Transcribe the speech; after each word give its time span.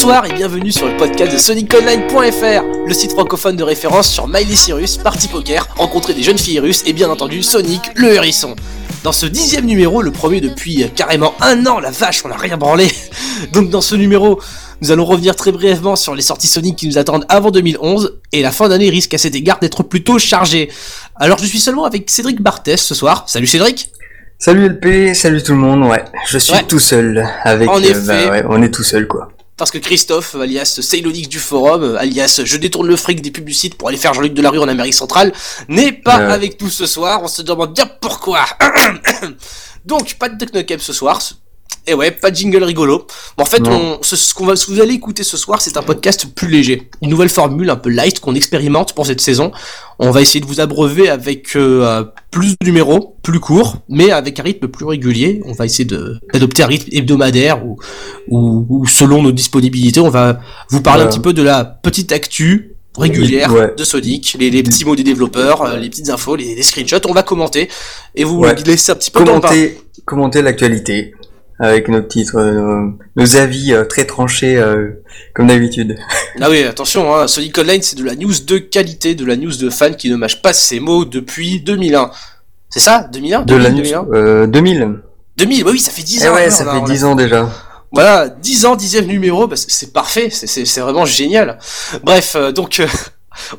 Bonsoir 0.00 0.26
et 0.26 0.32
bienvenue 0.32 0.70
sur 0.70 0.86
le 0.86 0.96
podcast 0.96 1.32
de 1.32 1.38
SonicOnline.fr, 1.38 2.86
le 2.86 2.94
site 2.94 3.10
francophone 3.10 3.56
de 3.56 3.64
référence 3.64 4.08
sur 4.08 4.28
Miley 4.28 4.54
Cyrus, 4.54 4.96
Party 4.96 5.26
Poker, 5.26 5.66
rencontrer 5.74 6.14
des 6.14 6.22
jeunes 6.22 6.38
filles 6.38 6.60
russes 6.60 6.84
et 6.86 6.92
bien 6.92 7.10
entendu 7.10 7.42
Sonic 7.42 7.80
le 7.96 8.14
hérisson. 8.14 8.54
Dans 9.02 9.10
ce 9.10 9.26
dixième 9.26 9.64
numéro, 9.66 10.00
le 10.00 10.12
premier 10.12 10.40
depuis 10.40 10.88
carrément 10.94 11.34
un 11.40 11.66
an, 11.66 11.80
la 11.80 11.90
vache, 11.90 12.24
on 12.24 12.30
a 12.30 12.36
rien 12.36 12.56
branlé. 12.56 12.86
Donc 13.52 13.70
dans 13.70 13.80
ce 13.80 13.96
numéro, 13.96 14.40
nous 14.82 14.92
allons 14.92 15.04
revenir 15.04 15.34
très 15.34 15.50
brièvement 15.50 15.96
sur 15.96 16.14
les 16.14 16.22
sorties 16.22 16.46
Sonic 16.46 16.76
qui 16.76 16.86
nous 16.86 16.96
attendent 16.96 17.26
avant 17.28 17.50
2011 17.50 18.20
et 18.30 18.40
la 18.40 18.52
fin 18.52 18.68
d'année 18.68 18.90
risque 18.90 19.14
à 19.14 19.18
cet 19.18 19.34
égard 19.34 19.58
d'être 19.58 19.82
plutôt 19.82 20.20
chargée. 20.20 20.70
Alors 21.16 21.38
je 21.38 21.46
suis 21.46 21.58
seulement 21.58 21.86
avec 21.86 22.08
Cédric 22.08 22.40
Barthès 22.40 22.80
ce 22.80 22.94
soir. 22.94 23.24
Salut 23.26 23.48
Cédric 23.48 23.90
Salut 24.38 24.68
LP, 24.68 25.12
salut 25.16 25.42
tout 25.42 25.54
le 25.54 25.58
monde, 25.58 25.82
ouais. 25.90 26.04
Je 26.28 26.38
suis 26.38 26.52
Ouais. 26.52 26.62
tout 26.62 26.78
seul 26.78 27.28
avec... 27.42 27.68
En 27.68 27.78
euh, 27.78 27.80
effet. 27.80 28.00
bah 28.06 28.30
ouais, 28.30 28.44
on 28.48 28.62
est 28.62 28.70
tout 28.72 28.84
seul 28.84 29.08
quoi. 29.08 29.30
Parce 29.58 29.72
que 29.72 29.78
Christophe, 29.78 30.36
alias 30.36 30.78
Sailonix 30.80 31.28
du 31.28 31.40
forum, 31.40 31.96
alias 31.96 32.40
je 32.44 32.56
détourne 32.56 32.86
le 32.86 32.96
fric 32.96 33.20
des 33.20 33.52
site 33.52 33.74
pour 33.76 33.88
aller 33.88 33.98
faire 33.98 34.14
Jean-Luc 34.14 34.32
Delarue 34.32 34.60
en 34.60 34.68
Amérique 34.68 34.94
centrale, 34.94 35.32
n'est 35.68 35.92
pas 35.92 36.18
Ouais. 36.18 36.32
avec 36.32 36.60
nous 36.62 36.70
ce 36.70 36.86
soir. 36.86 37.20
On 37.22 37.28
se 37.28 37.42
demande 37.42 37.74
bien 37.74 37.90
pourquoi. 38.00 38.46
Donc, 39.84 40.14
pas 40.14 40.28
de 40.28 40.38
Technocap 40.38 40.80
ce 40.80 40.92
soir. 40.92 41.20
Et 41.90 41.94
ouais, 41.94 42.10
pas 42.10 42.30
de 42.30 42.36
jingle 42.36 42.62
rigolo. 42.64 43.06
Bon, 43.36 43.42
en 43.44 43.46
fait, 43.46 43.66
on, 43.66 43.98
ce, 44.02 44.14
ce 44.14 44.34
qu'on 44.34 44.44
va, 44.46 44.56
ce 44.56 44.66
que 44.66 44.72
vous 44.72 44.80
allez 44.80 44.92
écouter 44.94 45.22
ce 45.24 45.36
soir, 45.38 45.60
c'est 45.62 45.76
un 45.78 45.82
podcast 45.82 46.26
plus 46.34 46.48
léger. 46.48 46.90
Une 47.02 47.08
nouvelle 47.08 47.30
formule 47.30 47.70
un 47.70 47.76
peu 47.76 47.88
light 47.88 48.20
qu'on 48.20 48.34
expérimente 48.34 48.92
pour 48.94 49.06
cette 49.06 49.20
saison. 49.22 49.52
On 49.98 50.10
va 50.10 50.20
essayer 50.20 50.40
de 50.40 50.46
vous 50.46 50.60
abreuver 50.60 51.08
avec 51.08 51.56
euh, 51.56 51.82
euh, 51.84 52.04
plus 52.30 52.50
de 52.60 52.66
numéros, 52.66 53.16
plus 53.22 53.40
courts, 53.40 53.78
mais 53.88 54.10
avec 54.10 54.38
un 54.38 54.42
rythme 54.42 54.68
plus 54.68 54.84
régulier. 54.84 55.40
On 55.46 55.52
va 55.52 55.64
essayer 55.64 55.86
de- 55.86 56.18
d'adopter 56.32 56.62
un 56.62 56.66
rythme 56.66 56.88
hebdomadaire 56.92 57.64
ou, 57.66 57.78
ou, 58.28 58.66
ou 58.68 58.86
selon 58.86 59.22
nos 59.22 59.32
disponibilités. 59.32 60.00
On 60.00 60.10
va 60.10 60.40
vous 60.70 60.82
parler 60.82 61.04
un 61.04 61.06
petit 61.06 61.20
peu 61.20 61.32
de 61.32 61.42
la 61.42 61.64
petite 61.64 62.12
actu 62.12 62.74
régulière 62.96 63.52
Ouais. 63.52 63.72
de 63.76 63.84
Sonic, 63.84 64.36
les, 64.40 64.50
les 64.50 64.62
petits 64.62 64.84
mots 64.84 64.96
des 64.96 65.04
développeurs, 65.04 65.62
euh, 65.62 65.76
les 65.76 65.88
petites 65.88 66.10
infos, 66.10 66.34
les, 66.36 66.54
les 66.56 66.62
screenshots. 66.62 67.06
On 67.08 67.12
va 67.14 67.22
commenter 67.22 67.68
et 68.14 68.24
vous 68.24 68.38
Ouais. 68.40 68.54
laisser 68.66 68.92
un 68.92 68.96
petit 68.96 69.10
peu. 69.10 69.24
Commenter, 69.24 69.78
commenter 70.04 70.42
l'actualité 70.42 71.14
avec 71.60 71.88
nos 71.88 72.00
titres, 72.00 72.36
euh, 72.36 72.52
nos, 72.52 72.98
nos 73.16 73.36
avis 73.36 73.72
euh, 73.72 73.84
très 73.84 74.04
tranchés 74.04 74.56
euh, 74.56 74.90
comme 75.34 75.48
d'habitude. 75.48 75.96
Ah 76.40 76.48
oui, 76.50 76.62
attention, 76.62 77.14
hein, 77.14 77.26
Sonic 77.26 77.56
Online, 77.58 77.82
c'est 77.82 77.96
de 77.98 78.04
la 78.04 78.14
news 78.14 78.32
de 78.46 78.58
qualité, 78.58 79.14
de 79.14 79.24
la 79.24 79.36
news 79.36 79.56
de 79.56 79.70
fans 79.70 79.92
qui 79.92 80.10
ne 80.10 80.16
mâche 80.16 80.40
pas 80.42 80.52
ses 80.52 80.78
mots 80.80 81.04
depuis 81.04 81.60
2001. 81.60 82.10
C'est 82.70 82.80
ça 82.80 83.08
2001 83.12 83.42
De 83.42 83.56
la 83.56 83.70
2000, 83.70 83.92
news, 83.94 84.04
2001 84.04 84.06
euh, 84.14 84.46
2000. 84.46 85.00
2000, 85.36 85.64
oui, 85.64 85.70
oui, 85.72 85.80
ça 85.80 85.90
fait 85.90 86.02
10 86.02 86.20
Eh 86.24 86.28
ans. 86.28 86.34
ouais, 86.34 86.42
alors, 86.42 86.52
ça 86.52 86.64
fait 86.64 86.70
on 86.70 86.84
a- 86.84 86.88
10 86.88 87.04
ans 87.04 87.14
déjà. 87.14 87.48
Voilà, 87.90 88.28
10 88.28 88.66
ans, 88.66 88.76
10 88.76 89.02
numéro, 89.06 89.46
bah, 89.46 89.56
c'est- 89.56 89.92
parfait, 89.92 90.28
c'est- 90.30 90.80
vraiment 90.80 91.06
génial. 91.06 91.58
Bref, 92.02 92.34
euh, 92.36 92.52
donc... 92.52 92.80
euh, 92.80 92.86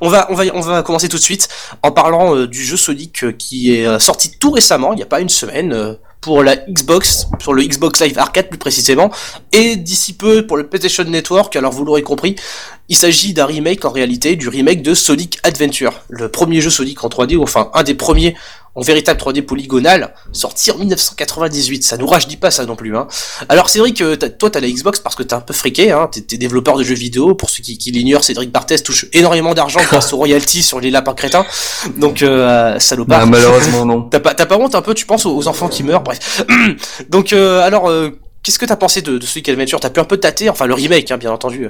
On 0.01 0.09
va, 0.09 0.27
on, 0.29 0.33
va, 0.35 0.43
on 0.55 0.59
va 0.59 0.83
commencer 0.83 1.07
tout 1.07 1.15
de 1.15 1.21
suite 1.21 1.47
en 1.83 1.91
parlant 1.91 2.35
euh, 2.35 2.47
du 2.47 2.61
jeu 2.65 2.75
Sonic 2.75 3.37
qui 3.37 3.73
est 3.73 3.97
sorti 3.99 4.31
tout 4.37 4.51
récemment, 4.51 4.91
il 4.91 4.97
n'y 4.97 5.03
a 5.03 5.05
pas 5.05 5.21
une 5.21 5.29
semaine, 5.29 5.95
pour 6.21 6.43
la 6.43 6.55
Xbox, 6.55 7.27
sur 7.39 7.53
le 7.53 7.63
Xbox 7.63 8.01
Live 8.01 8.17
Arcade 8.17 8.49
plus 8.49 8.59
précisément, 8.59 9.11
et 9.51 9.75
d'ici 9.75 10.13
peu 10.13 10.45
pour 10.45 10.57
le 10.57 10.67
PlayStation 10.67 11.03
Network, 11.03 11.55
alors 11.55 11.71
vous 11.71 11.85
l'aurez 11.85 12.03
compris, 12.03 12.35
il 12.89 12.97
s'agit 12.97 13.33
d'un 13.33 13.45
remake 13.45 13.85
en 13.85 13.91
réalité, 13.91 14.35
du 14.35 14.49
remake 14.49 14.81
de 14.81 14.93
Sonic 14.93 15.39
Adventure, 15.43 16.01
le 16.09 16.29
premier 16.29 16.59
jeu 16.59 16.69
Sonic 16.71 17.03
en 17.03 17.07
3D, 17.07 17.35
ou 17.35 17.43
enfin 17.43 17.69
un 17.73 17.83
des 17.83 17.93
premiers 17.93 18.35
en 18.75 18.81
véritable 18.81 19.19
3D 19.19 19.41
polygonal, 19.41 20.13
sorti 20.31 20.71
en 20.71 20.77
1998, 20.77 21.83
ça 21.83 21.97
nous 21.97 22.07
rajeunit 22.07 22.37
pas 22.37 22.49
ça 22.51 22.65
non 22.65 22.75
plus. 22.75 22.95
Hein. 22.95 23.07
Alors 23.49 23.65
que 23.71 24.15
t'as- 24.15 24.29
toi 24.29 24.49
t'as 24.49 24.59
la 24.59 24.69
Xbox 24.69 24.99
parce 24.99 25.15
que 25.15 25.23
t'es 25.23 25.33
un 25.33 25.41
peu 25.41 25.53
friqué, 25.53 25.91
hein, 25.91 26.07
t'es, 26.11 26.21
t'es 26.21 26.37
développeur 26.37 26.77
de 26.77 26.83
jeux 26.83 26.95
vidéo, 26.95 27.35
pour 27.35 27.49
ceux 27.49 27.61
qui, 27.63 27.77
qui 27.77 27.91
l'ignorent, 27.91 28.23
Cédric 28.23 28.51
Barthès 28.51 28.81
touche 28.83 29.05
énormément 29.13 29.53
d'argent 29.53 29.81
grâce 29.89 30.13
aux 30.13 30.17
royalties 30.17 30.63
sur 30.63 30.79
les 30.79 30.91
lapins 30.91 31.13
crétins, 31.13 31.45
donc 31.97 32.21
euh, 32.21 32.79
salopard. 32.79 33.19
Bah, 33.21 33.25
malheureusement 33.25 33.85
non. 33.85 34.01
T'as 34.09 34.19
pas, 34.19 34.33
t'as 34.33 34.45
pas 34.45 34.57
honte 34.57 34.75
un 34.75 34.81
peu, 34.81 34.93
tu 34.93 35.05
penses 35.05 35.25
aux, 35.25 35.35
aux 35.35 35.47
enfants 35.47 35.67
qui 35.67 35.83
meurent, 35.83 36.03
bref. 36.03 36.43
Donc, 37.09 37.33
euh, 37.33 37.61
alors, 37.61 37.89
euh, 37.89 38.11
qu'est-ce 38.43 38.59
que 38.59 38.65
t'as 38.65 38.75
pensé 38.75 39.01
de, 39.01 39.17
de 39.17 39.25
Sonic 39.25 39.49
Adventure? 39.49 39.79
T'as 39.79 39.89
pu 39.89 39.99
un 39.99 40.05
peu 40.05 40.17
tâter, 40.17 40.49
enfin 40.49 40.65
le 40.67 40.73
remake, 40.73 41.11
hein, 41.11 41.17
bien 41.17 41.31
entendu. 41.31 41.69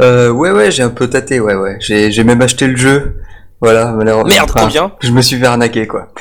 Euh, 0.00 0.30
ouais 0.30 0.50
ouais, 0.50 0.70
j'ai 0.70 0.82
un 0.82 0.90
peu 0.90 1.08
tâté, 1.08 1.40
ouais 1.40 1.54
ouais. 1.54 1.76
J'ai 1.80 2.10
j'ai 2.10 2.24
même 2.24 2.42
acheté 2.42 2.66
le 2.66 2.76
jeu. 2.76 3.16
Voilà, 3.60 3.92
malheureusement. 3.92 4.28
Merde, 4.28 4.50
Enfin, 4.50 4.66
combien 4.66 4.92
Je 5.00 5.10
me 5.10 5.22
suis 5.22 5.38
fait 5.38 5.46
arnaquer 5.46 5.86
quoi. 5.86 6.12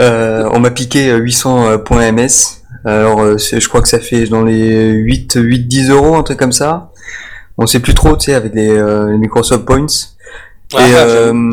Euh, 0.00 0.48
on 0.52 0.58
m'a 0.60 0.70
piqué 0.70 1.10
euh, 1.10 1.16
800 1.16 1.68
euh, 1.68 2.12
MS. 2.12 2.62
Alors 2.84 3.20
euh, 3.20 3.36
je 3.38 3.68
crois 3.68 3.80
que 3.80 3.88
ça 3.88 4.00
fait 4.00 4.26
dans 4.26 4.42
les 4.42 4.90
8 4.90 5.34
8 5.36 5.68
10 5.68 5.90
euros 5.90 6.16
un 6.16 6.22
truc 6.22 6.38
comme 6.38 6.52
ça. 6.52 6.90
On 7.58 7.66
sait 7.66 7.80
plus 7.80 7.94
trop, 7.94 8.16
tu 8.16 8.26
sais, 8.26 8.34
avec 8.34 8.54
les, 8.54 8.70
euh, 8.70 9.10
les 9.12 9.18
Microsoft 9.18 9.64
Points. 9.64 9.86
Ah, 10.74 10.86
et 10.86 10.94
euh, 10.94 11.52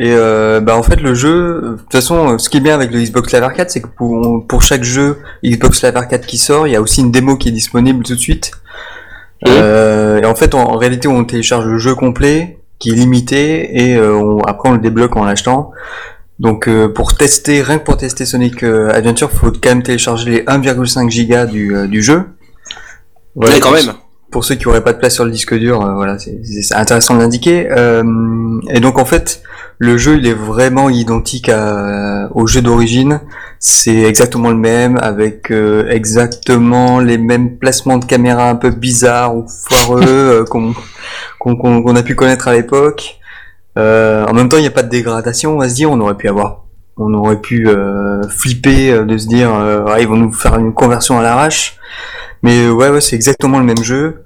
euh, 0.00 0.60
bah 0.60 0.76
en 0.76 0.82
fait 0.82 1.00
le 1.00 1.12
jeu, 1.14 1.60
de 1.62 1.76
toute 1.76 1.92
façon, 1.92 2.38
ce 2.38 2.48
qui 2.48 2.58
est 2.58 2.60
bien 2.60 2.74
avec 2.74 2.92
le 2.92 3.00
Xbox 3.00 3.32
Live 3.32 3.42
Arcade, 3.42 3.68
c'est 3.68 3.80
que 3.82 3.88
pour, 3.88 4.46
pour 4.46 4.62
chaque 4.62 4.84
jeu 4.84 5.18
Xbox 5.44 5.82
Live 5.82 5.96
Arcade 5.96 6.24
qui 6.24 6.38
sort, 6.38 6.66
il 6.68 6.72
y 6.72 6.76
a 6.76 6.80
aussi 6.80 7.00
une 7.00 7.10
démo 7.10 7.36
qui 7.36 7.48
est 7.48 7.52
disponible 7.52 8.04
tout 8.04 8.14
de 8.14 8.20
suite. 8.20 8.52
Mhm. 9.46 9.52
Euh, 9.56 10.20
et 10.20 10.24
en 10.24 10.34
fait, 10.34 10.54
en, 10.54 10.60
en 10.62 10.76
réalité, 10.76 11.08
on 11.08 11.24
télécharge 11.24 11.66
le 11.66 11.78
jeu 11.78 11.94
complet, 11.94 12.58
qui 12.78 12.90
est 12.90 12.94
limité, 12.94 13.82
et 13.90 13.96
euh, 13.96 14.14
on- 14.14 14.40
après 14.40 14.68
on 14.68 14.72
le 14.72 14.78
débloque 14.80 15.16
en 15.16 15.24
l'achetant. 15.24 15.70
Donc 16.38 16.66
euh, 16.68 16.88
pour 16.88 17.14
tester, 17.16 17.62
rien 17.62 17.78
que 17.78 17.84
pour 17.84 17.96
tester 17.96 18.24
Sonic 18.26 18.64
euh, 18.64 18.90
Adventure, 18.92 19.30
faut 19.30 19.50
quand 19.52 19.68
même 19.68 19.82
télécharger 19.82 20.30
les 20.30 20.40
1,5 20.44 21.08
giga 21.10 21.46
du, 21.46 21.74
euh, 21.76 21.86
du 21.86 22.02
jeu. 22.02 22.24
Voilà, 23.36 23.54
Ouais, 23.54 23.60
quand 23.60 23.68
pour- 23.68 23.76
même. 23.76 23.94
pour 24.30 24.44
ceux 24.44 24.54
qui 24.56 24.66
auraient 24.66 24.82
pas 24.82 24.92
de 24.92 24.98
place 24.98 25.14
sur 25.14 25.24
le 25.24 25.30
disque 25.30 25.54
dur, 25.56 25.84
euh, 25.84 25.94
voilà, 25.94 26.18
c'est 26.18 26.40
c'est 26.44 26.74
intéressant 26.74 27.14
de 27.14 27.20
l'indiquer. 27.20 27.68
Euh, 27.70 28.02
et 28.70 28.80
donc 28.80 28.98
en 28.98 29.04
fait, 29.04 29.42
le 29.82 29.98
jeu 29.98 30.16
il 30.16 30.26
est 30.28 30.32
vraiment 30.32 30.88
identique 30.88 31.48
à, 31.48 32.28
au 32.34 32.46
jeu 32.46 32.62
d'origine. 32.62 33.20
C'est 33.58 34.02
exactement 34.02 34.50
le 34.50 34.56
même, 34.56 34.96
avec 35.02 35.50
euh, 35.50 35.88
exactement 35.90 37.00
les 37.00 37.18
mêmes 37.18 37.58
placements 37.58 37.98
de 37.98 38.04
caméra 38.04 38.48
un 38.48 38.54
peu 38.54 38.70
bizarres 38.70 39.36
ou 39.36 39.46
foireux 39.48 40.02
euh, 40.06 40.44
qu'on 40.44 41.96
a 41.96 42.02
pu 42.04 42.14
connaître 42.14 42.46
à 42.46 42.52
l'époque. 42.52 43.18
Euh, 43.76 44.24
en 44.26 44.34
même 44.34 44.48
temps, 44.48 44.56
il 44.56 44.60
n'y 44.60 44.68
a 44.68 44.72
pas 44.72 44.84
de 44.84 44.88
dégradation. 44.88 45.54
On 45.54 45.58
va 45.58 45.68
se 45.68 45.74
dire, 45.74 45.90
on 45.90 45.98
aurait 45.98 46.16
pu 46.16 46.28
avoir, 46.28 46.64
on 46.96 47.12
aurait 47.14 47.40
pu 47.40 47.68
euh, 47.68 48.22
flipper 48.28 48.92
euh, 48.92 49.04
de 49.04 49.18
se 49.18 49.26
dire, 49.26 49.52
euh, 49.52 49.84
ah, 49.88 50.00
ils 50.00 50.06
vont 50.06 50.16
nous 50.16 50.32
faire 50.32 50.56
une 50.58 50.74
conversion 50.74 51.18
à 51.18 51.22
l'arrache. 51.22 51.76
Mais 52.44 52.68
ouais, 52.68 52.88
ouais, 52.88 53.00
c'est 53.00 53.16
exactement 53.16 53.58
le 53.58 53.64
même 53.64 53.82
jeu. 53.82 54.22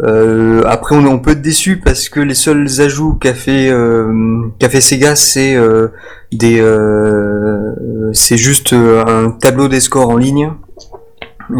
Euh, 0.00 0.62
après, 0.66 0.96
on 0.96 1.06
est 1.06 1.10
un 1.12 1.18
peu 1.18 1.34
déçu 1.34 1.78
parce 1.78 2.08
que 2.08 2.20
les 2.20 2.34
seuls 2.34 2.66
ajouts 2.80 3.14
qu'a 3.14 3.34
fait 3.34 3.68
euh, 3.70 4.42
qu'a 4.58 4.68
fait 4.68 4.80
Sega, 4.80 5.16
c'est 5.16 5.54
euh, 5.54 5.88
des, 6.32 6.60
euh, 6.60 8.10
c'est 8.12 8.36
juste 8.38 8.72
euh, 8.72 9.04
un 9.06 9.30
tableau 9.30 9.68
des 9.68 9.80
scores 9.80 10.08
en 10.08 10.16
ligne 10.16 10.52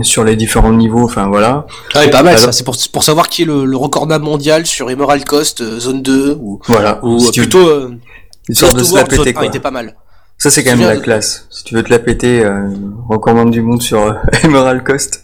sur 0.03 0.25
les 0.25 0.37
différents 0.37 0.73
niveaux. 0.73 1.05
Enfin 1.05 1.29
voilà. 1.29 1.67
Ouais, 1.95 2.09
pas 2.11 2.23
mal 2.23 2.37
Alors- 2.37 2.55
c'est 2.55 2.65
pour, 2.65 2.77
pour 2.93 3.05
savoir 3.05 3.29
qui 3.29 3.43
est 3.43 3.47
le, 3.47 3.65
le 3.65 3.77
recordman 3.77 4.23
mondial 4.23 4.65
sur 4.67 4.91
Emerald 4.91 5.25
Coast, 5.25 5.61
euh, 5.61 5.79
zone 5.79 6.03
2, 6.03 6.37
ou, 6.41 6.61
Voilà. 6.67 7.01
ou 7.05 7.19
Si 7.19 7.29
euh, 7.29 7.31
tu 7.33 7.41
veux- 7.41 7.47
plutôt 7.49 7.69
euh, 7.69 7.91
histoire 8.49 8.73
de 8.75 8.83
se 8.83 8.95
la 8.97 9.05
péter 9.05 9.31
1 9.31 9.33
quoi. 9.35 9.45
était 9.47 9.61
pas 9.61 9.71
mal. 9.71 9.95
Ça 10.39 10.51
c'est 10.51 10.65
quand 10.65 10.71
même 10.77 10.81
la 10.89 10.97
de- 10.97 11.01
classe. 11.03 11.47
Si 11.51 11.63
tu 11.65 11.75
veux 11.75 11.83
te 11.83 11.91
la 11.91 11.99
péter, 12.01 12.45
euh, 12.45 12.69
recommande 13.09 13.51
du 13.51 13.61
monde 13.63 13.83
sur 13.83 14.01
euh, 14.03 14.13
Emerald 14.45 14.83
Coast. 14.85 15.23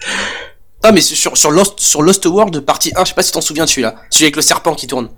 Ah 0.83 0.93
mais 0.93 1.01
sur, 1.01 1.37
sur, 1.37 1.51
Lost, 1.51 1.81
sur 1.81 2.03
Lost 2.03 2.25
World 2.27 2.61
partie 2.61 2.93
1, 2.95 3.05
je 3.05 3.09
sais 3.09 3.15
pas 3.15 3.23
si 3.23 3.33
t'en 3.33 3.41
souviens 3.41 3.65
de 3.65 3.69
celui-là, 3.69 3.97
celui 4.11 4.27
avec 4.27 4.37
le 4.37 4.43
serpent 4.43 4.75
qui 4.75 4.87
tourne. 4.87 5.09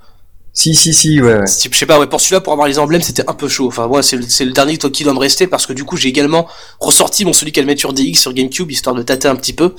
Si 0.60 0.74
si 0.74 0.92
si 0.92 1.20
ouais. 1.22 1.38
ouais. 1.38 1.44
Je 1.46 1.78
sais 1.78 1.86
pas, 1.86 1.98
ouais, 1.98 2.06
pour 2.06 2.20
celui-là, 2.20 2.40
pour 2.42 2.52
avoir 2.52 2.68
les 2.68 2.78
emblèmes, 2.78 3.00
c'était 3.02 3.28
un 3.28 3.34
peu 3.34 3.48
chaud. 3.48 3.68
Enfin, 3.68 3.86
moi, 3.86 4.02
c'est 4.02 4.16
le, 4.16 4.24
le 4.46 4.52
dernier 4.52 4.76
qui 4.76 5.04
doit 5.04 5.14
me 5.14 5.18
rester 5.18 5.46
parce 5.46 5.64
que 5.66 5.72
du 5.72 5.84
coup, 5.84 5.96
j'ai 5.96 6.08
également 6.08 6.46
ressorti 6.80 7.24
mon 7.24 7.32
Sonic 7.32 7.56
Adventure 7.58 7.92
DX 7.92 8.14
sur 8.16 8.32
GameCube 8.34 8.70
histoire 8.70 8.94
de 8.94 9.02
tâter 9.02 9.28
un 9.28 9.36
petit 9.36 9.52
peu. 9.54 9.74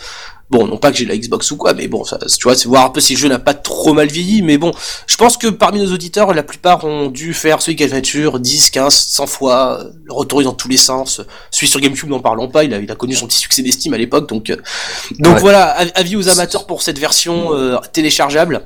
Bon, 0.50 0.68
non 0.68 0.78
pas 0.78 0.92
que 0.92 0.98
j'ai 0.98 1.06
la 1.06 1.16
Xbox 1.16 1.50
ou 1.52 1.56
quoi, 1.56 1.74
mais 1.74 1.88
bon, 1.88 2.04
ça, 2.04 2.18
tu 2.18 2.44
vois, 2.44 2.56
c'est 2.56 2.68
voir 2.68 2.84
un 2.86 2.90
peu 2.90 3.00
si 3.00 3.14
le 3.14 3.20
jeu 3.20 3.30
n'a 3.30 3.40
pas 3.40 3.54
trop 3.54 3.94
mal 3.94 4.08
vieilli. 4.08 4.42
Mais 4.42 4.58
bon, 4.58 4.72
je 5.08 5.16
pense 5.16 5.38
que 5.38 5.48
parmi 5.48 5.80
nos 5.80 5.94
auditeurs, 5.94 6.34
la 6.34 6.44
plupart 6.44 6.84
ont 6.84 7.08
dû 7.10 7.34
faire 7.34 7.62
Sonic 7.62 7.82
Adventure 7.84 8.40
10, 8.40 8.70
15, 8.72 8.94
100 8.94 9.28
fois, 9.28 9.84
le 10.04 10.14
retourner 10.14 10.44
dans 10.46 10.54
tous 10.54 10.68
les 10.68 10.78
sens. 10.78 11.22
Celui 11.52 11.68
sur 11.68 11.80
GameCube, 11.80 12.10
n'en 12.10 12.20
parlons 12.20 12.50
pas, 12.50 12.64
il 12.66 12.74
a, 12.74 12.80
il 12.80 12.92
a 12.92 12.96
connu 12.96 13.16
son 13.16 13.28
petit 13.28 13.38
succès 13.38 13.62
d'estime 13.62 13.94
à 13.94 13.98
l'époque, 13.98 14.28
donc, 14.28 14.50
euh, 14.50 14.58
donc 15.20 15.36
Ouais. 15.36 15.40
voilà, 15.42 15.68
av- 15.78 15.92
avis 15.96 16.16
aux 16.18 16.28
amateurs 16.28 16.66
pour 16.66 16.82
cette 16.82 17.00
version 17.00 17.54
euh, 17.56 17.78
téléchargeable. 17.94 18.62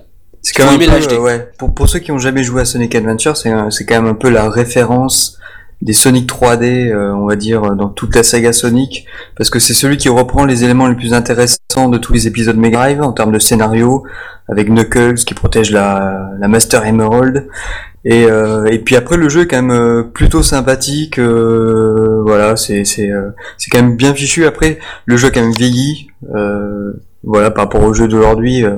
C'est 0.45 0.53
quand 0.53 0.77
même 0.77 0.79
peu, 0.79 1.13
euh, 1.13 1.19
ouais. 1.19 1.49
Pour, 1.57 1.73
pour 1.73 1.89
ceux 1.89 1.97
qui 1.97 2.11
ont 2.11 2.19
jamais 2.19 2.43
joué 2.43 2.61
à 2.61 2.65
Sonic 2.65 2.93
Adventure, 2.93 3.35
c'est 3.35 3.51
c'est 3.71 3.83
quand 3.83 3.95
même 3.95 4.11
un 4.11 4.13
peu 4.13 4.29
la 4.29 4.47
référence 4.47 5.39
des 5.81 5.93
Sonic 5.93 6.29
3D, 6.29 6.91
euh, 6.91 7.13
on 7.15 7.25
va 7.25 7.35
dire, 7.35 7.75
dans 7.75 7.89
toute 7.89 8.15
la 8.15 8.21
saga 8.21 8.53
Sonic, 8.53 9.07
parce 9.35 9.49
que 9.49 9.57
c'est 9.57 9.73
celui 9.73 9.97
qui 9.97 10.07
reprend 10.07 10.45
les 10.45 10.63
éléments 10.63 10.87
les 10.87 10.95
plus 10.95 11.15
intéressants 11.15 11.89
de 11.89 11.97
tous 11.97 12.13
les 12.13 12.27
épisodes 12.27 12.57
Mega 12.57 12.77
Drive 12.77 13.01
en 13.01 13.11
termes 13.11 13.31
de 13.31 13.39
scénario, 13.39 14.03
avec 14.47 14.69
Knuckles 14.69 15.15
qui 15.15 15.33
protège 15.33 15.71
la, 15.71 16.29
la 16.39 16.47
Master 16.47 16.85
Emerald. 16.85 17.47
Et, 18.07 18.25
euh, 18.25 18.65
et 18.65 18.77
puis 18.77 18.95
après 18.95 19.17
le 19.17 19.29
jeu 19.29 19.41
est 19.41 19.47
quand 19.47 19.63
même 19.63 19.71
euh, 19.71 20.03
plutôt 20.03 20.43
sympathique, 20.43 21.17
euh, 21.17 22.21
voilà, 22.23 22.55
c'est 22.55 22.85
c'est 22.85 23.09
euh, 23.09 23.31
c'est 23.57 23.71
quand 23.71 23.81
même 23.81 23.95
bien 23.95 24.13
fichu. 24.13 24.45
Après 24.45 24.77
le 25.07 25.17
jeu 25.17 25.29
a 25.29 25.31
quand 25.31 25.41
même 25.41 25.55
vieilli, 25.55 26.11
euh, 26.35 26.93
voilà, 27.25 27.49
par 27.51 27.63
rapport 27.65 27.83
au 27.83 27.93
jeu 27.93 28.07
d'aujourd'hui, 28.07 28.63
euh, 28.63 28.75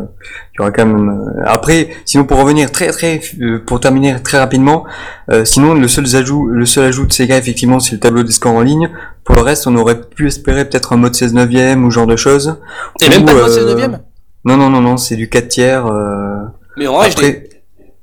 il 0.53 0.57
y 0.57 0.61
aura 0.61 0.71
quand 0.71 0.85
même. 0.85 1.09
euh, 1.09 1.43
Après, 1.45 1.89
sinon 2.05 2.23
pour 2.23 2.39
revenir 2.39 2.71
très 2.71 2.87
très, 2.91 3.19
euh, 3.41 3.59
pour 3.65 3.79
terminer 3.79 4.15
très 4.23 4.39
rapidement, 4.39 4.85
euh, 5.31 5.43
sinon 5.45 5.73
le 5.73 5.87
seul 5.87 6.05
ajout, 6.15 6.47
le 6.47 6.65
seul 6.65 6.85
ajout 6.85 7.05
de 7.05 7.11
Sega 7.13 7.37
effectivement, 7.37 7.79
c'est 7.79 7.93
le 7.93 7.99
tableau 7.99 8.23
des 8.23 8.31
scores 8.31 8.55
en 8.55 8.61
ligne. 8.61 8.89
Pour 9.23 9.35
le 9.35 9.41
reste, 9.41 9.67
on 9.67 9.75
aurait 9.75 9.99
pu 10.01 10.27
espérer 10.27 10.63
peut-être 10.65 10.93
un 10.93 10.97
mode 10.97 11.13
16 11.15 11.33
neuvième 11.33 11.83
ou 11.85 11.91
genre 11.91 12.07
de 12.07 12.15
choses. 12.15 12.57
Et 13.01 13.09
même 13.09 13.25
pas 13.25 13.33
de 13.33 13.39
euh, 13.39 13.47
16 13.49 13.65
neuvième 13.67 13.99
Non 14.45 14.55
non 14.55 14.69
non 14.69 14.81
non, 14.81 14.95
c'est 14.97 15.15
du 15.17 15.27
4 15.29 15.47
tiers. 15.49 15.85
euh, 15.87 16.37
Mais 16.77 16.87
en 16.87 16.93
vrai, 16.97 17.07
après, 17.11 17.46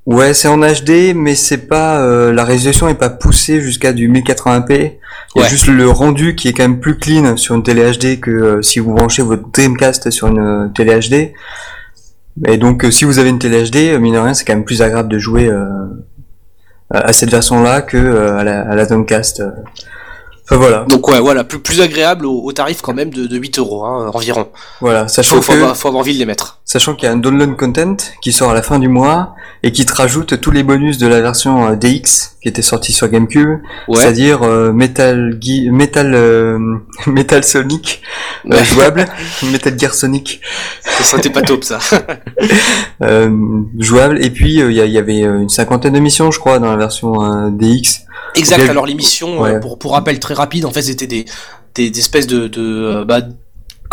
ouais, 0.06 0.35
c'est 0.35 0.49
en 0.49 0.59
HD, 0.59 1.15
mais 1.15 1.35
c'est 1.35 1.67
pas 1.69 2.01
euh, 2.01 2.33
la 2.33 2.45
résolution 2.45 2.89
est 2.89 2.95
pas 2.95 3.11
poussée 3.11 3.61
jusqu'à 3.61 3.93
du 3.93 4.09
1080p. 4.11 4.93
Il 5.37 5.39
y 5.39 5.41
a 5.41 5.45
Ouais. 5.45 5.49
juste 5.49 5.67
le 5.67 5.89
rendu 5.89 6.35
qui 6.37 6.49
est 6.49 6.53
quand 6.53 6.62
même 6.62 6.81
plus 6.81 6.97
clean 6.99 7.37
sur 7.37 7.55
une 7.56 7.62
télé 7.62 7.91
HD 7.93 8.21
que 8.21 8.31
euh, 8.31 8.62
si 8.62 8.79
vous 8.79 8.95
branchez 8.95 9.23
votre 9.23 9.49
Dreamcast 9.51 10.11
sur 10.11 10.29
une 10.29 10.39
euh, 10.39 10.69
télé 10.69 10.99
HD. 11.01 11.33
Et 12.49 12.56
donc, 12.56 12.85
euh, 12.85 12.91
si 12.91 13.05
vous 13.05 13.19
avez 13.19 13.31
une 13.31 13.39
télé 13.39 13.62
HD, 13.69 13.99
mine 14.01 14.15
de 14.15 14.19
rien, 14.19 14.35
c'est 14.35 14.45
quand 14.45 14.55
même 14.55 14.65
plus 14.65 14.83
agréable 14.83 15.09
de 15.09 15.19
jouer 15.19 15.49
euh, 15.49 15.65
à 16.91 17.12
cette 17.12 17.31
version-là 17.31 17.81
que 17.83 17.97
à, 18.37 18.45
la, 18.45 18.61
à 18.62 18.75
la 18.75 18.87
Dreamcast. 18.87 19.43
Enfin 20.45 20.57
voilà, 20.57 20.85
Donc 20.89 21.09
ouais, 21.09 21.21
voilà, 21.21 21.43
plus, 21.43 21.59
plus 21.59 21.81
agréable 21.81 22.27
au, 22.27 22.43
au 22.45 22.53
tarif 22.53 22.83
quand 22.83 22.93
même 22.93 23.09
de, 23.11 23.27
de 23.27 23.37
8 23.39 23.59
euros 23.59 23.85
hein, 23.87 24.11
environ. 24.12 24.49
voilà, 24.81 25.09
sachant 25.09 25.37
Faut, 25.37 25.43
faut, 25.43 25.53
que 25.53 25.57
avoir, 25.59 25.77
faut 25.77 25.89
avoir 25.89 26.00
envie 26.03 26.12
de 26.12 26.19
les 26.19 26.27
mettre. 26.27 26.61
Sachant 26.75 26.97
qu'il 26.97 27.06
y 27.06 27.09
a 27.09 27.12
un 27.12 27.19
download 27.19 27.56
content 27.56 27.94
qui 28.21 28.32
sort 28.32 28.50
à 28.50 28.55
la 28.55 28.61
fin 28.61 28.81
du 28.81 28.88
mois 28.88 29.37
et 29.62 29.71
qui 29.71 29.87
te 29.87 29.94
rajoute 29.94 30.41
tous 30.41 30.50
les 30.50 30.65
bonus 30.65 30.99
de 30.99 31.06
la 31.06 31.21
version 31.21 31.69
euh, 31.69 31.76
DX 31.76 32.35
qui 32.43 32.49
était 32.49 32.62
sortie 32.62 32.93
sur 32.93 33.06
GameCube, 33.06 33.61
Ouais. 33.87 33.94
c'est-à-dire 34.00 34.43
euh, 34.43 34.73
Metal 34.73 35.38
Metal 35.71 36.12
euh, 36.17 36.59
Metal 37.06 37.44
Sonic 37.44 38.03
euh, 38.47 38.56
Ouais. 38.56 38.65
jouable, 38.65 39.05
Metal 39.53 39.79
Gear 39.79 39.94
Sonic 39.94 40.41
Ça 40.82 41.05
c'était 41.05 41.31
pas 41.31 41.43
top 41.43 41.62
ça. 41.62 41.79
euh, 43.05 43.31
jouable 43.79 44.19
et 44.21 44.31
puis 44.31 44.55
il 44.55 44.73
y, 44.73 44.99
avait 44.99 45.21
une 45.21 45.49
cinquantaine 45.49 45.93
de 45.93 46.00
missions 46.00 46.32
je 46.32 46.41
crois 46.41 46.59
dans 46.59 46.73
la 46.73 46.76
version 46.76 47.53
DX. 47.53 48.00
Exact. 48.35 48.69
Alors 48.69 48.87
les 48.87 48.94
missions, 48.94 49.41
Ouais. 49.43 49.61
pour, 49.61 49.79
pour 49.79 49.93
rappel 49.93 50.19
très 50.19 50.35
rapide, 50.35 50.65
en 50.65 50.73
fait 50.73 50.82
c'était 50.82 51.06
des, 51.06 51.25
des, 51.76 51.97
espèces 52.00 52.26
de, 52.26 52.49
de 52.49 53.05
bah, 53.05 53.21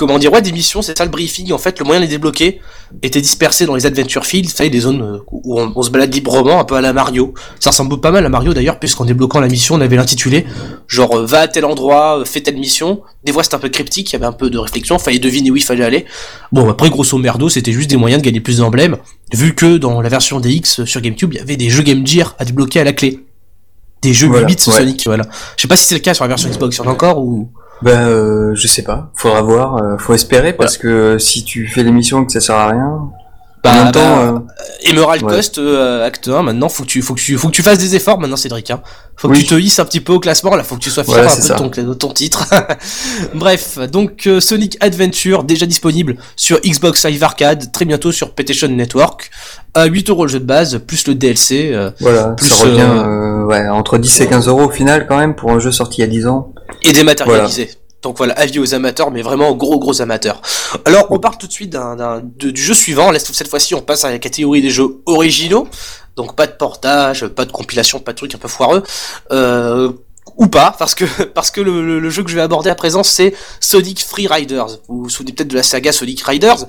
comment 0.01 0.17
dire, 0.17 0.33
ouais, 0.33 0.41
des 0.41 0.51
missions, 0.51 0.81
c'est 0.81 0.97
ça 0.97 1.05
le 1.05 1.11
briefing. 1.11 1.51
En 1.51 1.59
fait, 1.59 1.77
le 1.77 1.85
moyen 1.85 2.01
de 2.01 2.05
les 2.05 2.09
débloquer 2.09 2.59
était 3.03 3.21
dispersé 3.21 3.67
dans 3.67 3.75
les 3.75 3.85
adventure 3.85 4.25
fields, 4.25 4.47
vous 4.47 4.55
savez, 4.55 4.71
des 4.71 4.79
zones 4.79 5.01
euh, 5.03 5.19
où 5.31 5.61
on, 5.61 5.71
on 5.75 5.83
se 5.83 5.91
balade 5.91 6.11
librement, 6.11 6.59
un 6.59 6.63
peu 6.63 6.73
à 6.73 6.81
la 6.81 6.91
Mario. 6.91 7.35
Ça 7.59 7.69
ressemble 7.69 8.01
pas 8.01 8.09
mal 8.09 8.25
à 8.25 8.29
Mario 8.29 8.51
d'ailleurs, 8.55 8.79
puisqu'en 8.79 9.05
débloquant 9.05 9.39
la 9.39 9.47
mission, 9.47 9.75
on 9.75 9.81
avait 9.81 9.95
l'intitulé, 9.95 10.47
genre 10.87 11.15
euh, 11.15 11.25
va 11.27 11.41
à 11.41 11.47
tel 11.47 11.65
endroit, 11.65 12.19
euh, 12.19 12.25
fais 12.25 12.41
telle 12.41 12.57
mission. 12.57 13.01
Des 13.23 13.31
fois 13.31 13.43
c'était 13.43 13.57
un 13.57 13.59
peu 13.59 13.69
cryptique, 13.69 14.09
il 14.09 14.13
y 14.13 14.15
avait 14.15 14.25
un 14.25 14.31
peu 14.31 14.49
de 14.49 14.57
réflexion, 14.57 14.97
fallait 14.97 15.19
deviner 15.19 15.51
où 15.51 15.55
il 15.55 15.63
fallait 15.63 15.85
aller. 15.85 16.05
Bon, 16.51 16.67
après 16.67 16.89
grosso 16.89 17.15
merdo, 17.19 17.47
c'était 17.47 17.71
juste 17.71 17.91
des 17.91 17.97
moyens 17.97 18.23
de 18.23 18.25
gagner 18.25 18.39
plus 18.41 18.57
d'emblèmes, 18.57 18.97
vu 19.33 19.53
que 19.53 19.77
dans 19.77 20.01
la 20.01 20.09
version 20.09 20.39
DX 20.39 20.85
sur 20.85 21.01
GameCube, 21.01 21.31
il 21.33 21.37
y 21.37 21.41
avait 21.41 21.57
des 21.57 21.69
jeux 21.69 21.83
Game 21.83 22.07
Gear 22.07 22.35
à 22.39 22.45
débloquer 22.45 22.79
à 22.79 22.83
la 22.83 22.93
clé. 22.93 23.19
Des 24.01 24.15
jeux 24.15 24.29
Voilà, 24.29 24.47
8 24.47 24.55
bits 24.55 24.63
ouais. 24.67 24.77
Sonic, 24.77 25.03
voilà. 25.05 25.25
Je 25.57 25.61
sais 25.61 25.67
pas 25.67 25.75
si 25.75 25.85
c'est 25.85 25.93
le 25.93 26.01
cas 26.01 26.15
sur 26.15 26.23
la 26.23 26.29
version 26.29 26.49
Xbox, 26.49 26.75
il 26.75 26.79
y 26.79 26.81
en 26.81 26.89
a 26.89 26.91
encore 26.91 27.19
ou. 27.19 27.51
Ben 27.81 28.07
euh, 28.07 28.53
je 28.53 28.67
sais 28.67 28.83
pas, 28.83 29.11
faudra 29.15 29.41
voir, 29.41 29.77
euh, 29.77 29.97
faut 29.97 30.13
espérer 30.13 30.53
parce 30.53 30.77
que 30.77 31.17
si 31.17 31.43
tu 31.43 31.67
fais 31.67 31.81
l'émission 31.81 32.21
et 32.21 32.25
que 32.27 32.31
ça 32.31 32.39
sert 32.39 32.55
à 32.55 32.69
rien, 32.69 33.09
en 33.63 33.69
Bah, 33.69 33.83
bah, 33.85 33.91
temps, 33.91 34.19
euh, 34.19 34.39
Emerald 34.89 35.21
ouais. 35.23 35.29
Coast, 35.35 35.57
euh, 35.59 36.05
acte 36.05 36.27
1, 36.27 36.41
maintenant, 36.41 36.67
faut 36.69 36.83
que 36.83 36.87
tu, 36.87 37.01
faut 37.01 37.13
que 37.13 37.19
tu, 37.19 37.37
faut 37.37 37.47
que 37.49 37.53
tu 37.53 37.61
fasses 37.61 37.77
des 37.77 37.95
efforts 37.95 38.19
maintenant, 38.19 38.35
Cédric, 38.37 38.71
hein. 38.71 38.81
Faut 39.17 39.27
que 39.27 39.33
Oui. 39.33 39.39
tu 39.41 39.45
te 39.47 39.53
hisses 39.55 39.77
un 39.79 39.85
petit 39.85 39.99
peu 40.01 40.13
au 40.13 40.19
classement, 40.19 40.55
là, 40.55 40.63
faut 40.63 40.75
que 40.75 40.81
tu 40.81 40.89
sois 40.89 41.03
fier 41.03 41.17
un 41.19 41.27
peu 41.27 41.41
de 41.69 41.69
ton, 41.69 41.89
de 41.89 41.93
ton 41.93 42.11
titre. 42.11 42.47
Bref, 43.35 43.77
donc, 43.91 44.25
euh, 44.25 44.39
Sonic 44.39 44.77
Adventure, 44.79 45.43
déjà 45.43 45.65
disponible 45.67 46.15
sur 46.35 46.59
Xbox 46.61 47.05
Live 47.05 47.23
Arcade, 47.23 47.71
très 47.71 47.85
bientôt 47.85 48.11
sur 48.11 48.33
PlayStation 48.33 48.67
Network, 48.67 49.29
à 49.75 49.85
8 49.85 50.09
euros 50.09 50.25
le 50.25 50.31
jeu 50.31 50.39
de 50.39 50.45
base, 50.45 50.79
plus 50.85 51.07
le 51.07 51.13
DLC, 51.15 51.71
euh, 51.73 51.91
voilà, 51.99 52.29
plus, 52.29 52.47
ça 52.49 52.63
revient 52.65 52.79
euh, 52.81 53.43
euh, 53.43 53.45
ouais, 53.45 53.67
entre 53.69 53.97
10 53.99 54.21
et 54.21 54.27
15 54.27 54.47
euros 54.47 54.63
au 54.63 54.69
final 54.71 55.05
quand 55.07 55.17
même 55.17 55.35
pour 55.35 55.51
un 55.51 55.59
jeu 55.59 55.71
sorti 55.71 55.99
il 55.99 56.01
y 56.01 56.03
a 56.05 56.07
10 56.07 56.25
ans. 56.27 56.53
et 56.83 56.91
dématérialisé. 56.93 57.69
Donc 58.01 58.17
voilà, 58.17 58.33
avis 58.33 58.57
aux 58.59 58.73
amateurs, 58.73 59.11
mais 59.11 59.21
vraiment 59.21 59.49
aux 59.49 59.55
gros 59.55 59.77
gros 59.79 60.01
amateurs. 60.01 60.41
Alors 60.85 61.05
on 61.11 61.19
part 61.19 61.37
tout 61.37 61.45
de 61.47 61.51
suite 61.51 61.69
d'un, 61.69 62.21
du 62.23 62.59
jeu 62.61 62.73
suivant. 62.73 63.11
Cette 63.17 63.47
fois-ci, 63.47 63.75
on 63.75 63.81
passe 63.81 64.05
à 64.05 64.09
la 64.11 64.17
catégorie 64.19 64.61
des 64.61 64.71
jeux 64.71 65.01
originaux. 65.05 65.67
Donc 66.15 66.35
pas 66.35 66.47
de 66.47 66.53
portage, 66.53 67.27
pas 67.27 67.45
de 67.45 67.51
compilation, 67.51 67.99
pas 67.99 68.11
de 68.13 68.17
trucs 68.17 68.33
un 68.35 68.39
peu 68.39 68.47
foireux. 68.47 68.83
Euh, 69.31 69.91
ou 70.37 70.47
pas, 70.47 70.75
parce 70.77 70.95
que 70.95 71.05
parce 71.35 71.51
que 71.51 71.61
le, 71.61 71.85
le- 71.85 71.99
le 71.99 72.09
jeu 72.09 72.23
que 72.23 72.29
je 72.29 72.35
vais 72.35 72.41
aborder 72.41 72.69
à 72.71 72.75
présent, 72.75 73.03
c'est 73.03 73.35
Sonic 73.59 74.03
Free 74.03 74.27
Riders. 74.27 74.67
Vous 74.87 75.03
vous 75.03 75.09
souvenez 75.09 75.33
peut-être 75.33 75.49
de 75.49 75.55
la 75.55 75.63
saga 75.63 75.91
Sonic 75.91 76.21
Riders? 76.23 76.65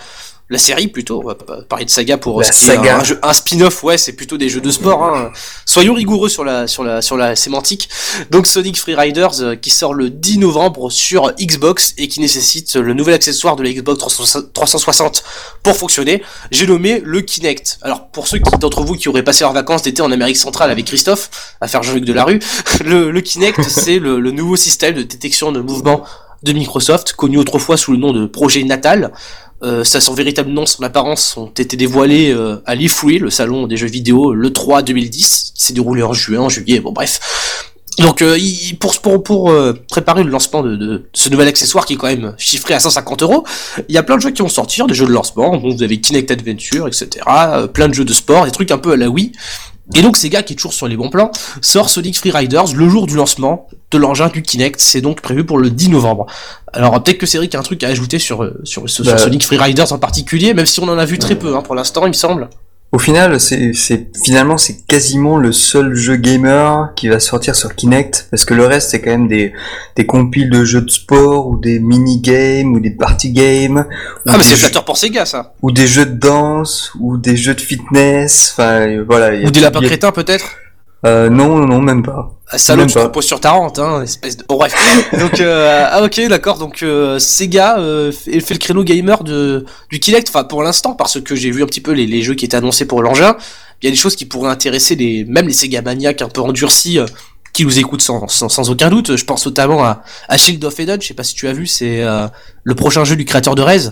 La 0.52 0.58
série 0.58 0.86
plutôt, 0.88 1.20
on 1.24 1.26
va 1.26 1.34
pas 1.34 1.62
parler 1.62 1.84
de 1.84 1.90
saga 1.90 2.18
pour 2.18 2.40
La 2.40 2.52
saga. 2.52 2.96
un, 2.96 3.00
un 3.00 3.04
jeu- 3.04 3.18
un 3.22 3.32
spin-off, 3.32 3.82
ouais, 3.82 3.98
c'est 3.98 4.12
plutôt 4.12 4.36
des 4.36 4.48
jeux 4.48 4.60
de 4.60 4.70
sport. 4.70 5.02
Hein. 5.02 5.32
Soyons 5.66 5.94
rigoureux 5.94 6.28
sur 6.28 6.44
la 6.44 6.66
sur 6.68 6.84
la 6.84 7.02
sur 7.02 7.16
la 7.16 7.34
sémantique. 7.34 7.88
Donc 8.30 8.46
Sonic 8.46 8.78
Free 8.78 8.94
Riders 8.94 9.40
euh, 9.40 9.56
qui 9.56 9.70
sort 9.70 9.94
le 9.94 10.10
10 10.10 10.38
novembre 10.38 10.90
sur 10.90 11.32
Xbox 11.40 11.94
et 11.98 12.06
qui 12.06 12.20
nécessite 12.20 12.76
le 12.76 12.94
nouvel 12.94 13.14
accessoire 13.14 13.56
de 13.56 13.62
la 13.62 13.72
Xbox 13.72 13.98
360 13.98 14.52
360 14.52 15.24
pour 15.62 15.76
fonctionner. 15.76 16.22
J'ai 16.50 16.66
nommé 16.66 17.00
le 17.04 17.20
Kinect. 17.22 17.78
Alors 17.82 18.08
pour 18.08 18.28
ceux 18.28 18.38
qui- 18.38 18.58
d'entre 18.58 18.82
vous 18.84 18.94
qui 18.94 19.08
auraient 19.08 19.22
passé 19.24 19.44
leurs 19.44 19.52
vacances 19.54 19.82
d'été 19.82 20.02
en 20.02 20.12
Amérique 20.12 20.36
centrale 20.36 20.70
avec 20.70 20.84
Christophe 20.84 21.30
à 21.60 21.66
faire 21.68 21.82
Jean-Luc 21.82 22.04
de 22.04 22.12
la 22.12 22.24
rue, 22.24 22.40
le, 22.84 23.10
le 23.10 23.20
Kinect 23.22 23.62
c'est 23.68 23.98
le, 23.98 24.20
le 24.20 24.30
nouveau 24.32 24.56
système 24.56 24.94
de 24.94 25.02
détection 25.02 25.50
de 25.50 25.60
mouvement 25.60 26.04
de 26.42 26.52
Microsoft, 26.52 27.12
connu 27.12 27.38
autrefois 27.38 27.76
sous 27.76 27.92
le 27.92 27.98
nom 27.98 28.12
de 28.12 28.26
projet 28.26 28.64
Natal. 28.64 29.12
Euh, 29.62 29.84
ça, 29.84 30.00
son 30.00 30.14
véritable 30.14 30.50
nom, 30.50 30.66
son 30.66 30.82
apparence 30.82 31.36
ont 31.36 31.46
été 31.46 31.76
dévoilés 31.76 32.32
euh, 32.32 32.56
à 32.66 32.74
l'E3, 32.74 33.20
le 33.20 33.30
salon 33.30 33.66
des 33.66 33.76
jeux 33.76 33.86
vidéo, 33.86 34.34
le 34.34 34.52
3 34.52 34.82
2010, 34.82 35.52
qui 35.54 35.64
s'est 35.64 35.72
déroulé 35.72 36.02
en 36.02 36.12
juin, 36.12 36.40
en 36.40 36.48
juillet, 36.48 36.80
bon 36.80 36.92
bref. 36.92 37.20
Donc 37.98 38.22
euh, 38.22 38.38
pour, 38.80 39.50
euh, 39.50 39.74
préparer 39.88 40.24
le 40.24 40.30
lancement 40.30 40.62
de, 40.62 41.04
ce 41.12 41.28
nouvel 41.28 41.46
accessoire 41.46 41.84
qui 41.84 41.92
est 41.92 41.96
quand 41.96 42.06
même 42.06 42.34
chiffré 42.38 42.74
à 42.74 42.80
150 42.80 43.22
euros, 43.22 43.44
il 43.88 43.94
y 43.94 43.98
a 43.98 44.02
plein 44.02 44.16
de 44.16 44.22
jeux 44.22 44.30
qui 44.30 44.42
vont 44.42 44.48
sortir, 44.48 44.86
des 44.86 44.94
jeux 44.94 45.06
de 45.06 45.12
lancement, 45.12 45.56
donc 45.58 45.76
vous 45.76 45.82
avez 45.82 46.00
Kinect 46.00 46.30
Adventure, 46.30 46.88
etc., 46.88 47.08
plein 47.72 47.88
de 47.88 47.94
jeux 47.94 48.04
de 48.04 48.12
sport, 48.12 48.46
des 48.46 48.50
trucs 48.50 48.70
un 48.70 48.78
peu 48.78 48.92
à 48.92 48.96
la 48.96 49.08
Wii. 49.08 49.32
Et 49.94 50.02
donc 50.02 50.16
Sega, 50.16 50.42
qui 50.42 50.54
est 50.54 50.56
toujours 50.56 50.72
sur 50.72 50.88
les 50.88 50.96
bons 50.96 51.10
plans, 51.10 51.30
sort 51.60 51.90
Sonic 51.90 52.18
Free 52.18 52.30
Riders 52.30 52.74
le 52.74 52.88
jour 52.88 53.06
du 53.06 53.14
lancement 53.16 53.66
de 53.90 53.98
l'engin 53.98 54.28
du 54.28 54.42
Kinect, 54.42 54.80
c'est 54.80 55.00
donc 55.00 55.20
prévu 55.20 55.44
pour 55.44 55.58
le 55.58 55.70
10 55.70 55.90
novembre. 55.90 56.26
Alors 56.72 57.02
peut-être 57.02 57.18
que 57.18 57.26
Cédric 57.26 57.54
a 57.54 57.58
un 57.58 57.62
truc 57.62 57.82
à 57.84 57.88
ajouter 57.88 58.18
sur, 58.18 58.42
euh, 58.42 58.58
sur, 58.64 58.88
sur 58.88 59.04
Bah. 59.04 59.18
Sonic 59.18 59.44
Free 59.44 59.58
Riders 59.58 59.92
en 59.92 59.98
particulier, 59.98 60.54
même 60.54 60.66
si 60.66 60.80
on 60.80 60.88
en 60.88 60.98
a 60.98 61.04
vu 61.04 61.18
très 61.18 61.36
peu 61.36 61.54
hein, 61.54 61.62
pour 61.62 61.74
l'instant, 61.74 62.04
il 62.06 62.08
me 62.08 62.12
semble. 62.14 62.48
Au 62.92 62.98
final, 62.98 63.40
c'est 63.40 63.72
finalement 64.22 64.58
c'est 64.58 64.86
quasiment 64.86 65.38
le 65.38 65.50
seul 65.50 65.94
jeu 65.94 66.16
gamer 66.16 66.92
qui 66.94 67.08
va 67.08 67.20
sortir 67.20 67.56
sur 67.56 67.74
Kinect 67.74 68.26
parce 68.30 68.44
que 68.44 68.52
le 68.52 68.66
reste 68.66 68.90
c'est 68.90 69.00
quand 69.00 69.10
même 69.10 69.28
des 69.28 69.54
des 69.96 70.04
compiles 70.04 70.50
de 70.50 70.62
jeux 70.62 70.82
de 70.82 70.90
sport 70.90 71.48
ou 71.48 71.56
des 71.56 71.80
mini 71.80 72.20
games 72.20 72.74
ou 72.74 72.80
des 72.80 72.90
party 72.90 73.32
games 73.32 73.86
ou, 73.88 74.20
Ah 74.28 74.32
mais 74.32 74.38
des 74.38 74.44
c'est 74.44 74.56
flatteur 74.56 74.84
pour 74.84 74.98
Sega 74.98 75.24
ça 75.24 75.54
ou 75.62 75.72
des 75.72 75.86
jeux 75.86 76.04
de 76.04 76.18
danse 76.18 76.92
ou 77.00 77.16
des 77.16 77.34
jeux 77.34 77.54
de 77.54 77.62
fitness. 77.62 78.50
Enfin 78.52 78.86
euh, 78.86 79.04
voilà. 79.08 79.34
il 79.34 79.40
y 79.40 79.44
a 79.44 79.48
Ou 79.48 79.50
des 79.50 79.60
lapins 79.60 79.80
crétins 79.80 80.12
peut-être 80.12 80.44
Euh, 81.04 81.28
non 81.28 81.58
non 81.58 81.66
non 81.66 81.80
même 81.80 82.02
pas. 82.02 82.30
Ah, 82.48 82.58
salaud, 82.58 82.80
Même 82.82 82.88
tu 82.88 82.94
te 82.94 82.98
pas. 82.98 83.04
reposes 83.06 83.24
sur 83.24 83.40
ta 83.40 83.52
rente, 83.52 83.78
hein, 83.78 84.02
espèce 84.02 84.36
de... 84.36 84.44
Bon, 84.46 84.56
bref. 84.56 84.74
Donc, 85.18 85.40
euh, 85.40 85.86
ah, 85.90 86.02
ok, 86.04 86.20
d'accord. 86.28 86.58
Donc, 86.58 86.82
euh, 86.82 87.18
Sega 87.18 87.78
euh, 87.78 88.12
fait, 88.12 88.40
fait 88.40 88.54
le 88.54 88.58
créneau 88.58 88.84
gamer 88.84 89.24
de, 89.24 89.64
du 89.90 89.98
Kinect, 89.98 90.28
enfin, 90.28 90.44
pour 90.44 90.62
l'instant, 90.62 90.92
parce 90.94 91.18
que 91.20 91.34
j'ai 91.34 91.50
vu 91.50 91.62
un 91.62 91.66
petit 91.66 91.80
peu 91.80 91.92
les, 91.92 92.06
les 92.06 92.20
jeux 92.22 92.34
qui 92.34 92.44
étaient 92.44 92.58
annoncés 92.58 92.84
pour 92.84 93.02
l'engin. 93.02 93.36
Il 93.80 93.86
y 93.86 93.88
a 93.88 93.90
des 93.90 93.96
choses 93.96 94.16
qui 94.16 94.26
pourraient 94.26 94.50
intéresser 94.50 94.94
les, 94.96 95.24
même 95.24 95.46
les 95.48 95.54
Sega 95.54 95.80
maniaques 95.80 96.20
un 96.20 96.28
peu 96.28 96.42
endurcis, 96.42 96.98
euh, 96.98 97.06
qui 97.54 97.64
nous 97.64 97.78
écoutent 97.78 98.02
sans, 98.02 98.28
sans, 98.28 98.50
sans 98.50 98.68
aucun 98.70 98.90
doute. 98.90 99.16
Je 99.16 99.24
pense 99.24 99.46
notamment 99.46 99.82
à, 99.82 100.02
à 100.28 100.36
Shield 100.36 100.62
of 100.62 100.78
Eden, 100.78 101.00
je 101.00 101.08
sais 101.08 101.14
pas 101.14 101.24
si 101.24 101.34
tu 101.34 101.48
as 101.48 101.52
vu, 101.54 101.66
c'est 101.66 102.02
euh, 102.02 102.26
le 102.64 102.74
prochain 102.74 103.04
jeu 103.04 103.16
du 103.16 103.24
créateur 103.24 103.54
de 103.54 103.62
Rez 103.62 103.88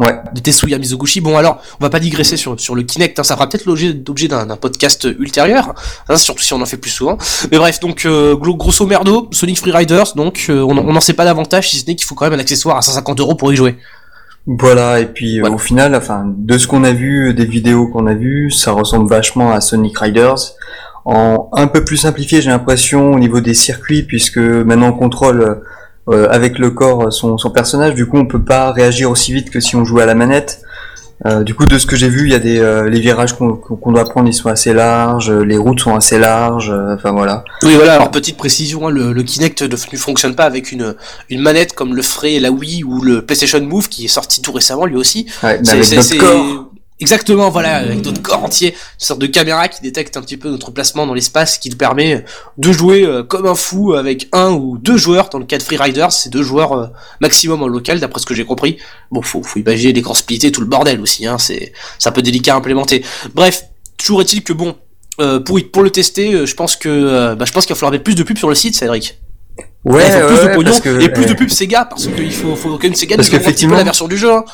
Ouais. 0.00 0.16
de 0.34 0.40
Tetsuya 0.40 0.78
Mizoguchi. 0.78 1.20
Bon 1.20 1.36
alors, 1.36 1.60
on 1.80 1.84
va 1.84 1.90
pas 1.90 2.00
digresser 2.00 2.36
sur, 2.36 2.58
sur 2.58 2.74
le 2.74 2.82
Kinect, 2.82 3.18
hein, 3.18 3.22
ça 3.22 3.34
fera 3.36 3.48
peut-être 3.48 3.64
l'objet 3.64 3.92
d'un 4.26 4.56
podcast 4.56 5.06
ultérieur, 5.20 5.72
hein, 6.08 6.16
surtout 6.16 6.42
si 6.42 6.52
on 6.52 6.60
en 6.60 6.66
fait 6.66 6.76
plus 6.76 6.90
souvent. 6.90 7.16
Mais 7.52 7.58
bref, 7.58 7.78
donc 7.78 8.04
euh, 8.04 8.34
grosso 8.34 8.86
merdo, 8.86 9.28
Sonic 9.30 9.58
Free 9.58 9.70
Riders, 9.70 10.14
donc 10.16 10.46
euh, 10.48 10.62
on 10.62 10.74
n'en 10.74 11.00
sait 11.00 11.12
pas 11.12 11.24
davantage, 11.24 11.70
si 11.70 11.78
ce 11.78 11.86
n'est 11.86 11.94
qu'il 11.94 12.06
faut 12.06 12.16
quand 12.16 12.24
même 12.24 12.34
un 12.34 12.42
accessoire 12.42 12.76
à 12.76 12.82
150 12.82 13.20
euros 13.20 13.36
pour 13.36 13.52
y 13.52 13.56
jouer. 13.56 13.76
Voilà, 14.46 14.98
et 14.98 15.06
puis 15.06 15.40
euh, 15.40 15.48
au 15.48 15.58
final, 15.58 15.94
enfin, 15.94 16.24
de 16.26 16.58
ce 16.58 16.66
qu'on 16.66 16.82
a 16.82 16.92
vu, 16.92 17.32
des 17.32 17.46
vidéos 17.46 17.86
qu'on 17.86 18.08
a 18.08 18.14
vues, 18.14 18.50
ça 18.50 18.72
ressemble 18.72 19.08
vachement 19.08 19.52
à 19.52 19.60
Sonic 19.60 19.96
Riders. 19.96 20.54
En 21.04 21.50
un 21.52 21.68
peu 21.68 21.84
plus 21.84 21.98
simplifié, 21.98 22.42
j'ai 22.42 22.50
l'impression, 22.50 23.12
au 23.12 23.18
niveau 23.20 23.40
des 23.40 23.54
circuits, 23.54 24.02
puisque 24.02 24.38
maintenant 24.38 24.88
on 24.88 24.98
contrôle 24.98 25.62
euh, 26.10 26.28
avec 26.30 26.58
le 26.58 26.70
corps 26.70 27.12
son, 27.12 27.38
son 27.38 27.50
personnage, 27.50 27.94
du 27.94 28.06
coup 28.06 28.18
on 28.18 28.26
peut 28.26 28.42
pas 28.42 28.72
réagir 28.72 29.10
aussi 29.10 29.32
vite 29.32 29.50
que 29.50 29.60
si 29.60 29.76
on 29.76 29.84
jouait 29.84 30.02
à 30.02 30.06
la 30.06 30.14
manette. 30.14 30.60
Euh, 31.26 31.44
du 31.44 31.54
coup, 31.54 31.64
de 31.64 31.78
ce 31.78 31.86
que 31.86 31.94
j'ai 31.96 32.08
vu, 32.08 32.26
il 32.26 32.32
y 32.32 32.34
a 32.34 32.40
des 32.40 32.58
euh, 32.58 32.90
les 32.90 32.98
virages 32.98 33.34
qu'on 33.34 33.92
doit 33.92 34.04
prendre, 34.04 34.28
ils 34.28 34.34
sont 34.34 34.48
assez 34.50 34.74
larges, 34.74 35.30
euh, 35.30 35.42
les 35.44 35.56
routes 35.56 35.78
sont 35.80 35.94
assez 35.94 36.18
larges. 36.18 36.70
euh, 36.70 36.96
Enfin 36.96 37.12
voilà. 37.12 37.44
Oui, 37.62 37.74
voilà, 37.76 37.94
alors 37.94 38.10
petite 38.10 38.36
précision, 38.36 38.88
hein, 38.88 38.90
le, 38.90 39.12
le 39.12 39.22
Kinect 39.22 39.62
ne, 39.62 39.68
ne 39.68 39.96
fonctionne 39.96 40.34
pas 40.34 40.44
avec 40.44 40.72
une, 40.72 40.96
une 41.30 41.40
manette 41.40 41.72
comme 41.72 41.94
le 41.94 42.02
ferait 42.02 42.40
la 42.40 42.50
Wii 42.50 42.82
ou 42.82 43.00
le 43.00 43.22
PlayStation 43.22 43.60
Move 43.62 43.88
qui 43.88 44.04
est 44.06 44.08
sorti 44.08 44.42
tout 44.42 44.52
récemment 44.52 44.86
lui 44.86 44.96
aussi. 44.96 45.26
Ouais, 45.44 45.60
mais 45.62 45.70
avec 45.70 45.92
notre 45.96 46.18
corps. 46.18 46.63
Exactement, 47.00 47.50
voilà, 47.50 47.78
avec 47.78 48.04
notre 48.04 48.22
corps 48.22 48.44
entier, 48.44 48.68
une 48.70 48.76
sorte 49.04 49.20
de 49.20 49.26
caméra 49.26 49.66
qui 49.66 49.82
détecte 49.82 50.16
un 50.16 50.22
petit 50.22 50.36
peu 50.36 50.48
notre 50.48 50.70
placement 50.70 51.06
dans 51.08 51.12
l'espace, 51.14 51.58
qui 51.58 51.68
nous 51.68 51.76
permet 51.76 52.24
de 52.56 52.72
jouer 52.72 53.02
euh, 53.02 53.24
comme 53.24 53.46
un 53.46 53.56
fou 53.56 53.94
avec 53.94 54.28
un 54.32 54.52
ou 54.52 54.78
deux 54.78 54.96
joueurs. 54.96 55.28
Dans 55.28 55.40
le 55.40 55.44
cas 55.44 55.58
de 55.58 55.64
Free 55.64 55.76
Riders, 55.76 56.12
c'est 56.12 56.30
deux 56.30 56.44
joueurs 56.44 56.72
euh, 56.72 56.86
maximum 57.20 57.62
en 57.64 57.66
local, 57.66 57.98
d'après 57.98 58.20
ce 58.20 58.26
que 58.26 58.34
j'ai 58.34 58.44
compris. 58.44 58.78
Bon, 59.10 59.22
faut, 59.22 59.42
faut 59.42 59.58
imaginer 59.58 59.92
l'écran 59.92 60.14
splitté, 60.14 60.52
tout 60.52 60.60
le 60.60 60.68
bordel 60.68 61.00
aussi, 61.00 61.26
hein, 61.26 61.36
c'est 61.38 61.72
un 62.04 62.12
peu 62.12 62.22
délicat 62.22 62.54
à 62.54 62.58
implémenter. 62.58 63.04
Bref, 63.34 63.64
toujours 63.96 64.20
est-il 64.20 64.44
que 64.44 64.52
bon, 64.52 64.76
euh, 65.20 65.40
pour, 65.40 65.58
pour 65.72 65.82
le 65.82 65.90
tester, 65.90 66.32
euh, 66.32 66.46
je 66.46 66.54
pense 66.54 66.76
que 66.76 66.88
euh, 66.88 67.34
bah, 67.34 67.44
je 67.44 67.50
pense 67.52 67.66
qu'il 67.66 67.74
va 67.74 67.78
falloir 67.78 67.92
mettre 67.92 68.04
plus 68.04 68.14
de 68.14 68.22
pubs 68.22 68.38
sur 68.38 68.48
le 68.48 68.54
site, 68.54 68.76
Cédric. 68.76 69.18
Ouais, 69.84 70.10
faut 70.10 70.26
plus 70.28 70.36
ouais, 70.36 70.48
de 70.48 70.54
pognon 70.54 70.80
que, 70.80 71.00
et 71.00 71.08
plus 71.08 71.26
de 71.26 71.34
pubs 71.34 71.50
Sega, 71.50 71.84
parce 71.86 72.06
qu'il 72.06 72.32
faut, 72.32 72.54
faut 72.56 72.78
qu'une 72.78 72.94
Sega 72.94 73.16
Parce 73.16 73.28
nous 73.28 73.34
envoie 73.36 73.48
un 73.48 73.50
petit 73.52 73.66
peu 73.66 73.70
qu'effectivement- 73.70 73.76
la 73.76 73.84
version 73.84 74.06
du 74.08 74.16
jeu. 74.16 74.32
Hein. 74.32 74.44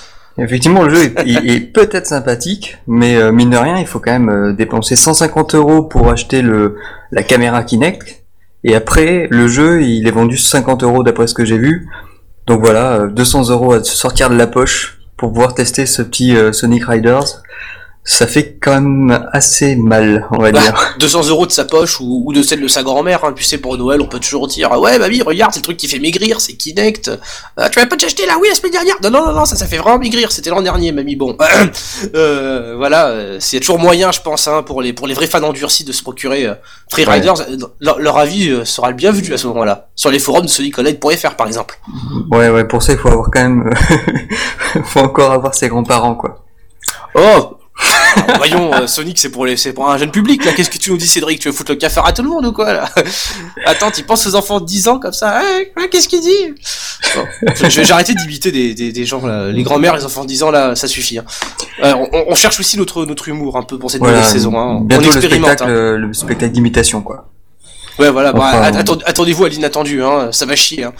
Effectivement, 0.43 0.85
le 0.85 0.95
jeu 0.95 1.03
est, 1.05 1.73
peut-être 1.73 2.07
sympathique, 2.07 2.79
mais 2.87 3.17
euh, 3.17 3.31
mine 3.31 3.51
de 3.51 3.57
rien, 3.57 3.79
il 3.79 3.87
faut 3.87 4.01
quand 4.01 4.13
même 4.13 4.31
euh, 4.31 4.53
dépenser 4.53 4.97
150 4.97 5.55
euros 5.55 5.83
pour 5.83 6.11
acheter 6.11 6.41
le 6.41 6.77
la 7.13 7.23
caméra 7.23 7.63
Kinect. 7.63 8.25
Et 8.65 8.75
après, 8.75 9.27
le 9.31 9.49
jeu, 9.49 9.83
il 9.83 10.07
est 10.07 10.11
vendu 10.11 10.37
50 10.37 10.83
euros 10.83 11.03
d'après 11.03 11.27
ce 11.27 11.35
que 11.35 11.45
j'ai 11.45 11.59
vu. 11.59 11.89
Donc 12.47 12.61
voilà, 12.65 13.03
euh, 13.03 13.07
200 13.09 13.51
euros 13.51 13.73
à 13.73 13.85
sortir 13.85 14.31
de 14.31 14.37
la 14.37 14.47
poche 14.47 14.99
pour 15.17 15.33
pouvoir 15.33 15.55
tester 15.55 15.87
ce 15.87 16.03
petit 16.03 16.37
euh, 16.37 16.53
Sonic 16.53 16.85
Riders. 16.85 17.43
Ça 18.02 18.26
fait 18.26 18.57
quand 18.61 18.80
même 18.80 19.28
assez 19.33 19.76
mal, 19.76 20.26
on 20.33 20.38
va 20.38 20.50
Bah, 20.52 20.61
dire. 20.61 20.95
200 20.99 21.28
euros 21.28 21.47
de 21.47 21.52
sa 21.52 21.66
poche 21.66 22.00
ou, 22.00 22.23
ou 22.26 22.33
de 22.33 22.42
celle 22.42 22.62
de 22.62 22.66
sa 22.66 22.83
grand-mère, 22.83 23.25
hein. 23.25 23.35
tu 23.37 23.45
sais, 23.45 23.59
pour 23.59 23.76
Noël, 23.76 24.00
on 24.00 24.07
peut 24.07 24.19
toujours 24.19 24.49
dire 24.49 24.71
Ouais, 24.80 24.99
mamie, 24.99 25.21
regarde, 25.21 25.52
c'est 25.52 25.61
le 25.61 25.64
truc 25.64 25.76
qui 25.76 25.87
fait 25.87 25.99
maigrir, 25.99 26.40
c'est 26.40 26.54
Kinect. 26.54 27.09
Euh, 27.09 27.69
tu 27.71 27.78
vas 27.78 27.87
pas 27.87 27.97
t'acheter 27.97 28.25
là 28.26 28.38
Oui, 28.40 28.49
la 28.49 28.54
semaine 28.54 28.73
dernière? 28.73 28.97
Non, 29.02 29.11
non, 29.11 29.26
non, 29.26 29.33
non, 29.35 29.45
ça, 29.45 29.54
ça 29.54 29.66
fait 29.66 29.76
vraiment 29.76 29.99
maigrir, 29.99 30.33
c'était 30.33 30.49
l'an 30.49 30.62
dernier, 30.62 30.92
mamie. 30.92 31.14
Bon, 31.14 31.37
euh, 32.14 32.75
voilà, 32.78 33.09
euh, 33.09 33.38
a 33.38 33.59
toujours 33.59 33.78
moyen, 33.78 34.11
je 34.12 34.21
pense, 34.23 34.49
hein, 34.49 34.62
pour, 34.62 34.80
les, 34.80 34.95
pour 34.95 35.07
les 35.07 35.14
vrais 35.14 35.26
fans 35.26 35.42
endurcis 35.42 35.85
de 35.85 35.92
se 35.92 36.02
procurer 36.02 36.47
euh, 36.47 36.54
Free. 36.90 37.04
Riders, 37.04 37.35
leur, 37.80 37.99
leur 37.99 38.16
avis 38.16 38.64
sera 38.64 38.88
le 38.88 38.97
bienvenu 38.97 39.35
à 39.35 39.37
ce 39.37 39.47
moment-là. 39.49 39.88
Sur 39.95 40.11
les 40.11 40.19
forums 40.19 40.47
de 40.47 40.50
SonicOnline.fr, 40.50 41.35
par 41.37 41.47
exemple. 41.47 41.78
Ouais, 42.30 42.49
ouais, 42.49 42.64
pour 42.64 42.83
ça, 42.83 42.92
il 42.95 42.99
faut 42.99 43.09
avoir 43.09 43.30
quand 43.30 43.42
même, 43.42 43.71
faut 44.85 45.00
encore 45.00 45.33
avoir 45.33 45.54
ses 45.54 45.69
grands-parents, 45.69 46.14
quoi. 46.14 46.45
Oh 47.14 47.59
Voyons, 48.37 48.75
euh, 48.75 48.87
Sonic, 48.87 49.19
c'est 49.19 49.29
pour, 49.31 49.47
les, 49.47 49.57
c'est 49.57 49.73
pour 49.73 49.89
un 49.91 49.97
jeune 49.99 50.11
public, 50.11 50.45
là. 50.45 50.53
Qu'est-ce 50.53 50.71
que 50.71 50.79
tu 50.79 50.91
nous 50.91 50.97
dis, 50.97 51.07
Cédric? 51.07 51.41
Tu 51.41 51.49
veux 51.49 51.55
foutre 51.55 51.73
le 51.73 51.77
cafard 51.77 52.07
à 52.07 52.13
tout 52.13 52.23
le 52.23 52.29
monde 52.29 52.45
ou 52.47 52.53
quoi, 52.53 52.73
là? 52.73 52.89
Attends, 53.67 53.91
tu 53.91 54.03
penses 54.03 54.27
aux 54.27 54.35
enfants 54.35 54.61
de 54.61 54.67
10 54.67 54.89
ans 54.89 54.99
comme 54.99 55.13
ça? 55.13 55.43
Hey, 55.43 55.69
ouais, 55.77 55.89
Qu'est-ce 55.89 56.09
qu'il 56.09 56.21
dit? 56.21 56.55
Bon, 57.15 57.23
je- 57.55 57.69
je- 57.71 57.83
J'ai 57.83 57.93
arrêté 57.93 58.15
d'imiter 58.15 58.51
des, 58.53 58.75
des, 58.75 58.93
des 58.93 59.05
gens, 59.07 59.25
là. 59.25 59.51
Les 59.51 59.63
grands-mères, 59.63 59.95
les 59.97 60.05
enfants 60.05 60.23
de 60.23 60.29
10 60.29 60.43
ans, 60.43 60.51
là, 60.51 60.75
ça 60.75 60.89
suffit. 60.89 61.19
hein. 61.19 61.25
Euh, 61.85 61.95
on, 61.95 62.25
on 62.29 62.35
cherche 62.35 62.59
aussi 62.61 62.77
notre, 62.79 63.05
notre 63.07 63.29
humour, 63.29 63.57
un 63.57 63.63
peu, 63.63 63.79
pour 63.79 63.91
cette 63.91 64.01
Voilà, 64.01 64.19
nouvelle 64.19 64.31
saison. 64.33 64.59
Hein. 64.59 64.77
On 64.79 64.81
bientôt 64.81 65.05
le 65.05 65.17
expérimente. 65.17 65.47
spectacle, 65.51 65.71
hein. 65.71 65.75
euh, 65.75 65.97
le 65.97 66.13
spectacle 66.13 66.53
d'imitation, 66.53 67.03
quoi. 67.03 67.29
Ouais, 67.99 68.11
voilà, 68.11 68.33
bah, 68.33 68.51
Enfin, 68.71 68.83
attendez-vous 69.07 69.45
à 69.45 69.49
l'inattendu, 69.51 70.03
hein, 70.03 70.31
ça 70.33 70.47
va 70.47 70.57
chier. 70.57 70.85
Hein. 70.85 70.93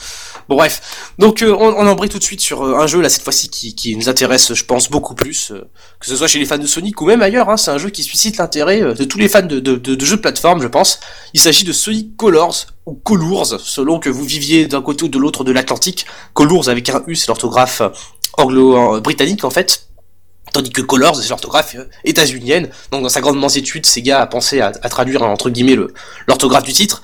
Bon, 0.51 0.57
bref. 0.57 1.13
Donc, 1.17 1.43
euh, 1.43 1.57
on, 1.57 1.77
on 1.77 1.87
embraye 1.87 2.11
tout 2.11 2.19
de 2.19 2.25
suite 2.25 2.41
sur 2.41 2.65
euh, 2.65 2.75
un 2.75 2.89
jeu, 2.89 3.01
là, 3.01 3.09
cette 3.09 3.23
fois-ci, 3.23 3.49
qui, 3.49 3.95
nous 3.95 4.09
intéresse, 4.09 4.53
je 4.53 4.65
pense, 4.65 4.91
beaucoup 4.91 5.15
plus, 5.15 5.53
euh, 5.53 5.61
que 6.01 6.07
ce 6.07 6.17
soit 6.17 6.27
chez 6.27 6.41
les 6.41 6.45
fans 6.45 6.59
de 6.59 6.67
Sonic 6.67 7.01
ou 7.01 7.07
même 7.07 7.23
ailleurs. 7.23 7.49
Hein, 7.49 7.57
c'est 7.57 7.71
un 7.71 7.79
jeu 7.79 7.89
qui 7.91 8.03
suscite 8.03 8.37
l'intérêt 8.37 8.81
de 8.81 9.05
tous 9.05 9.17
les 9.19 9.29
fans 9.29 9.43
de, 9.43 9.63
jeux 10.05 10.17
de 10.17 10.21
plateforme, 10.21 10.61
je 10.61 10.67
pense. 10.67 10.99
Il 11.35 11.41
s'agit 11.41 11.63
de 11.63 11.73
Sonic 11.73 12.17
Colors, 12.17 12.67
ou 12.87 12.95
Colors, 12.95 13.61
selon 13.61 14.01
que 14.01 14.11
vous 14.11 14.25
viviez 14.25 14.67
d'un 14.67 14.83
côté 14.83 15.05
ou 15.05 15.09
de 15.09 15.19
l'autre 15.19 15.45
de 15.45 15.53
l'Atlantique. 15.53 16.05
Colors 16.35 16.69
avec 16.69 16.89
un 16.89 17.05
U, 17.07 17.15
c'est 17.15 17.29
l'orthographe 17.29 17.83
anglo-britannique, 18.37 19.45
en 19.45 19.51
fait. 19.51 19.87
Tandis 20.53 20.71
que 20.71 20.83
Colors, 20.83 21.15
c'est 21.15 21.29
l'orthographe 21.29 21.77
états-unienne. 22.05 22.71
Donc, 22.91 23.05
dans 23.05 23.09
sa 23.09 23.21
grande 23.21 23.39
mansuétude, 23.39 23.87
Sega 23.87 24.21
a 24.21 24.27
pensé 24.27 24.61
à, 24.61 24.73
à 24.83 24.89
traduire, 24.89 25.23
entre 25.23 25.49
guillemets, 25.49 25.77
le, 25.77 25.95
l'orthographe 26.27 26.65
du 26.65 26.73
titre. 26.73 27.03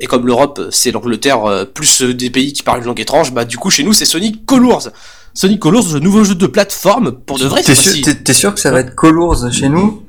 Et 0.00 0.06
comme 0.06 0.26
l'Europe, 0.26 0.60
c'est 0.70 0.90
l'Angleterre 0.90 1.44
euh, 1.44 1.64
plus 1.64 2.02
euh, 2.02 2.14
des 2.14 2.28
pays 2.30 2.52
qui 2.52 2.62
parlent 2.62 2.80
une 2.80 2.86
langue 2.86 3.00
étrange, 3.00 3.32
bah 3.32 3.44
du 3.44 3.56
coup 3.58 3.70
chez 3.70 3.84
nous 3.84 3.92
c'est 3.92 4.04
Sonic 4.04 4.44
Colors. 4.44 4.88
Sonic 5.34 5.60
Colors, 5.60 5.84
le 5.94 6.00
nouveau 6.00 6.24
jeu 6.24 6.34
de 6.34 6.46
plateforme 6.46 7.12
pour 7.12 7.38
de 7.38 7.46
vrai. 7.46 7.62
T'es 7.62 7.74
sûr, 7.74 7.92
t'es- 8.24 8.32
sûr 8.32 8.54
que 8.54 8.60
ça 8.60 8.70
va 8.72 8.80
être 8.80 8.94
Colors 8.94 9.50
chez 9.52 9.68
nous? 9.68 10.02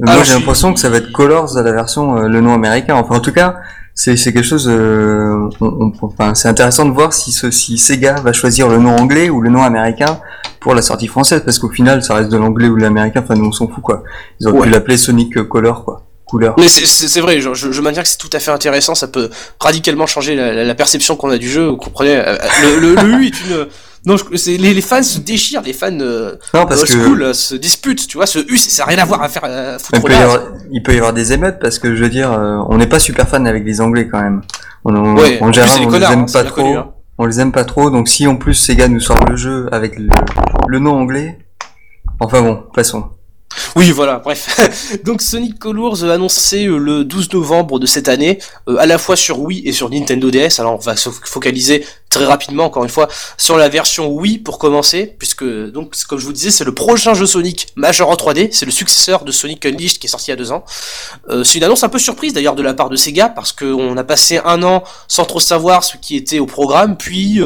Moi 0.00 0.22
j'ai 0.24 0.34
l'impression 0.34 0.72
que 0.74 0.80
ça 0.80 0.88
va 0.90 0.98
être 0.98 1.12
Colors 1.12 1.56
à 1.56 1.62
la 1.62 1.72
version 1.72 2.16
euh, 2.18 2.28
le 2.28 2.40
nom 2.40 2.52
américain. 2.54 2.94
Enfin 2.96 3.16
en 3.16 3.20
tout 3.20 3.32
cas 3.32 3.56
c'est 3.94 4.16
c'est 4.16 4.32
quelque 4.32 4.44
chose. 4.46 4.68
euh, 4.68 5.48
on- 5.60 5.66
on- 5.66 5.92
enfin 6.02 6.34
c'est 6.34 6.48
intéressant 6.48 6.84
de 6.84 6.90
voir 6.92 7.12
si 7.12 7.32
ce, 7.32 7.50
si 7.50 7.78
Sega 7.78 8.14
va 8.20 8.32
choisir 8.32 8.68
le 8.68 8.78
nom 8.78 8.96
anglais 8.96 9.28
ou 9.30 9.40
le 9.40 9.50
nom 9.50 9.62
américain 9.62 10.20
pour 10.60 10.74
la 10.74 10.82
sortie 10.82 11.08
française 11.08 11.42
parce 11.44 11.58
qu'au 11.58 11.70
final 11.70 12.02
ça 12.04 12.14
reste 12.14 12.30
de 12.30 12.36
l'anglais 12.36 12.68
ou 12.68 12.76
de 12.76 12.82
l'américain. 12.82 13.20
Enfin 13.24 13.34
nous 13.34 13.46
on 13.46 13.52
s'en 13.52 13.66
fout 13.68 13.82
quoi. 13.82 14.02
Ils 14.40 14.46
auraient 14.48 14.58
Ouais. 14.58 14.66
pu 14.66 14.72
l'appeler 14.72 14.96
Sonic 14.96 15.42
Color 15.48 15.84
quoi. 15.84 16.07
Couleur. 16.28 16.54
Mais 16.58 16.68
c'est- 16.68 17.20
vrai, 17.20 17.40
je, 17.40 17.54
je, 17.54 17.72
je 17.72 17.80
maintiens 17.80 18.02
que 18.02 18.08
c'est 18.08 18.18
tout 18.18 18.30
à 18.32 18.38
fait 18.38 18.50
intéressant, 18.50 18.94
ça 18.94 19.08
peut 19.08 19.30
radicalement 19.60 20.06
changer 20.06 20.34
la, 20.36 20.52
la- 20.52 20.64
la 20.64 20.74
perception 20.74 21.16
qu'on 21.16 21.30
a 21.30 21.38
du 21.38 21.48
jeu. 21.48 21.66
Vous 21.68 21.76
comprenez 21.78 22.16
euh, 22.16 22.36
le, 22.62 22.78
le, 22.80 22.94
le 22.94 23.08
U 23.14 23.26
est 23.26 23.40
une 23.46 23.66
non, 24.06 24.16
je- 24.16 24.36
c'est- 24.36 24.56
les, 24.58 24.74
les 24.74 24.80
fans 24.80 25.02
se 25.02 25.18
déchirent, 25.18 25.62
les 25.62 25.72
fans 25.72 25.88
euh, 26.00 26.36
Non 26.54 26.66
parce 26.66 26.84
que 26.84 26.92
school 26.92 27.22
euh, 27.22 27.32
se 27.32 27.54
disputent, 27.56 28.06
tu 28.06 28.16
vois. 28.16 28.26
Ce 28.26 28.38
U, 28.38 28.56
ça 28.56 28.82
n'a 28.84 28.88
rien 28.90 28.98
à 28.98 29.04
voir 29.04 29.22
à 29.22 29.28
faire 29.28 29.44
à 29.44 29.74
il 29.74 29.78
foutre 29.80 30.02
peut, 30.02 30.12
y 30.12 30.14
avoir, 30.16 30.40
il 30.70 30.82
peut 30.82 30.94
y 30.94 30.96
avoir 30.98 31.12
des 31.12 31.32
émeutes 31.32 31.58
parce 31.60 31.78
que 31.78 31.94
je 31.96 32.02
veux 32.04 32.08
dire 32.10 32.30
euh, 32.32 32.58
on 32.68 32.76
n'est 32.76 32.86
pas 32.86 33.00
super 33.00 33.28
fan 33.28 33.46
avec 33.46 33.64
les 33.64 33.80
anglais 33.80 34.06
quand 34.06 34.20
même. 34.22 34.42
On, 34.84 34.94
on- 34.94 35.16
Ouais, 35.16 35.38
en 35.42 35.50
général 35.52 35.80
les 35.90 35.96
aime 36.06 36.20
hein, 36.20 36.26
pas 36.32 36.44
trop. 36.44 36.62
connu, 36.62 36.76
hein. 36.76 36.88
on 37.18 37.26
les 37.26 37.40
aime 37.40 37.52
pas 37.52 37.64
trop, 37.64 37.90
donc 37.90 38.08
si 38.08 38.26
en 38.28 38.36
plus 38.36 38.54
Sega 38.54 38.86
nous 38.86 39.00
sort 39.00 39.18
le 39.28 39.36
jeu 39.36 39.66
avec 39.72 39.98
le, 39.98 40.08
le 40.68 40.78
nom 40.78 40.94
anglais, 40.94 41.38
enfin 42.20 42.40
bon, 42.42 42.62
passons. 42.74 43.04
Oui, 43.76 43.90
voilà, 43.90 44.18
bref. 44.18 45.00
Donc 45.04 45.22
Sonic 45.22 45.58
Colors 45.58 46.04
euh, 46.04 46.14
annoncé 46.14 46.66
euh, 46.66 46.78
le 46.78 47.04
12 47.04 47.32
novembre 47.32 47.78
de 47.78 47.86
cette 47.86 48.08
année, 48.08 48.38
euh, 48.68 48.76
à 48.78 48.86
la 48.86 48.98
fois 48.98 49.16
sur 49.16 49.40
Wii 49.40 49.62
et 49.66 49.72
sur 49.72 49.90
Nintendo 49.90 50.30
DS. 50.30 50.58
Alors 50.60 50.74
on 50.74 50.78
va 50.78 50.96
se 50.96 51.10
focaliser 51.10 51.86
très 52.10 52.24
rapidement, 52.24 52.64
encore 52.64 52.84
une 52.84 52.90
fois, 52.90 53.08
sur 53.36 53.56
la 53.56 53.68
version 53.68 54.08
Wii 54.08 54.38
pour 54.38 54.58
commencer, 54.58 55.14
puisque 55.18 55.44
donc 55.44 55.94
comme 56.08 56.18
je 56.18 56.24
vous 56.24 56.32
disais, 56.32 56.50
c'est 56.50 56.64
le 56.64 56.74
prochain 56.74 57.14
jeu 57.14 57.26
Sonic 57.26 57.68
majeur 57.76 58.08
en 58.08 58.14
3D. 58.14 58.48
C'est 58.52 58.66
le 58.66 58.72
successeur 58.72 59.24
de 59.24 59.32
Sonic 59.32 59.64
Unleashed 59.66 59.98
qui 59.98 60.06
est 60.06 60.10
sorti 60.10 60.28
il 60.28 60.30
y 60.30 60.34
a 60.34 60.36
deux 60.36 60.52
ans. 60.52 60.64
C'est 61.44 61.58
une 61.58 61.64
annonce 61.64 61.84
un 61.84 61.88
peu 61.88 61.98
surprise 61.98 62.32
d'ailleurs 62.32 62.54
de 62.54 62.62
la 62.62 62.74
part 62.74 62.88
de 62.88 62.96
Sega, 62.96 63.28
parce 63.28 63.52
qu'on 63.52 63.96
a 63.96 64.04
passé 64.04 64.40
un 64.44 64.62
an 64.62 64.84
sans 65.06 65.24
trop 65.24 65.40
savoir 65.40 65.84
ce 65.84 65.96
qui 65.96 66.16
était 66.16 66.38
au 66.38 66.46
programme, 66.46 66.96
puis 66.96 67.40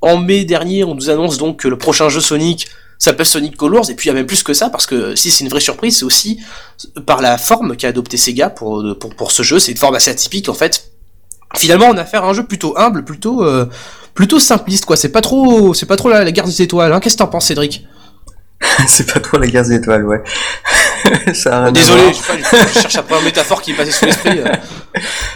en 0.00 0.16
mai 0.18 0.44
dernier, 0.44 0.84
on 0.84 0.94
nous 0.94 1.10
annonce 1.10 1.38
donc 1.38 1.60
que 1.60 1.68
le 1.68 1.78
prochain 1.78 2.08
jeu 2.08 2.20
Sonic 2.20 2.68
s'appelle 2.98 3.26
Sonic 3.26 3.56
Colors, 3.56 3.90
et 3.90 3.94
puis 3.94 4.06
il 4.06 4.08
y 4.08 4.10
a 4.10 4.14
même 4.14 4.26
plus 4.26 4.42
que 4.42 4.54
ça, 4.54 4.70
parce 4.70 4.86
que 4.86 5.14
si 5.14 5.30
c'est 5.30 5.44
une 5.44 5.50
vraie 5.50 5.60
surprise, 5.60 5.98
c'est 5.98 6.04
aussi 6.04 6.40
par 7.04 7.20
la 7.20 7.38
forme 7.38 7.76
qu'a 7.76 7.88
adopté 7.88 8.16
Sega 8.16 8.50
pour, 8.50 8.84
pour, 8.98 9.14
pour 9.14 9.32
ce 9.32 9.42
jeu, 9.42 9.58
c'est 9.58 9.72
une 9.72 9.78
forme 9.78 9.94
assez 9.94 10.10
atypique 10.10 10.48
en 10.48 10.54
fait. 10.54 10.90
Finalement, 11.56 11.86
on 11.86 11.96
a 11.96 12.02
affaire 12.02 12.24
à 12.24 12.28
un 12.28 12.32
jeu 12.32 12.44
plutôt 12.44 12.76
humble, 12.76 13.04
plutôt 13.04 13.44
euh, 13.44 13.66
plutôt 14.14 14.40
simpliste 14.40 14.84
quoi. 14.84 14.96
C'est 14.96 15.10
pas 15.10 15.20
trop 15.20 15.74
c'est 15.74 15.86
pas 15.86 15.96
trop 15.96 16.08
la, 16.08 16.24
la 16.24 16.32
guerre 16.32 16.46
des 16.46 16.62
étoiles. 16.62 16.92
Hein. 16.92 17.00
Qu'est-ce 17.00 17.16
que 17.16 17.22
t'en 17.22 17.28
penses, 17.28 17.46
Cédric? 17.46 17.86
c'est 18.86 19.12
pas 19.12 19.20
trop 19.20 19.38
la 19.38 19.46
guerre 19.46 19.64
des 19.64 19.74
étoiles, 19.74 20.04
ouais. 20.06 20.22
Ça 21.34 21.64
a 21.66 21.70
Désolé, 21.70 22.02
je, 22.08 22.14
sais 22.14 22.22
pas, 22.32 22.66
je 22.74 22.80
cherche 22.80 22.96
après 22.96 23.16
un 23.18 23.22
métaphore 23.22 23.62
qui 23.62 23.72
est 23.72 23.74
passé 23.74 23.92
sous 23.92 24.06
l'esprit. 24.06 24.40
euh. 24.40 24.46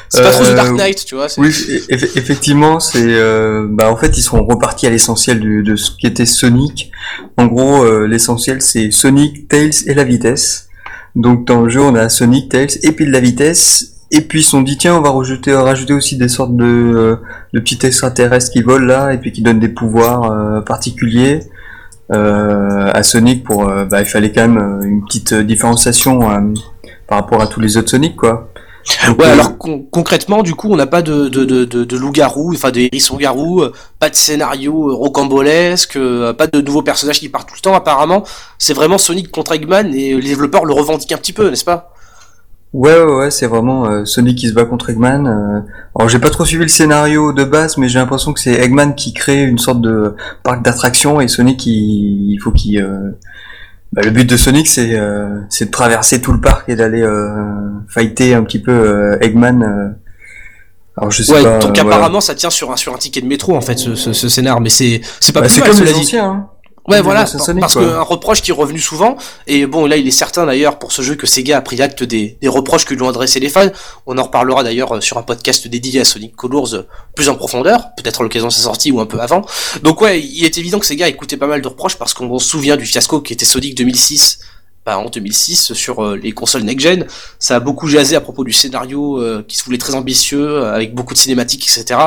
C'est 0.08 0.22
pas 0.22 0.30
trop 0.30 0.44
The 0.44 0.48
Euh, 0.48 0.54
Dark 0.56 0.70
Knight, 0.72 1.04
tu 1.04 1.14
vois. 1.14 1.26
Oui, 1.38 1.48
eff- 1.48 2.16
effectivement, 2.16 2.80
c'est, 2.80 3.04
euh, 3.04 3.66
bah 3.68 3.90
en 3.92 3.96
fait 3.96 4.16
ils 4.18 4.22
sont 4.22 4.42
repartis 4.44 4.86
à 4.86 4.90
l'essentiel 4.90 5.38
de 5.40 5.76
ce 5.76 5.90
qu'était 5.96 6.26
Sonic. 6.26 6.90
En 7.36 7.46
gros, 7.46 7.84
euh, 7.84 8.06
l'essentiel 8.06 8.62
c'est 8.62 8.90
Sonic, 8.90 9.48
Tails 9.48 9.70
et 9.86 9.94
la 9.94 10.04
vitesse. 10.04 10.68
Donc 11.14 11.46
dans 11.46 11.62
le 11.62 11.68
jeu, 11.68 11.80
on 11.82 11.94
a 11.94 12.08
Sonic, 12.08 12.48
Tails 12.48 12.78
et 12.82 12.92
puis 12.92 13.04
de 13.06 13.12
la 13.12 13.20
vitesse. 13.20 13.92
Et 14.12 14.22
puis 14.22 14.40
ils 14.40 14.44
se 14.44 14.50
sont 14.50 14.62
dit 14.62 14.76
tiens, 14.76 14.96
on 14.96 15.02
va 15.02 15.10
rajouter, 15.10 15.54
rajouter 15.54 15.92
aussi 15.92 16.16
des 16.16 16.28
sortes 16.28 16.56
de, 16.56 16.64
euh, 16.64 17.16
de 17.54 17.60
petits 17.60 17.78
extraterrestres 17.86 18.50
qui 18.50 18.62
volent 18.62 18.86
là 18.86 19.12
et 19.12 19.18
puis 19.18 19.30
qui 19.30 19.42
donnent 19.42 19.60
des 19.60 19.68
pouvoirs 19.68 20.24
euh, 20.32 20.60
particuliers 20.62 21.40
euh, 21.44 21.46
à 22.12 23.02
Sonic 23.02 23.44
pour, 23.44 23.68
euh, 23.68 23.84
bah 23.84 24.00
il 24.00 24.06
fallait 24.06 24.32
quand 24.32 24.48
même 24.48 24.58
euh, 24.58 24.84
une 24.86 25.04
petite 25.04 25.32
euh, 25.32 25.42
différenciation 25.44 26.30
euh, 26.30 26.40
par 27.08 27.18
rapport 27.18 27.40
à 27.40 27.46
tous 27.46 27.60
les 27.60 27.76
autres 27.76 27.90
Sonic 27.90 28.16
quoi. 28.16 28.48
Donc, 29.06 29.18
Ouais, 29.20 29.26
euh, 29.26 29.32
alors 29.34 29.58
con- 29.58 29.86
concrètement, 29.90 30.42
du 30.42 30.54
coup, 30.54 30.68
on 30.70 30.76
n'a 30.76 30.86
pas 30.86 31.02
de, 31.02 31.28
de, 31.28 31.44
de, 31.44 31.64
de, 31.84 31.96
loup-garou, 31.98 32.54
enfin 32.54 32.70
de 32.70 32.80
hérisson-garou, 32.80 33.60
euh, 33.60 33.72
pas 33.98 34.08
de 34.08 34.14
scénario 34.16 34.90
euh, 34.90 34.94
rocambolesque, 34.94 35.96
euh, 35.96 36.32
pas 36.32 36.46
de 36.46 36.60
nouveaux 36.62 36.82
personnages 36.82 37.20
qui 37.20 37.28
partent 37.28 37.48
tout 37.48 37.54
le 37.56 37.60
temps, 37.60 37.74
apparemment. 37.74 38.24
C'est 38.58 38.72
vraiment 38.72 38.96
Sonic 38.96 39.30
contre 39.30 39.52
Eggman 39.52 39.92
et 39.94 40.14
les 40.14 40.28
développeurs 40.28 40.64
le 40.64 40.72
revendiquent 40.72 41.12
un 41.12 41.18
petit 41.18 41.34
peu, 41.34 41.50
n'est-ce 41.50 41.64
pas? 41.64 41.92
Ouais, 42.72 42.96
ouais, 43.02 43.14
ouais, 43.14 43.30
c'est 43.32 43.46
vraiment 43.48 43.86
euh, 43.90 44.04
Sonic 44.04 44.38
qui 44.38 44.48
se 44.48 44.52
bat 44.54 44.64
contre 44.64 44.90
Eggman. 44.90 45.26
euh. 45.26 45.60
Alors, 45.98 46.08
j'ai 46.08 46.20
pas 46.20 46.30
trop 46.30 46.44
suivi 46.44 46.62
le 46.62 46.68
scénario 46.68 47.32
de 47.32 47.42
base, 47.42 47.76
mais 47.78 47.88
j'ai 47.88 47.98
l'impression 47.98 48.32
que 48.32 48.38
c'est 48.38 48.52
Eggman 48.54 48.92
qui 48.94 49.12
crée 49.12 49.42
une 49.42 49.58
sorte 49.58 49.80
de 49.80 50.14
parc 50.44 50.62
d'attractions 50.62 51.20
et 51.20 51.26
Sonic, 51.26 51.66
il, 51.66 52.32
il 52.32 52.38
faut 52.38 52.52
qu'il 52.52 52.80
euh, 52.80 53.10
Bah, 53.92 54.02
le 54.04 54.10
but 54.10 54.24
de 54.28 54.36
Sonic, 54.36 54.68
c'est 54.68 54.96
euh, 54.96 55.40
c'est 55.48 55.64
de 55.66 55.70
traverser 55.72 56.20
tout 56.20 56.32
le 56.32 56.40
parc 56.40 56.68
et 56.68 56.76
d'aller 56.76 57.02
euh, 57.02 57.28
fighter 57.88 58.34
un 58.34 58.44
petit 58.44 58.60
peu 58.60 58.70
euh, 58.70 59.18
Eggman. 59.20 59.62
euh. 59.64 59.88
Alors 60.96 61.10
je 61.10 61.22
sais 61.24 61.32
Ouais, 61.32 61.42
pas. 61.42 61.58
donc 61.58 61.76
apparemment 61.78 62.20
ça 62.20 62.34
tient 62.36 62.50
sur 62.50 62.70
un 62.70 62.76
sur 62.76 62.94
un 62.94 62.98
ticket 62.98 63.20
de 63.20 63.26
métro 63.26 63.56
en 63.56 63.60
fait 63.60 63.78
ce, 63.78 63.94
ce, 63.96 64.12
ce 64.12 64.28
scénar, 64.28 64.60
mais 64.60 64.68
c'est 64.70 65.00
c'est 65.18 65.32
pas 65.32 65.40
Bah, 65.40 65.46
plus 65.48 65.58
mal, 65.60 65.68
comme 65.70 65.78
cela 65.78 65.88
les 65.90 65.94
dit. 65.94 66.00
anciens. 66.00 66.24
Hein. 66.30 66.46
Ouais, 66.90 67.00
voilà, 67.00 67.26
Sonic, 67.26 67.60
parce 67.60 67.74
qu'un 67.74 68.02
reproche 68.02 68.42
qui 68.42 68.50
est 68.50 68.54
revenu 68.54 68.80
souvent, 68.80 69.16
et 69.46 69.66
bon, 69.66 69.86
là, 69.86 69.96
il 69.96 70.06
est 70.06 70.10
certain 70.10 70.46
d'ailleurs 70.46 70.78
pour 70.78 70.92
ce 70.92 71.02
jeu 71.02 71.14
que 71.14 71.26
Sega 71.26 71.56
a 71.56 71.60
pris 71.60 71.80
acte 71.80 72.02
des, 72.02 72.36
des 72.40 72.48
reproches 72.48 72.84
que 72.84 72.94
lui 72.94 73.02
ont 73.02 73.08
adressé 73.08 73.40
les 73.40 73.48
fans. 73.48 73.68
On 74.06 74.18
en 74.18 74.24
reparlera 74.24 74.62
d'ailleurs 74.62 75.02
sur 75.02 75.18
un 75.18 75.22
podcast 75.22 75.68
dédié 75.68 76.00
à 76.00 76.04
Sonic 76.04 76.34
Colors 76.36 76.84
plus 77.14 77.28
en 77.28 77.34
profondeur, 77.34 77.94
peut-être 77.96 78.20
à 78.20 78.22
l'occasion 78.24 78.48
de 78.48 78.52
sa 78.52 78.62
sortie 78.62 78.90
ou 78.90 79.00
un 79.00 79.06
peu 79.06 79.20
avant. 79.20 79.44
Donc 79.82 80.00
ouais, 80.00 80.20
il 80.20 80.44
est 80.44 80.58
évident 80.58 80.78
que 80.78 80.86
Sega 80.86 81.08
écoutait 81.08 81.36
pas 81.36 81.46
mal 81.46 81.62
de 81.62 81.68
reproches 81.68 81.96
parce 81.96 82.14
qu'on 82.14 82.38
se 82.38 82.48
souvient 82.48 82.76
du 82.76 82.86
fiasco 82.86 83.20
qui 83.20 83.32
était 83.32 83.44
Sonic 83.44 83.74
2006. 83.76 84.40
Bah, 84.86 84.98
en 84.98 85.10
2006 85.10 85.74
sur 85.74 86.02
euh, 86.02 86.16
les 86.16 86.32
consoles 86.32 86.62
next-gen, 86.62 87.06
ça 87.38 87.56
a 87.56 87.60
beaucoup 87.60 87.86
jasé 87.86 88.16
à 88.16 88.22
propos 88.22 88.44
du 88.44 88.52
scénario 88.52 89.20
euh, 89.20 89.44
qui 89.46 89.58
se 89.58 89.64
voulait 89.64 89.76
très 89.76 89.94
ambitieux, 89.94 90.64
avec 90.64 90.94
beaucoup 90.94 91.12
de 91.12 91.18
cinématiques, 91.18 91.68
etc. 91.68 92.00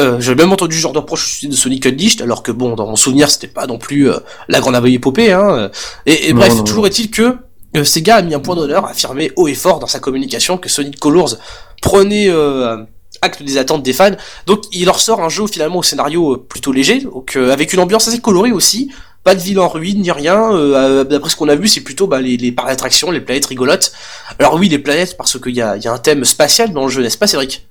Euh, 0.00 0.20
J'ai 0.20 0.34
même 0.34 0.52
entendu 0.52 0.76
ce 0.76 0.80
genre 0.80 0.92
de 0.92 0.98
reproche 0.98 1.44
de 1.44 1.54
Sonic 1.54 1.86
Unleashed, 1.86 2.20
alors 2.22 2.42
que 2.42 2.50
bon, 2.50 2.74
dans 2.74 2.86
mon 2.86 2.96
souvenir, 2.96 3.30
c'était 3.30 3.46
pas 3.46 3.66
non 3.66 3.78
plus 3.78 4.10
euh, 4.10 4.18
la 4.48 4.60
grande 4.60 4.74
épopée. 4.86 5.32
Hein. 5.32 5.70
Et, 6.06 6.28
et 6.28 6.32
Non, 6.32 6.40
bref, 6.40 6.54
non, 6.56 6.64
toujours 6.64 6.86
est-il 6.86 7.10
que 7.10 7.36
euh, 7.76 7.84
Sega 7.84 8.16
a 8.16 8.22
mis 8.22 8.34
un 8.34 8.40
point 8.40 8.56
d'honneur 8.56 8.86
à 8.86 8.90
affirmer 8.90 9.30
haut 9.36 9.46
et 9.46 9.54
fort 9.54 9.78
dans 9.78 9.86
sa 9.86 10.00
communication 10.00 10.58
que 10.58 10.68
Sonic 10.68 10.98
Colors 10.98 11.36
prenait 11.80 12.28
euh, 12.28 12.76
acte 13.22 13.42
des 13.42 13.56
attentes 13.56 13.82
des 13.84 13.92
fans. 13.92 14.16
Donc 14.46 14.64
il 14.72 14.86
leur 14.86 14.98
sort 15.00 15.22
un 15.22 15.28
jeu 15.28 15.46
finalement 15.46 15.78
au 15.78 15.82
scénario 15.84 16.34
euh, 16.34 16.44
plutôt 16.48 16.72
léger, 16.72 17.00
donc 17.00 17.36
euh, 17.36 17.52
avec 17.52 17.72
une 17.72 17.78
ambiance 17.80 18.08
assez 18.08 18.20
colorée 18.20 18.52
aussi. 18.52 18.90
Pas 19.22 19.34
de 19.34 19.40
ville 19.40 19.58
en 19.58 19.68
ruine 19.68 20.02
ni 20.02 20.10
rien. 20.10 20.52
euh, 20.52 21.02
D'après 21.04 21.30
ce 21.30 21.36
qu'on 21.36 21.48
a 21.48 21.54
vu, 21.54 21.66
c'est 21.66 21.80
plutôt 21.80 22.06
bah, 22.06 22.20
les, 22.20 22.36
les 22.36 22.52
parcs 22.52 22.68
d'attractions, 22.68 23.10
les 23.10 23.20
planètes 23.22 23.46
rigolotes. 23.46 23.92
Alors 24.38 24.54
oui, 24.54 24.68
les 24.68 24.78
planètes 24.78 25.16
parce 25.16 25.38
qu'il 25.40 25.54
y 25.54 25.62
a, 25.62 25.76
il 25.76 25.82
y 25.84 25.88
a 25.88 25.92
un 25.92 25.98
thème 25.98 26.24
spatial 26.24 26.72
dans 26.72 26.82
le 26.84 26.90
jeu, 26.90 27.00
n'est-ce 27.00 27.16
pas, 27.16 27.26
Cédric? 27.26 27.66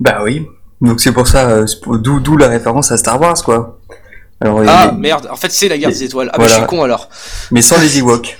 Bah 0.00 0.20
oui. 0.24 0.42
Donc 0.82 1.00
c'est 1.00 1.12
pour 1.12 1.26
ça, 1.28 1.48
euh, 1.48 1.66
d'où 1.86 2.20
d'où 2.20 2.36
la 2.36 2.48
référence 2.48 2.92
à 2.92 2.96
Star 2.98 3.20
Wars, 3.20 3.42
quoi. 3.44 3.78
Alors, 4.40 4.60
Ah 4.66 4.92
merde, 4.96 5.28
en 5.30 5.36
fait 5.36 5.50
c'est 5.52 5.68
la 5.68 5.78
guerre 5.78 5.90
des 5.90 6.02
étoiles. 6.02 6.28
Ah 6.32 6.36
bah 6.38 6.44
je 6.44 6.48
voilà. 6.50 6.66
suis 6.66 6.76
con 6.76 6.82
alors. 6.82 7.08
mais 7.52 7.62
sans 7.62 7.80
les 7.80 7.98
Ewoks. 8.00 8.36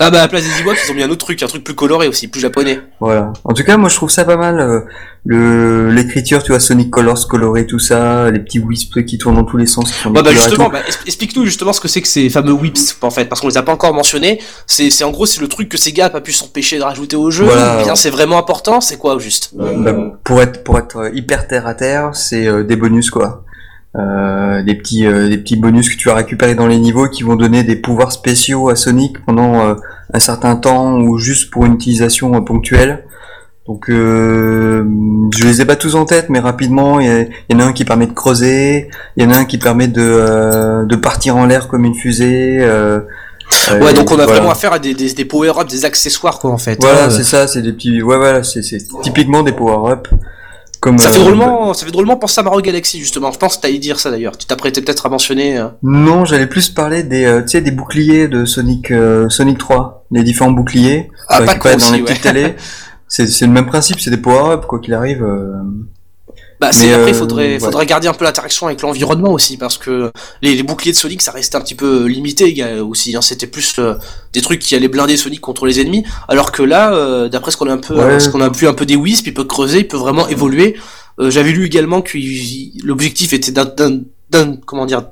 Ah 0.00 0.10
bah 0.10 0.18
à 0.18 0.22
la 0.22 0.28
place 0.28 0.44
des 0.44 0.62
Ewoks, 0.62 0.76
ils 0.86 0.90
ont 0.92 0.94
mis 0.94 1.02
un 1.02 1.10
autre 1.10 1.24
truc, 1.24 1.42
un 1.42 1.48
truc 1.48 1.64
plus 1.64 1.74
coloré 1.74 2.06
aussi, 2.06 2.28
plus 2.28 2.40
japonais. 2.40 2.80
Voilà. 3.00 3.32
En 3.42 3.52
tout 3.52 3.64
cas, 3.64 3.76
moi 3.76 3.88
je 3.88 3.96
trouve 3.96 4.10
ça 4.10 4.24
pas 4.24 4.36
mal. 4.36 4.60
euh, 4.60 4.80
le 5.24 5.90
l'écriture, 5.90 6.42
tu 6.44 6.52
vois, 6.52 6.60
Sonic 6.60 6.88
Colors 6.90 7.26
coloré, 7.28 7.66
tout 7.66 7.80
ça, 7.80 8.30
les 8.30 8.38
petits 8.38 8.60
wisps 8.60 9.02
qui 9.06 9.18
tournent 9.18 9.34
dans 9.34 9.44
tous 9.44 9.56
les 9.56 9.66
sens. 9.66 9.90
Qui 9.90 9.98
font 9.98 10.10
des 10.10 10.18
Ouais, 10.18 10.22
bah 10.22 10.30
couleurs 10.30 10.44
et 10.44 10.48
justement, 10.48 10.66
tout. 10.66 10.72
bah, 10.72 10.80
es- 10.88 11.06
explique-nous 11.08 11.44
justement 11.44 11.72
ce 11.72 11.80
que 11.80 11.88
c'est 11.88 12.00
que 12.00 12.06
ces 12.08 12.30
fameux 12.30 12.52
whips 12.52 12.96
en 13.02 13.10
fait, 13.10 13.24
parce 13.24 13.40
qu'on 13.40 13.48
les 13.48 13.56
a 13.58 13.62
pas 13.62 13.72
encore 13.72 13.92
mentionnés. 13.92 14.40
C'est, 14.68 14.88
c'est 14.90 15.02
en 15.04 15.10
gros 15.10 15.26
c'est 15.26 15.40
le 15.40 15.48
truc 15.48 15.68
que 15.68 15.76
Sega 15.76 16.06
a 16.06 16.10
pas 16.10 16.20
pu 16.20 16.32
s'empêcher 16.32 16.78
de 16.78 16.84
rajouter 16.84 17.16
au 17.16 17.30
jeu. 17.32 17.44
Voilà. 17.46 17.80
ou 17.80 17.84
bien 17.84 17.94
c'est 17.96 18.10
vraiment 18.10 18.38
important, 18.38 18.80
c'est 18.80 18.96
quoi 18.98 19.16
au 19.16 19.18
juste? 19.18 19.50
Bah, 19.54 19.94
pour 20.22 20.40
être 20.40 20.62
pour 20.62 20.78
être 20.78 20.96
euh, 20.98 21.10
hyper 21.12 21.48
terre 21.48 21.66
à 21.66 21.74
terre, 21.74 22.10
c'est 22.14 22.46
euh, 22.46 22.62
des 22.62 22.76
bonus 22.76 23.10
quoi. 23.10 23.44
Euh, 23.98 24.62
des 24.62 24.74
petits 24.74 25.06
euh, 25.06 25.28
des 25.28 25.38
petits 25.38 25.56
bonus 25.56 25.88
que 25.88 25.96
tu 25.96 26.08
vas 26.08 26.14
récupérer 26.14 26.54
dans 26.54 26.68
les 26.68 26.78
niveaux 26.78 27.08
qui 27.08 27.24
vont 27.24 27.34
donner 27.34 27.64
des 27.64 27.74
pouvoirs 27.74 28.12
spéciaux 28.12 28.68
à 28.68 28.76
Sonic 28.76 29.24
pendant 29.24 29.60
euh, 29.60 29.74
un 30.12 30.20
certain 30.20 30.56
temps 30.56 31.00
ou 31.00 31.18
juste 31.18 31.50
pour 31.50 31.66
une 31.66 31.74
utilisation 31.74 32.34
euh, 32.34 32.40
ponctuelle. 32.40 33.04
Donc 33.66 33.90
euh, 33.90 34.84
je 35.36 35.44
les 35.44 35.60
ai 35.60 35.64
pas 35.64 35.74
tous 35.74 35.94
en 35.94 36.04
tête, 36.04 36.26
mais 36.28 36.38
rapidement, 36.38 37.00
il 37.00 37.28
y, 37.50 37.54
en 37.54 37.60
a 37.60 37.64
un 37.64 37.72
qui 37.72 37.84
permet 37.84 38.06
de 38.06 38.12
creuser, 38.12 38.88
il 39.16 39.24
y 39.24 39.26
en 39.26 39.30
a 39.30 39.36
un 39.36 39.44
qui 39.44 39.58
permet 39.58 39.88
de 39.88 40.00
euh, 40.00 40.84
de 40.86 40.96
partir 40.96 41.36
en 41.36 41.44
l'air 41.46 41.66
comme 41.66 41.84
une 41.84 41.94
fusée. 41.94 42.64
Ouais, 43.80 43.94
donc 43.94 44.10
on 44.10 44.14
a 44.14 44.24
voilà. 44.24 44.26
vraiment 44.26 44.50
affaire 44.50 44.74
à 44.74 44.78
des, 44.78 44.94
des, 44.94 45.12
des 45.12 45.24
power-ups, 45.24 45.70
des 45.70 45.84
accessoires 45.84 46.38
quoi 46.38 46.50
en 46.50 46.58
fait. 46.58 46.78
Voilà, 46.80 47.10
c'est 47.10 47.24
ça, 47.24 47.46
c'est 47.46 47.62
des 47.62 47.72
petits, 47.72 48.02
ouais, 48.02 48.16
voilà, 48.16 48.42
c'est 48.44 48.62
typiquement 49.02 49.42
des 49.42 49.52
power-up. 49.52 50.06
Comme, 50.80 50.98
Ça 50.98 51.10
fait 51.10 51.18
euh, 51.18 51.22
drôlement, 51.24 51.74
ça 51.74 51.84
fait 51.84 51.92
drôlement 51.92 52.16
penser 52.16 52.40
à 52.40 52.44
Mario 52.44 52.60
Galaxy 52.60 53.00
justement. 53.00 53.32
Je 53.32 53.38
pense 53.38 53.56
que 53.56 53.62
t'allais 53.62 53.78
dire 53.78 53.98
ça 53.98 54.10
d'ailleurs. 54.10 54.36
Tu 54.38 54.46
t'apprêtais 54.46 54.80
peut-être 54.80 55.06
à 55.06 55.08
mentionner. 55.08 55.58
euh. 55.58 55.68
Non, 55.82 56.24
j'allais 56.24 56.46
plus 56.46 56.68
parler 56.70 57.02
des, 57.02 57.24
euh, 57.24 57.42
tu 57.42 57.48
sais, 57.48 57.60
des 57.60 57.70
boucliers 57.72 58.28
de 58.28 58.44
Sonic, 58.44 58.90
euh, 58.90 59.28
Sonic 59.28 59.58
3, 59.58 60.06
les 60.12 60.22
différents 60.22 60.52
boucliers. 60.52 61.10
Ah, 61.28 61.42
pas 61.42 61.56
con 61.56 61.70
dans 61.76 61.90
les 61.92 61.98
ouais. 61.98 62.04
petites 62.04 62.22
télés. 62.22 62.54
C'est 63.10 63.26
c'est 63.26 63.46
le 63.46 63.52
même 63.52 63.64
principe, 63.64 64.00
c'est 64.00 64.10
des 64.10 64.18
power-up 64.18 64.66
quoi 64.66 64.80
qu'il 64.80 64.92
arrive. 64.92 65.26
Euh. 66.60 66.66
Bah, 66.66 66.72
c'est 66.72 66.92
après, 66.92 67.10
euh, 67.12 67.14
faudrait, 67.14 67.52
ouais. 67.54 67.58
faudrait 67.60 67.86
garder 67.86 68.08
un 68.08 68.12
peu 68.12 68.24
l'interaction 68.24 68.66
avec 68.66 68.82
l'environnement 68.82 69.32
aussi, 69.32 69.56
parce 69.56 69.78
que 69.78 70.10
les, 70.42 70.54
les 70.54 70.62
boucliers 70.62 70.92
de 70.92 70.96
Sonic, 70.96 71.22
ça 71.22 71.30
restait 71.32 71.56
un 71.56 71.60
petit 71.60 71.74
peu 71.76 72.06
limité 72.06 72.52
gars, 72.52 72.82
aussi. 72.82 73.14
Hein, 73.16 73.22
C'était 73.22 73.46
plus 73.46 73.74
euh, 73.78 73.94
des 74.32 74.40
trucs 74.40 74.58
qui 74.60 74.74
allaient 74.74 74.88
blinder 74.88 75.16
Sonic 75.16 75.40
contre 75.40 75.66
les 75.66 75.80
ennemis, 75.80 76.04
alors 76.28 76.50
que 76.52 76.62
là, 76.62 76.92
euh, 76.94 77.28
d'après 77.28 77.50
ce 77.52 77.56
qu'on 77.56 77.68
a 77.68 77.72
un 77.74 77.78
peu, 77.78 77.94
Ouais. 77.96 78.20
ce 78.20 78.28
qu'on 78.28 78.40
a 78.40 78.48
vu 78.48 78.66
un 78.66 78.74
peu 78.74 78.86
des 78.86 78.96
Wisp, 78.96 79.26
il 79.28 79.34
peut 79.34 79.44
creuser, 79.44 79.78
il 79.78 79.88
peut 79.88 79.96
vraiment 79.96 80.26
évoluer. 80.28 80.76
Euh, 81.20 81.30
J'avais 81.30 81.50
lu 81.52 81.66
également 81.66 82.00
que 82.02 82.16
il- 82.18 82.80
l'objectif 82.84 83.32
était 83.32 83.52
d'un- 83.52 84.56
comment 84.66 84.86
dire, 84.86 85.02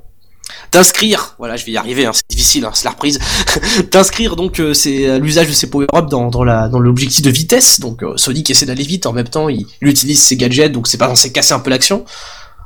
d'inscrire, 0.72 1.34
voilà, 1.38 1.56
je 1.56 1.64
vais 1.64 1.72
y 1.72 1.76
arriver, 1.76 2.06
hein, 2.06 2.12
c'est 2.12 2.28
difficile, 2.28 2.64
hein, 2.64 2.70
c'est 2.74 2.84
la 2.84 2.90
reprise, 2.90 3.18
d'inscrire 3.90 4.36
donc 4.36 4.60
euh, 4.60 4.74
c'est 4.74 5.08
euh, 5.08 5.18
l'usage 5.18 5.48
de 5.48 5.52
ces 5.52 5.68
power-up 5.68 6.06
dans, 6.08 6.28
dans 6.28 6.44
la 6.44 6.68
dans 6.68 6.78
l'objectif 6.78 7.22
de 7.22 7.30
vitesse. 7.30 7.80
Donc 7.80 8.02
euh, 8.02 8.16
Sonic 8.16 8.50
essaie 8.50 8.66
d'aller 8.66 8.84
vite, 8.84 9.06
en 9.06 9.12
même 9.12 9.28
temps 9.28 9.48
il, 9.48 9.66
il 9.82 9.88
utilise 9.88 10.20
ses 10.20 10.36
gadgets, 10.36 10.72
donc 10.72 10.86
c'est 10.88 10.98
pas 10.98 11.08
censé 11.08 11.32
casser 11.32 11.54
un 11.54 11.60
peu 11.60 11.70
l'action. 11.70 12.04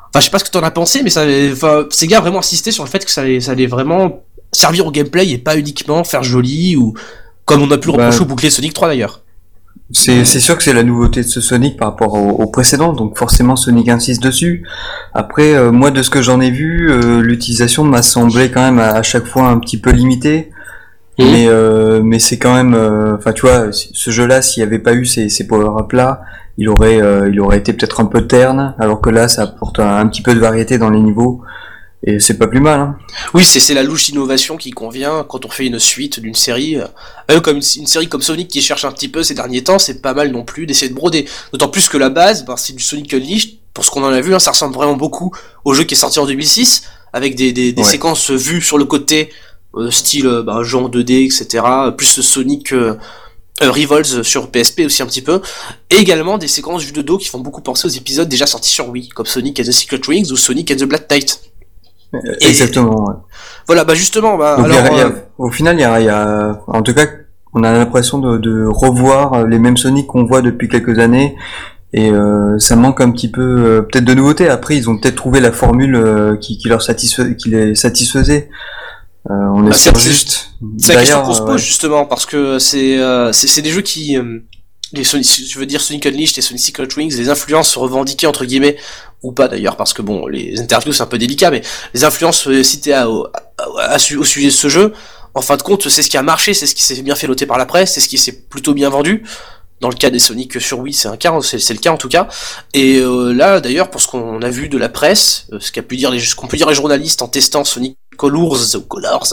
Enfin, 0.09 0.21
je 0.21 0.25
sais 0.25 0.31
pas 0.31 0.41
ce 0.41 0.45
que 0.45 0.51
t'en 0.51 0.63
as 0.63 0.73
pensé, 0.73 1.03
mais 1.05 1.11
ça, 1.11 1.25
enfin, 1.53 1.87
Sega 1.91 2.19
a 2.19 2.21
vraiment 2.21 2.41
insisté 2.41 2.73
sur 2.73 2.85
le 2.85 2.91
fait 2.91 3.05
que 3.05 3.11
ça 3.11 3.21
allait, 3.21 3.41
ça 3.41 3.53
allait 3.53 3.69
vraiment 3.69 4.25
servir 4.53 4.87
au 4.87 4.91
gameplay 4.91 5.29
et 5.31 5.39
pas 5.39 5.57
uniquement 5.57 6.03
faire 6.03 6.25
joli 6.25 6.75
ou 6.75 6.95
comme 7.45 7.63
on 7.63 7.71
a 7.71 7.79
pu 7.79 7.89
le 7.89 7.97
Bah, 7.97 8.07
reprocher 8.07 8.23
au 8.23 8.27
bouclier 8.27 8.51
Sonic 8.51 8.73
3 8.73 8.89
d'ailleurs. 8.89 9.23
C'est 9.93 10.25
c'est 10.25 10.41
sûr 10.41 10.57
que 10.57 10.63
c'est 10.63 10.73
la 10.73 10.85
nouveauté 10.85 11.23
de 11.23 11.29
ce 11.29 11.41
Sonic 11.41 11.77
par 11.77 11.89
rapport 11.89 12.15
au, 12.15 12.31
au 12.31 12.47
précédent, 12.47 12.93
donc 12.93 13.19
forcément 13.19 13.57
Sonic 13.57 13.89
insiste 13.89 14.23
dessus. 14.23 14.65
Après, 15.15 15.55
euh, 15.55 15.73
moi 15.73 15.91
de 15.91 16.03
ce 16.03 16.11
que 16.11 16.23
j'en 16.23 16.41
ai 16.41 16.51
vu, 16.51 16.91
euh, 16.91 17.21
l'utilisation 17.21 17.83
m'a 17.85 18.03
semblé 18.03 18.51
quand 18.51 18.61
même 18.63 18.79
à, 18.79 18.91
à 18.91 19.03
chaque 19.03 19.27
fois 19.27 19.49
un 19.49 19.59
petit 19.59 19.79
peu 19.81 19.91
limitée. 19.91 20.51
Mais 21.19 21.49
euh, 21.49 22.01
mais 22.03 22.19
c'est 22.19 22.39
quand 22.39 22.55
même, 22.55 22.73
euh, 22.73 23.17
enfin 23.17 23.33
tu 23.33 23.43
vois, 23.43 23.67
ce 23.73 24.11
jeu-là, 24.11 24.41
s'il 24.41 24.63
n'y 24.63 24.67
avait 24.67 24.79
pas 24.79 24.95
eu 24.95 25.05
ces, 25.05 25.29
ces 25.29 25.47
power-up 25.47 25.93
là, 25.93 26.23
il 26.57 26.69
aurait 26.71 27.03
euh, 27.03 27.29
il 27.31 27.39
aurait 27.41 27.59
été 27.59 27.75
peut-être 27.75 28.01
un 28.01 28.07
peu 28.07 28.27
terne, 28.27 28.75
alors 28.79 29.03
que 29.03 29.11
là, 29.11 29.29
ça 29.29 29.43
apporte 29.43 29.81
un, 29.81 29.97
un 29.99 30.07
petit 30.07 30.23
peu 30.23 30.35
de 30.35 30.41
variété 30.41 30.79
dans 30.79 30.89
les 30.89 31.01
niveaux. 31.01 31.43
Et 32.07 32.19
c'est 32.19 32.39
pas 32.39 32.47
plus 32.47 32.61
mal. 32.61 32.81
Hein. 32.81 32.97
Oui, 33.35 33.45
c'est 33.45 33.61
c'est 33.61 33.75
la 33.75 33.83
louche 33.83 34.09
innovation 34.09 34.57
qui 34.57 34.71
convient 34.71 35.23
quand 35.29 35.45
on 35.45 35.51
fait 35.51 35.67
une 35.67 35.79
suite 35.79 36.19
d'une 36.19 36.35
série. 36.35 36.77
euh, 36.77 36.87
euh, 37.31 37.41
comme 37.41 37.57
une, 37.59 37.63
une 37.77 37.87
série 37.87 38.09
comme 38.09 38.23
Sonic 38.23 38.49
qui 38.49 38.63
cherche 38.63 38.87
un 38.87 38.93
petit 38.93 39.09
peu 39.09 39.23
ces 39.23 39.35
derniers 39.35 39.63
temps, 39.63 39.79
c'est 39.79 40.01
pas 40.01 40.15
mal 40.15 40.31
non 40.31 40.43
plus 40.43 40.65
d'essayer 40.65 40.89
de 40.89 40.95
broder. 40.95 41.27
D'autant 41.53 41.69
plus 41.69 41.89
que 41.91 41.99
la 41.99 42.09
base, 42.09 42.45
ben, 42.47 42.57
c'est 42.57 42.75
du 42.75 42.83
Sonic 42.83 43.13
Unleashed. 43.13 43.59
Pour 43.75 43.85
ce 43.85 43.91
qu'on 43.91 44.03
en 44.03 44.09
a 44.13 44.21
vu, 44.21 44.35
hein, 44.35 44.39
ça 44.39 44.51
ressemble 44.51 44.75
vraiment 44.75 44.97
beaucoup 44.97 45.31
au 45.65 45.75
jeu 45.75 45.85
qui 45.85 45.95
est 45.95 45.97
sorti 45.97 46.19
en 46.19 46.27
2006, 46.27 46.85
avec 47.13 47.35
des, 47.37 47.53
des, 47.53 47.73
des 47.73 47.83
Ouais. 47.83 47.87
séquences 47.89 48.31
vues 48.31 48.63
sur 48.63 48.79
le 48.79 48.85
côté, 48.87 49.31
euh, 49.77 49.91
style 49.91 50.27
euh, 50.27 50.43
ben, 50.43 50.55
en 50.57 50.89
2D, 50.89 51.27
etc. 51.27 51.63
Plus 51.97 52.21
Sonic 52.23 52.73
euh, 52.73 52.97
euh, 53.63 53.71
Revolts 53.71 54.23
sur 54.23 54.51
PSP 54.51 54.81
aussi 54.87 55.03
un 55.03 55.07
petit 55.07 55.23
peu. 55.23 55.41
Et 55.91 55.97
également 55.97 56.39
des 56.39 56.49
séquences 56.49 56.83
vues 56.83 56.93
de 56.93 57.03
dos 57.03 57.19
qui 57.19 57.29
font 57.29 57.39
beaucoup 57.41 57.61
penser 57.61 57.87
aux 57.87 57.91
épisodes 57.91 58.29
déjà 58.29 58.47
sortis 58.47 58.71
sur 58.71 58.89
Wii, 58.89 59.09
comme 59.11 59.27
Sonic 59.27 59.61
and 59.61 59.65
the 59.65 59.71
Secret 59.73 60.01
Wings 60.09 60.33
ou 60.33 60.37
Sonic 60.37 60.71
and 60.71 60.77
the 60.77 60.85
Black 60.85 61.09
Knight. 61.11 61.41
Et- 62.13 62.47
Exactement. 62.49 63.05
ouais. 63.09 63.15
Voilà, 63.67 63.85
bah 63.85 63.95
justement, 63.95 64.37
bah, 64.37 64.57
Donc, 64.57 64.67
il 64.69 64.75
y 64.75 64.77
a- 64.77 64.81
alors... 64.81 64.93
il 64.95 64.99
y 64.99 65.03
a- 65.03 65.07
euh, 65.07 65.13
au 65.39 65.51
final, 65.51 65.77
il 65.77 65.81
y 65.81 65.85
a, 65.85 66.01
il 66.01 66.07
y 66.07 66.09
a- 66.09 66.61
en 66.67 66.83
tout 66.83 66.93
cas, 66.95 67.07
on 67.55 67.63
a 67.63 67.73
l'impression 67.73 68.19
de, 68.19 68.37
de 68.39 68.65
revoir 68.67 69.35
euh, 69.35 69.47
les 69.47 69.59
mêmes 69.59 69.77
Sonic 69.77 70.07
qu'on 70.07 70.25
voit 70.25 70.43
depuis 70.43 70.69
quelques 70.69 70.99
années. 70.99 71.37
Et 71.93 72.11
euh, 72.13 72.57
ça 72.59 72.77
manque 72.77 73.01
un 73.01 73.11
petit 73.11 73.29
peu, 73.29 73.43
euh, 73.43 73.83
peut-être 73.83 74.05
de 74.05 74.15
nouveauté. 74.15 74.49
Après, 74.49 74.77
ils 74.77 74.89
ont 74.89 74.97
peut-être 74.99 75.17
trouvé 75.17 75.41
la 75.41 75.51
formule 75.51 75.97
euh, 75.97 76.37
qui, 76.37 76.57
qui 76.59 76.69
leur 76.69 76.83
satisfait, 76.83 77.35
qui 77.37 77.49
les 77.51 77.75
satisfaisait. 77.75 78.49
Euh, 79.29 79.35
on 79.55 79.63
Bah, 79.63 79.71
espère 79.71 79.97
c'est- 79.97 80.09
juste. 80.09 80.51
C'est 80.79 80.95
la 80.95 81.01
question 81.01 81.23
qu'on 81.23 81.33
se 81.35 81.41
pose 81.43 81.51
ouais. 81.53 81.59
justement 81.59 82.07
parce 82.07 82.27
que 82.27 82.59
c'est 82.61 82.99
euh, 82.99 83.33
c'est 83.33 83.49
c'est 83.49 83.61
des 83.63 83.71
jeux 83.71 83.81
qui 83.83 84.17
euh, 84.17 84.39
les 84.93 85.05
je 85.05 85.59
veux 85.59 85.67
dire 85.67 85.81
Sonic 85.81 86.07
Unleashed 86.07 86.39
et 86.39 86.43
Sonic 86.43 86.63
Secret 86.65 86.89
Wings, 86.97 87.17
les 87.17 87.29
influences 87.29 87.77
revendiquées 87.77 88.27
entre 88.27 88.45
guillemets 88.45 88.77
ou 89.23 89.33
pas 89.33 89.49
d'ailleurs 89.49 89.77
parce 89.77 89.93
que 89.93 90.03
bon 90.03 90.27
les 90.27 90.59
interviews 90.61 90.93
c'est 90.93 91.03
un 91.03 91.07
peu 91.07 91.19
délicat 91.19 91.51
mais 91.51 91.63
les 91.95 92.05
influences 92.05 92.49
euh, 92.49 92.63
citées 92.65 93.01
au- 93.05 93.29
sujet 94.25 94.47
de 94.47 94.51
ce 94.51 94.69
jeu 94.69 94.93
en 95.35 95.43
fin 95.43 95.57
de 95.57 95.63
compte 95.63 95.89
c'est 95.89 96.03
ce 96.03 96.11
qui 96.11 96.17
a 96.17 96.23
marché 96.23 96.55
c'est 96.55 96.67
ce 96.67 96.75
qui 96.75 96.83
s'est 96.85 97.01
bien 97.03 97.15
fait 97.15 97.29
noter 97.29 97.47
par 97.47 97.59
la 97.59 97.67
presse 97.67 97.93
c'est 97.95 98.01
ce 98.01 98.09
qui 98.09 98.19
s'est 98.19 98.33
plutôt 98.33 98.75
bien 98.75 98.89
vendu. 98.91 99.23
Dans 99.81 99.89
le 99.89 99.95
cas 99.95 100.11
des 100.11 100.19
Sonic 100.19 100.61
sur 100.61 100.81
Wii 100.81 100.93
c'est 100.93 101.09
un 101.09 101.17
cas 101.17 101.33
c'est 101.43 101.59
c'est 101.59 101.73
le 101.73 101.81
cas 101.81 101.91
en 101.91 101.97
tout 101.97 102.09
cas. 102.11 102.29
Et 102.75 102.97
euh, 102.99 103.33
là 103.33 103.61
d'ailleurs 103.61 103.89
pour 103.91 104.01
ce 104.03 104.09
qu'on 104.09 104.43
a 104.43 104.51
vu 104.51 104.69
de 104.69 104.77
la 104.77 104.91
presse 104.91 105.47
euh, 105.53 105.59
ce 105.61 105.73
qu'a 105.73 105.81
pu 105.83 105.97
dire 105.97 106.13
ce 106.21 106.35
qu'ont 106.35 106.49
pu 106.49 106.59
dire 106.59 106.69
les 106.69 106.75
journalistes 106.75 107.23
en 107.23 107.29
testant 107.29 107.65
Sonic 107.65 107.97
Colors 108.21 108.75
ou 108.77 108.81
Colors 108.83 109.29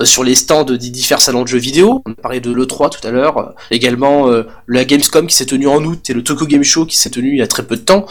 euh, 0.00 0.04
sur 0.04 0.24
les 0.24 0.34
stands 0.34 0.64
des 0.64 0.76
divers 0.78 1.20
salons 1.20 1.42
de 1.42 1.48
jeux 1.48 1.58
vidéo. 1.58 2.02
On 2.06 2.10
a 2.10 2.14
parlé 2.14 2.40
de 2.40 2.50
l'E3 2.52 2.90
tout 2.90 3.06
à 3.06 3.12
l'heure, 3.12 3.38
euh, 3.38 3.44
également 3.70 4.28
euh, 4.28 4.42
la 4.66 4.84
Gamescom 4.84 5.28
qui 5.28 5.36
s'est 5.36 5.46
tenue 5.46 5.68
en 5.68 5.82
août 5.84 6.10
et 6.10 6.12
le 6.12 6.24
Tokyo 6.24 6.46
Game 6.46 6.64
Show 6.64 6.84
qui 6.86 6.96
s'est 6.96 7.10
tenu 7.10 7.30
il 7.30 7.38
y 7.38 7.42
a 7.42 7.46
très 7.46 7.62
peu 7.62 7.76
de 7.76 7.82
temps. 7.82 8.04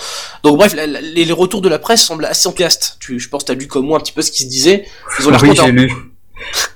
Donc 0.43 0.57
bref, 0.57 0.73
la- 0.73 0.87
la- 0.87 1.01
les, 1.01 1.31
retours 1.33 1.61
de 1.61 1.67
la 1.67 1.79
presse 1.79 2.01
semblent 2.03 2.23
assez 2.25 2.47
enthousiastes. 2.47 2.95
Tu, 3.01 3.19
je 3.19 3.27
pense 3.27 3.41
que 3.43 3.47
tu 3.47 3.51
as 3.51 3.55
lu 3.55 3.67
comme 3.67 3.85
moi 3.85 3.97
un 3.97 4.01
petit 4.01 4.13
peu 4.13 4.21
ce 4.21 4.31
qui 4.31 4.43
se 4.43 4.47
disait. 4.49 4.85
Ils 5.19 5.27
ont 5.27 5.31
l'air 5.31 5.43
Oui, 5.43 5.49
contents. 5.49 5.67
lu. 5.67 5.91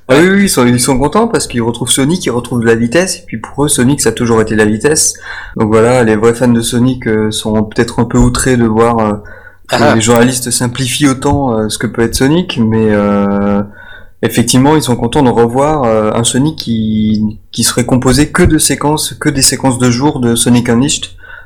Ah 0.08 0.18
oui, 0.20 0.28
oui, 0.30 0.44
ils 0.44 0.50
sont, 0.50 0.68
ils 0.68 0.80
sont 0.80 1.00
contents 1.00 1.28
parce 1.28 1.48
qu'ils 1.48 1.62
retrouvent 1.63 1.89
Sonic, 1.89 2.24
ils 2.26 2.30
retrouvent 2.30 2.60
de 2.62 2.68
la 2.68 2.76
vitesse, 2.76 3.15
et 3.15 3.24
puis 3.26 3.38
pour 3.39 3.65
eux, 3.65 3.68
Sonic, 3.70 4.00
ça 4.02 4.10
a 4.10 4.12
toujours 4.12 4.39
été 4.41 4.56
la 4.56 4.65
vitesse. 4.65 5.13
Donc 5.58 5.70
voilà, 5.72 6.04
les 6.04 6.15
vrais 6.15 6.34
fans 6.36 6.48
de 6.50 6.62
Sonic 6.62 7.06
sont 7.32 7.63
peut-être 7.63 8.00
un 8.00 8.06
peu 8.06 8.18
outrés 8.20 8.58
de 8.58 8.65
voir 8.65 9.22
Ah. 9.71 9.95
les 9.95 10.01
journalistes 10.01 10.51
simplifient 10.51 11.08
autant 11.08 11.58
euh, 11.58 11.69
ce 11.69 11.78
que 11.78 11.88
peut 11.88 12.04
être 12.04 12.15
Sonic, 12.15 12.60
mais 12.60 12.91
euh, 12.91 13.62
effectivement, 14.21 14.75
ils 14.75 14.82
sont 14.82 14.95
contents 14.95 15.23
de 15.23 15.30
revoir 15.30 15.84
euh, 15.84 16.12
un 16.13 16.23
Sonic 16.23 16.58
qui, 16.58 17.39
qui 17.51 17.63
serait 17.63 17.86
composé 17.86 18.32
que 18.32 18.43
de 18.43 18.58
séquences, 18.58 19.13
que 19.13 19.30
des 19.30 19.41
séquences 19.41 19.80
de 19.80 19.89
jour 19.89 20.19
de 20.19 20.36
Sonic 20.36 20.69
Unleashed. 20.69 21.06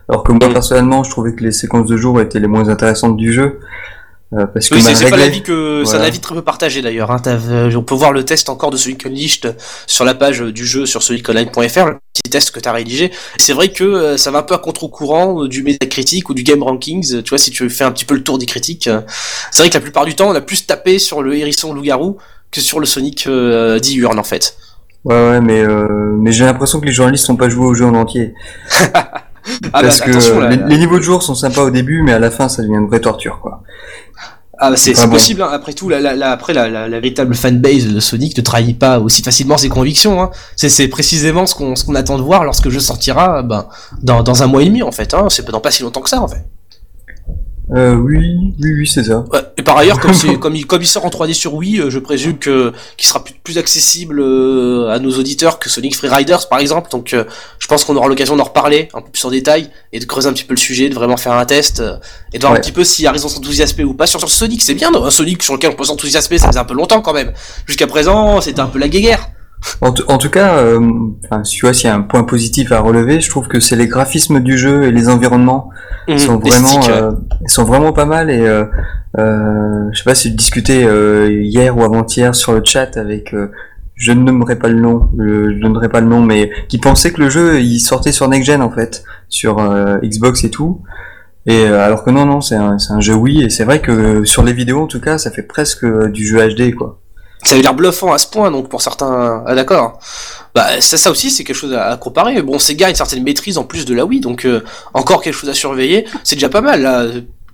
Alors 0.10 0.24
que 0.24 0.32
moi, 0.32 0.50
Mm. 0.50 0.54
personnellement, 0.54 1.04
je 1.04 1.12
trouvais 1.12 1.34
que 1.34 1.44
les 1.44 1.52
séquences 1.52 1.88
de 1.88 1.96
jour 1.96 2.20
étaient 2.20 2.40
les 2.40 2.48
moins 2.48 2.68
intéressantes 2.68 3.16
du 3.16 3.32
jeu. 3.32 3.60
Euh, 4.34 4.46
parce 4.46 4.70
Oui, 4.72 4.82
c'est 4.82 5.10
pas 5.10 5.18
l'avis 5.18 5.42
que 5.42 5.84
c'est 5.86 5.96
un 5.96 6.02
avis 6.02 6.20
très 6.20 6.36
peu 6.36 6.42
partagé 6.42 6.82
d'ailleurs. 6.82 7.12
Hein. 7.12 7.22
Euh, 7.28 7.74
on 7.76 7.84
peut 7.84 7.96
voir 7.96 8.12
le 8.12 8.24
test 8.24 8.50
encore 8.50 8.70
de 8.70 8.78
Sonic 8.78 9.06
Unleashed 9.06 9.56
sur 9.88 10.06
la 10.06 10.14
page 10.14 10.42
du 10.42 10.66
jeu 10.66 10.86
sur 10.86 11.02
soniconline.fr, 11.02 11.86
le 11.86 11.98
petit 12.14 12.30
test 12.30 12.52
que 12.52 12.60
t'as 12.60 12.72
rédigé. 12.72 13.06
Et 13.06 13.12
C'est 13.40 13.54
vrai 13.54 13.70
que 13.70 13.84
euh, 13.84 14.18
ça 14.18 14.32
va 14.32 14.40
un 14.40 14.44
peu 14.44 14.54
à 14.54 14.60
contre-courant 14.60 15.46
du 15.46 15.64
Metacritic 15.64 16.30
ou 16.30 16.34
du 16.34 16.44
Game 16.44 16.62
Rankings. 16.62 17.24
Tu 17.24 17.30
vois, 17.30 17.40
si 17.40 17.52
tu 17.52 17.70
fais 17.70 17.84
un 17.84 17.92
petit 17.92 18.06
peu 18.06 18.16
le 18.16 18.24
tour 18.24 18.38
des 18.38 18.46
critiques, 18.46 18.88
euh, 18.88 19.02
c'est 19.52 19.64
vrai 19.64 19.70
que 19.70 19.76
la 19.76 19.82
plupart 19.82 20.06
du 20.06 20.16
temps, 20.16 20.30
on 20.30 20.36
a 20.36 20.42
plus 20.42 20.66
tapé 20.66 21.00
sur 21.00 21.22
le 21.24 21.36
hérisson 21.36 21.74
loup-garou 21.74 22.18
que 22.52 22.62
sur 22.62 22.80
le 22.80 22.86
Sonic 22.86 23.28
diurne 23.82 24.20
en 24.20 24.24
fait. 24.24 24.56
Ouais, 25.06 25.16
ouais, 25.16 25.42
mais, 25.42 25.62
euh, 25.62 25.88
mais 26.18 26.32
j'ai 26.32 26.44
l'impression 26.44 26.80
que 26.80 26.86
les 26.86 26.92
journalistes 26.92 27.30
n'ont 27.30 27.38
pas 27.38 27.50
joué 27.50 27.66
au 27.66 27.74
jeu 27.74 27.86
en 27.86 27.96
entier. 27.96 28.34
Ah 29.74 29.82
parce 29.82 30.00
bah, 30.00 30.06
que 30.06 30.10
attention, 30.12 30.40
là, 30.40 30.50
les, 30.50 30.58
là. 30.58 30.66
les 30.68 30.78
niveaux 30.78 30.98
de 30.98 31.04
jour 31.04 31.24
sont 31.24 31.36
sympas 31.36 31.64
au 31.64 31.70
début, 31.70 32.02
mais 32.02 32.14
à 32.14 32.20
la 32.20 32.32
fin, 32.32 32.50
ça 32.50 32.62
devient 32.62 32.76
une 32.76 32.88
vraie 32.88 33.02
torture, 33.02 33.40
quoi. 33.42 33.64
Ah 34.62 34.72
bah 34.72 34.76
c'est 34.76 34.94
bon. 34.94 35.12
possible, 35.12 35.42
hein. 35.42 35.50
après 35.54 35.72
tout, 35.72 35.88
la, 35.88 36.02
la, 36.02 36.16
la- 36.18 36.32
après 36.32 36.52
la, 36.54 36.68
la, 36.68 36.90
la 36.90 37.00
véritable 37.00 37.34
fanbase 37.34 37.88
de 37.88 38.00
Sonic 38.02 38.38
ne 38.38 38.42
trahit 38.44 38.78
pas 38.78 39.00
aussi 39.00 39.22
facilement 39.24 39.58
ses 39.58 39.70
convictions. 39.70 40.22
Hein. 40.22 40.32
C'est, 40.58 40.68
c'est 40.68 40.90
précisément 40.90 41.46
ce 41.46 41.56
qu'on, 41.56 41.96
attend 41.96 42.18
de 42.18 42.24
voir 42.24 42.44
lorsque 42.44 42.66
le 42.66 42.72
jeu 42.72 42.82
sortira 42.82 43.42
ben, 43.42 43.68
dans, 44.02 44.22
dans 44.22 44.44
un 44.44 44.48
mois 44.48 44.62
et 44.62 44.66
demi 44.66 44.84
en 44.84 44.92
fait. 44.92 45.14
Hein. 45.14 45.28
C'est 45.30 45.46
pas 45.46 45.54
dans 45.54 45.62
pas 45.62 45.72
si 45.72 45.84
longtemps 45.84 46.02
que 46.02 46.10
ça 46.10 46.22
en 46.22 46.28
fait. 46.28 46.44
Euh, 47.76 47.94
oui, 47.94 48.18
oui, 48.60 48.74
oui, 48.80 48.88
c'est 48.88 49.04
ça. 49.04 49.24
Ouais. 49.32 49.42
Et 49.58 49.62
par 49.62 49.78
ailleurs, 49.78 50.00
comme, 50.00 50.14
c'est, 50.14 50.40
comme, 50.40 50.56
il, 50.56 50.66
comme 50.66 50.82
il 50.82 50.88
sort 50.88 51.06
en 51.06 51.10
3D 51.10 51.34
sur 51.34 51.54
Wii, 51.54 51.80
euh, 51.82 51.90
je 51.92 52.00
présume 52.00 52.40
que 52.40 52.74
qu'il 52.98 53.08
sera 53.08 53.24
plus, 53.24 53.36
plus 53.44 53.58
accessible 53.60 54.20
euh, 54.20 54.90
à 54.90 54.98
nos 54.98 55.12
auditeurs 55.12 55.60
que 55.60 55.70
Sonic 55.70 55.96
Free 55.96 56.08
Riders 56.08 56.50
par 56.50 56.60
exemple. 56.60 56.90
Donc 56.90 57.14
euh, 57.14 57.26
je 57.60 57.68
pense 57.68 57.84
qu'on 57.86 57.96
aura 57.96 58.08
l'occasion 58.08 58.36
d'en 58.36 58.46
reparler 58.46 58.90
un 58.96 59.02
peu 59.02 59.12
plus 59.12 59.24
en 59.26 59.30
détail 59.30 59.70
et 59.94 60.00
de 60.00 60.06
creuser 60.06 60.28
un 60.28 60.34
petit 60.34 60.46
peu 60.46 60.54
le 60.56 60.60
sujet, 60.60 60.90
de 60.90 60.96
vraiment 60.96 61.18
faire 61.18 61.34
un 61.34 61.46
test 61.46 61.80
euh, 61.80 61.98
et 62.34 62.38
de 62.38 62.42
voir 62.42 62.54
Ouais. 62.54 62.58
un 62.58 62.62
petit 62.62 62.72
peu 62.72 62.84
s'il 62.84 63.06
y 63.06 63.08
a 63.08 63.12
raison 63.12 63.28
de 63.28 63.34
s'enthousiasmer 63.34 63.84
ou 63.84 63.94
pas. 63.94 64.08
Sur, 64.08 64.20
sur 64.20 64.30
Sonic, 64.30 64.64
c'est 64.64 64.74
bien, 64.74 64.90
un 64.92 65.12
Sonic 65.12 65.44
sur 65.44 65.54
lequel 65.54 65.70
on 65.72 65.76
peut 65.76 65.84
s'enthousiasmer, 65.84 66.40
ça 66.40 66.48
faisait 66.48 66.60
un 66.60 66.66
peu 66.66 66.74
longtemps 66.74 67.02
quand 67.02 67.14
même. 67.14 67.34
Jusqu'à 67.68 67.86
présent, 67.86 68.42
c'était 68.42 68.62
un 68.62 68.68
peu 68.68 68.80
la 68.80 68.88
guéguerre. 68.88 69.30
En, 69.82 69.94
en 70.08 70.18
tout 70.18 70.30
cas, 70.30 70.56
euh, 70.58 70.80
enfin, 71.26 71.42
tu 71.42 71.66
vois, 71.66 71.74
s'il 71.74 71.88
y 71.90 71.92
a 71.92 71.96
un 71.96 72.02
point 72.02 72.24
positif 72.24 72.72
à 72.72 72.80
relever, 72.80 73.20
je 73.22 73.30
trouve 73.30 73.48
que 73.48 73.60
c'est 73.60 73.76
les 73.76 73.88
graphismes 73.88 74.40
du 74.40 74.58
jeu 74.58 74.84
et 74.84 74.92
les 74.92 75.10
environnements 75.10 75.70
sont 76.18 76.38
Mmh, 76.38 76.40
vraiment, 76.40 76.68
esthétique, 76.68 76.92
ouais. 76.92 77.02
euh, 77.02 77.12
sont 77.48 77.64
vraiment 77.66 77.94
pas 77.94 78.06
mal 78.06 78.30
et 78.32 78.40
euh, 78.42 78.66
euh, 79.18 79.90
je 79.92 79.98
sais 79.98 80.04
pas 80.04 80.16
si 80.16 80.30
tu 80.32 80.36
discutais 80.36 80.84
euh, 80.86 81.30
hier 81.32 81.78
ou 81.78 81.84
avant-hier 81.84 82.34
sur 82.36 82.54
le 82.54 82.62
chat 82.64 82.98
avec 82.98 83.34
euh, 83.34 83.52
je 83.96 84.12
ne 84.14 84.22
nommerai 84.24 84.58
pas 84.58 84.70
le 84.70 84.80
nom, 84.80 85.10
le- 85.18 85.54
je 85.56 85.60
donnerai 85.62 85.90
pas 85.90 86.00
le 86.02 86.08
nom, 86.08 86.22
mais 86.22 86.50
qui 86.70 86.78
pensait 86.78 87.12
que 87.12 87.22
le 87.22 87.30
jeu 87.30 87.60
il 87.62 87.80
sortait 87.80 88.12
sur 88.14 88.28
next 88.30 88.48
gen 88.48 88.62
en 88.62 88.72
fait, 88.72 89.04
sur 89.28 89.60
Xbox 90.04 90.44
et 90.46 90.50
tout. 90.50 90.82
Et 91.46 91.66
euh, 91.68 91.80
alors 91.86 92.04
que 92.04 92.10
non 92.12 92.26
non, 92.26 92.42
c'est 92.42 92.56
un, 92.56 92.78
un 92.90 93.00
jeu 93.02 93.14
Wii 93.16 93.44
et 93.44 93.50
c'est 93.50 93.66
vrai 93.66 93.80
que 93.82 94.24
sur 94.24 94.44
les 94.44 94.54
vidéos 94.54 94.82
en 94.82 94.88
tout 94.88 95.02
cas, 95.02 95.18
ça 95.18 95.32
fait 95.32 95.44
presque 95.44 95.86
du 96.12 96.26
jeu 96.26 96.38
HD 96.48 96.74
quoi. 96.76 96.99
Ça 97.44 97.56
avait 97.56 97.64
l'air 97.64 97.74
bluffant 97.74 98.12
à 98.12 98.18
ce 98.18 98.28
point, 98.28 98.52
donc 98.52 98.68
pour 98.68 98.82
certains. 98.82 99.44
Ah 99.48 99.56
d'accord. 99.56 100.00
Bah 100.54 100.82
ça, 100.82 100.98
ça 100.98 101.10
aussi 101.10 101.32
c'est 101.32 101.44
quelque 101.44 101.56
chose 101.56 101.74
à, 101.74 101.86
à 101.86 101.98
comparer. 101.98 102.42
Bon, 102.42 102.60
Sega 102.60 102.88
a 102.88 102.90
une 102.90 102.96
certaine 102.96 103.24
maîtrise 103.24 103.58
en 103.58 103.64
plus 103.64 103.86
de 103.86 103.94
la 103.94 104.06
Wii, 104.06 104.20
donc 104.20 104.46
euh, 104.46 104.64
encore 104.94 105.22
quelque 105.22 105.36
chose 105.36 105.50
à 105.50 105.54
surveiller. 105.54 106.06
C'est 106.24 106.36
déjà 106.36 106.50
pas 106.50 106.62
mal 106.62 106.82
là. 106.82 107.06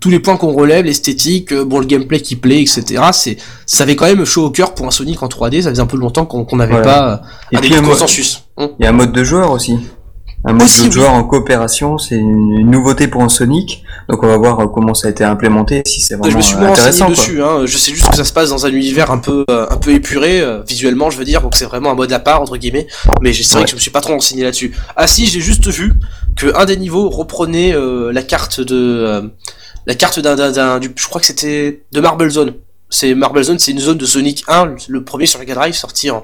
Tous 0.02 0.10
les 0.10 0.19
points 0.19 0.38
qu'on 0.38 0.54
relève, 0.54 0.86
l'esthétique, 0.86 1.52
euh, 1.52 1.65
bon 1.65 1.80
le 1.80 1.86
gameplay 1.86 2.19
qui 2.19 2.36
plaît, 2.36 2.62
etc. 2.62 3.02
C'est 3.12 3.38
ça 3.65 3.84
avait 3.84 3.95
quand 3.95 4.06
même 4.06 4.26
chaud 4.26 4.45
au 4.45 4.50
cœur 4.52 4.74
pour 4.74 4.86
un 4.86 4.91
Sonic 4.91 5.21
en 5.24 5.28
3D. 5.28 5.62
Ça 5.62 5.69
faisait 5.69 5.82
un 5.82 5.88
peu 5.88 5.98
longtemps 5.98 6.26
qu'on 6.26 6.56
n'avait 6.56 6.82
pas 6.82 7.13
euh, 7.13 7.17
Et 7.52 7.58
un 7.58 7.62
puis 7.62 7.76
un 7.76 7.82
consensus. 7.82 8.43
Hum. 8.58 8.69
Il 8.80 8.84
y 8.84 8.88
a 8.88 8.89
un 8.89 8.93
mode 8.93 9.12
de 9.12 9.24
joueur 9.24 9.52
aussi. 9.52 9.78
Un 10.47 10.53
mode 10.53 10.67
de 10.86 10.91
joueur 10.91 11.12
en 11.13 11.23
coopération, 11.23 11.97
c'est 11.97 12.15
une 12.15 12.69
nouveauté 12.69 13.08
pour 13.08 13.23
un 13.23 13.29
Sonic. 13.29 13.84
Donc 14.10 14.21
on 14.21 14.27
va 14.27 14.38
voir 14.38 14.60
euh, 14.60 14.67
comment 14.67 14.93
ça 14.93 15.08
a 15.08 15.12
été 15.12 15.23
implémenté, 15.23 15.81
si 15.88 16.01
c'est 16.01 16.13
Je 16.13 16.19
vraiment 16.19 16.38
me 16.38 16.41
suis 16.43 16.55
euh, 16.55 16.60
moins 16.60 16.69
renseigné 16.69 16.88
intéressant. 16.89 17.05
quoi. 17.05 17.15
dessus. 17.15 17.41
Hein. 17.41 17.65
Je 17.65 17.77
sais 17.77 17.91
juste 17.91 18.08
que 18.10 18.15
ça 18.15 18.23
se 18.23 18.31
passe 18.34 18.49
dans 18.49 18.65
un 18.65 18.69
univers 18.69 19.10
un 19.12 19.17
peu 19.17 19.43
euh, 19.49 19.65
un 19.69 19.77
peu 19.77 19.91
épuré 19.91 20.41
euh, 20.41 20.62
visuellement, 20.67 21.10
je 21.10 21.17
veux 21.17 21.25
dire. 21.25 21.41
Donc 21.41 21.55
c'est 21.55 21.65
vraiment 21.65 21.91
un 21.91 21.95
mode 21.95 22.13
à 22.13 22.19
part 22.19 22.41
entre 22.41 22.58
guillemets. 22.58 22.86
Mais 23.21 23.34
c'est 23.34 23.43
vrai 23.53 23.60
Ouais. 23.60 23.63
que 23.65 23.71
je 23.71 23.75
me 23.75 23.79
suis 23.79 23.89
pas 23.91 24.01
trop 24.01 24.13
renseigné 24.13 24.43
là-dessus. 24.43 24.75
Ah 24.95 25.08
si, 25.08 25.25
j'ai 25.25 25.39
juste 25.41 25.67
vu 25.69 25.93
que 26.36 26.55
un 26.55 26.65
des 26.65 26.77
niveaux 26.77 27.10
reprenait 27.10 27.73
euh, 27.73 28.12
la 28.13 28.21
carte 28.21 28.62
de 28.62 28.75
euh, 28.75 29.21
la 29.88 29.95
carte 29.95 30.19
d'un 30.19 30.36
d'un 30.36 30.51
d'un- 30.51 30.79
du 30.79 30.91
je 30.95 31.08
crois 31.08 31.19
que 31.21 31.27
c'était 31.27 31.81
de 31.91 31.99
Marble 32.01 32.29
Zone. 32.29 32.53
C'est 32.91 33.15
Marble 33.15 33.43
Zone, 33.43 33.58
c'est 33.58 33.71
une 33.71 33.79
zone 33.79 33.97
de 33.97 34.05
Sonic 34.05 34.43
1, 34.47 34.65
le- 34.65 34.75
le 34.89 35.03
premier 35.03 35.25
sur 35.25 35.39
Mega 35.39 35.55
Drive 35.55 35.73
sorti 35.73 36.12
en 36.12 36.23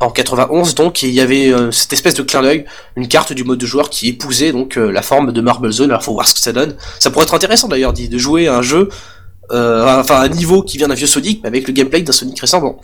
en 0.00 0.10
91 0.10 0.74
donc 0.74 1.02
il 1.02 1.10
y 1.10 1.20
avait 1.20 1.52
euh, 1.52 1.70
cette 1.70 1.92
espèce 1.92 2.14
de 2.14 2.22
clin 2.22 2.42
d'œil, 2.42 2.64
une 2.96 3.08
carte 3.08 3.32
du 3.32 3.44
mode 3.44 3.58
de 3.58 3.66
joueur 3.66 3.90
qui 3.90 4.08
épousait 4.08 4.52
donc 4.52 4.76
euh, 4.76 4.90
la 4.90 5.02
forme 5.02 5.32
de 5.32 5.40
Marble 5.40 5.72
Zone. 5.72 5.90
Alors 5.90 6.02
faut 6.02 6.12
voir 6.12 6.26
ce 6.26 6.34
que 6.34 6.40
ça 6.40 6.52
donne. 6.52 6.76
Ça 6.98 7.10
pourrait 7.10 7.24
être 7.24 7.34
intéressant 7.34 7.68
d'ailleurs 7.68 7.92
de 7.92 8.18
jouer 8.18 8.48
à 8.48 8.56
un 8.56 8.62
jeu 8.62 8.88
euh, 9.52 10.00
enfin 10.00 10.22
un 10.22 10.28
niveau 10.28 10.62
qui 10.62 10.78
vient 10.78 10.88
d'un 10.88 10.94
vieux 10.94 11.06
Sonic 11.06 11.40
mais 11.42 11.48
avec 11.48 11.66
le 11.66 11.74
gameplay 11.74 12.00
d'un 12.00 12.12
Sonic 12.12 12.40
récent. 12.40 12.60
Bon, 12.60 12.76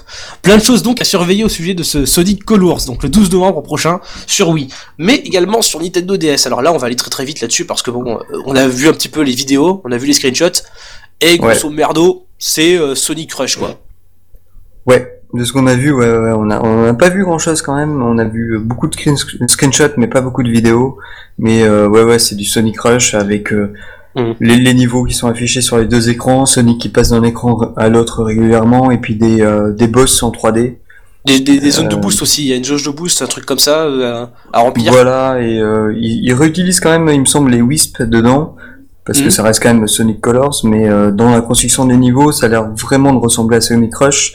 plein 0.42 0.58
de 0.58 0.62
choses 0.62 0.82
donc 0.82 1.00
à 1.00 1.04
surveiller 1.04 1.44
au 1.44 1.48
sujet 1.48 1.74
de 1.74 1.82
ce 1.82 2.04
Sonic 2.04 2.44
Colors, 2.44 2.84
donc 2.86 3.02
le 3.02 3.08
12 3.08 3.30
novembre 3.32 3.62
prochain 3.62 4.00
sur 4.26 4.50
Wii, 4.50 4.68
mais 4.98 5.16
également 5.16 5.62
sur 5.62 5.80
Nintendo 5.80 6.16
DS. 6.16 6.46
Alors 6.46 6.60
là, 6.60 6.72
on 6.72 6.76
va 6.76 6.86
aller 6.86 6.96
très 6.96 7.10
très 7.10 7.24
vite 7.24 7.40
là-dessus 7.40 7.64
parce 7.64 7.82
que 7.82 7.90
bon, 7.90 8.18
euh, 8.18 8.42
on 8.44 8.56
a 8.56 8.66
vu 8.68 8.88
un 8.88 8.92
petit 8.92 9.08
peu 9.08 9.22
les 9.22 9.32
vidéos, 9.32 9.80
on 9.84 9.92
a 9.92 9.96
vu 9.96 10.06
les 10.06 10.12
screenshots 10.12 10.62
et 11.20 11.38
grosso 11.38 11.70
merdo, 11.70 12.26
c'est 12.38 12.76
euh, 12.76 12.94
Sonic 12.94 13.32
Rush 13.32 13.56
quoi. 13.56 13.80
Ouais, 14.86 15.19
de 15.34 15.44
ce 15.44 15.52
qu'on 15.52 15.66
a 15.66 15.74
vu, 15.74 15.92
ouais, 15.92 16.10
ouais, 16.10 16.32
on 16.34 16.50
a, 16.50 16.60
on 16.62 16.86
a 16.86 16.94
pas 16.94 17.08
vu 17.08 17.24
grand 17.24 17.38
chose 17.38 17.62
quand 17.62 17.76
même. 17.76 18.02
On 18.02 18.18
a 18.18 18.24
vu 18.24 18.58
beaucoup 18.58 18.88
de 18.88 18.94
screen- 18.94 19.16
screenshots, 19.48 19.94
mais 19.96 20.06
pas 20.08 20.20
beaucoup 20.20 20.42
de 20.42 20.50
vidéos. 20.50 20.98
Mais 21.38 21.62
euh, 21.62 21.88
ouais, 21.88 22.02
ouais, 22.02 22.18
c'est 22.18 22.34
du 22.34 22.44
Sonic 22.44 22.80
Rush 22.80 23.14
avec 23.14 23.52
euh, 23.52 23.72
Mhm. 24.16 24.34
les, 24.40 24.56
les 24.56 24.74
niveaux 24.74 25.04
qui 25.04 25.14
sont 25.14 25.28
affichés 25.28 25.60
sur 25.60 25.78
les 25.78 25.86
deux 25.86 26.10
écrans, 26.10 26.44
Sonic 26.44 26.80
qui 26.80 26.88
passe 26.88 27.10
d'un 27.10 27.22
écran 27.22 27.72
à 27.76 27.88
l'autre 27.88 28.24
régulièrement, 28.24 28.90
et 28.90 28.98
puis 28.98 29.14
des, 29.14 29.40
euh, 29.40 29.72
des 29.72 29.86
boss 29.86 30.20
en 30.24 30.32
3D. 30.32 30.78
Des, 31.26 31.38
des, 31.38 31.60
des 31.60 31.70
zones 31.70 31.86
de 31.88 31.94
Euh, 31.94 31.98
boost 31.98 32.20
aussi, 32.22 32.42
il 32.42 32.48
y 32.48 32.52
a 32.52 32.56
une 32.56 32.64
jauge 32.64 32.82
de 32.84 32.90
boost, 32.90 33.22
un 33.22 33.26
truc 33.26 33.46
comme 33.46 33.60
ça 33.60 33.82
euh, 33.84 34.26
à, 34.52 34.60
remplir. 34.60 34.90
Voilà, 34.90 35.38
et 35.40 35.60
euh, 35.60 35.94
ils, 35.96 36.24
ils 36.24 36.34
réutilisent 36.34 36.80
quand 36.80 36.90
même, 36.90 37.08
il 37.14 37.20
me 37.20 37.24
semble, 37.24 37.52
les 37.52 37.62
Wisp 37.62 38.02
dedans, 38.02 38.56
parce 39.04 39.20
que 39.20 39.30
ça 39.30 39.44
reste 39.44 39.62
quand 39.62 39.72
même 39.72 39.86
Sonic 39.86 40.20
Colors, 40.20 40.60
mais 40.64 40.88
euh, 40.88 41.12
dans 41.12 41.30
la 41.30 41.40
construction 41.40 41.84
des 41.84 41.96
niveaux, 41.96 42.32
ça 42.32 42.46
a 42.46 42.48
l'air 42.48 42.68
vraiment 42.72 43.12
de 43.12 43.18
ressembler 43.18 43.58
à 43.58 43.60
Sonic 43.60 43.94
Rush. 43.94 44.32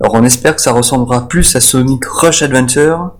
Alors 0.00 0.14
on 0.14 0.24
espère 0.24 0.54
que 0.56 0.62
ça 0.62 0.72
ressemblera 0.72 1.28
plus 1.28 1.56
à 1.56 1.60
Sonic 1.60 2.04
Rush 2.04 2.42
Adventure 2.42 3.12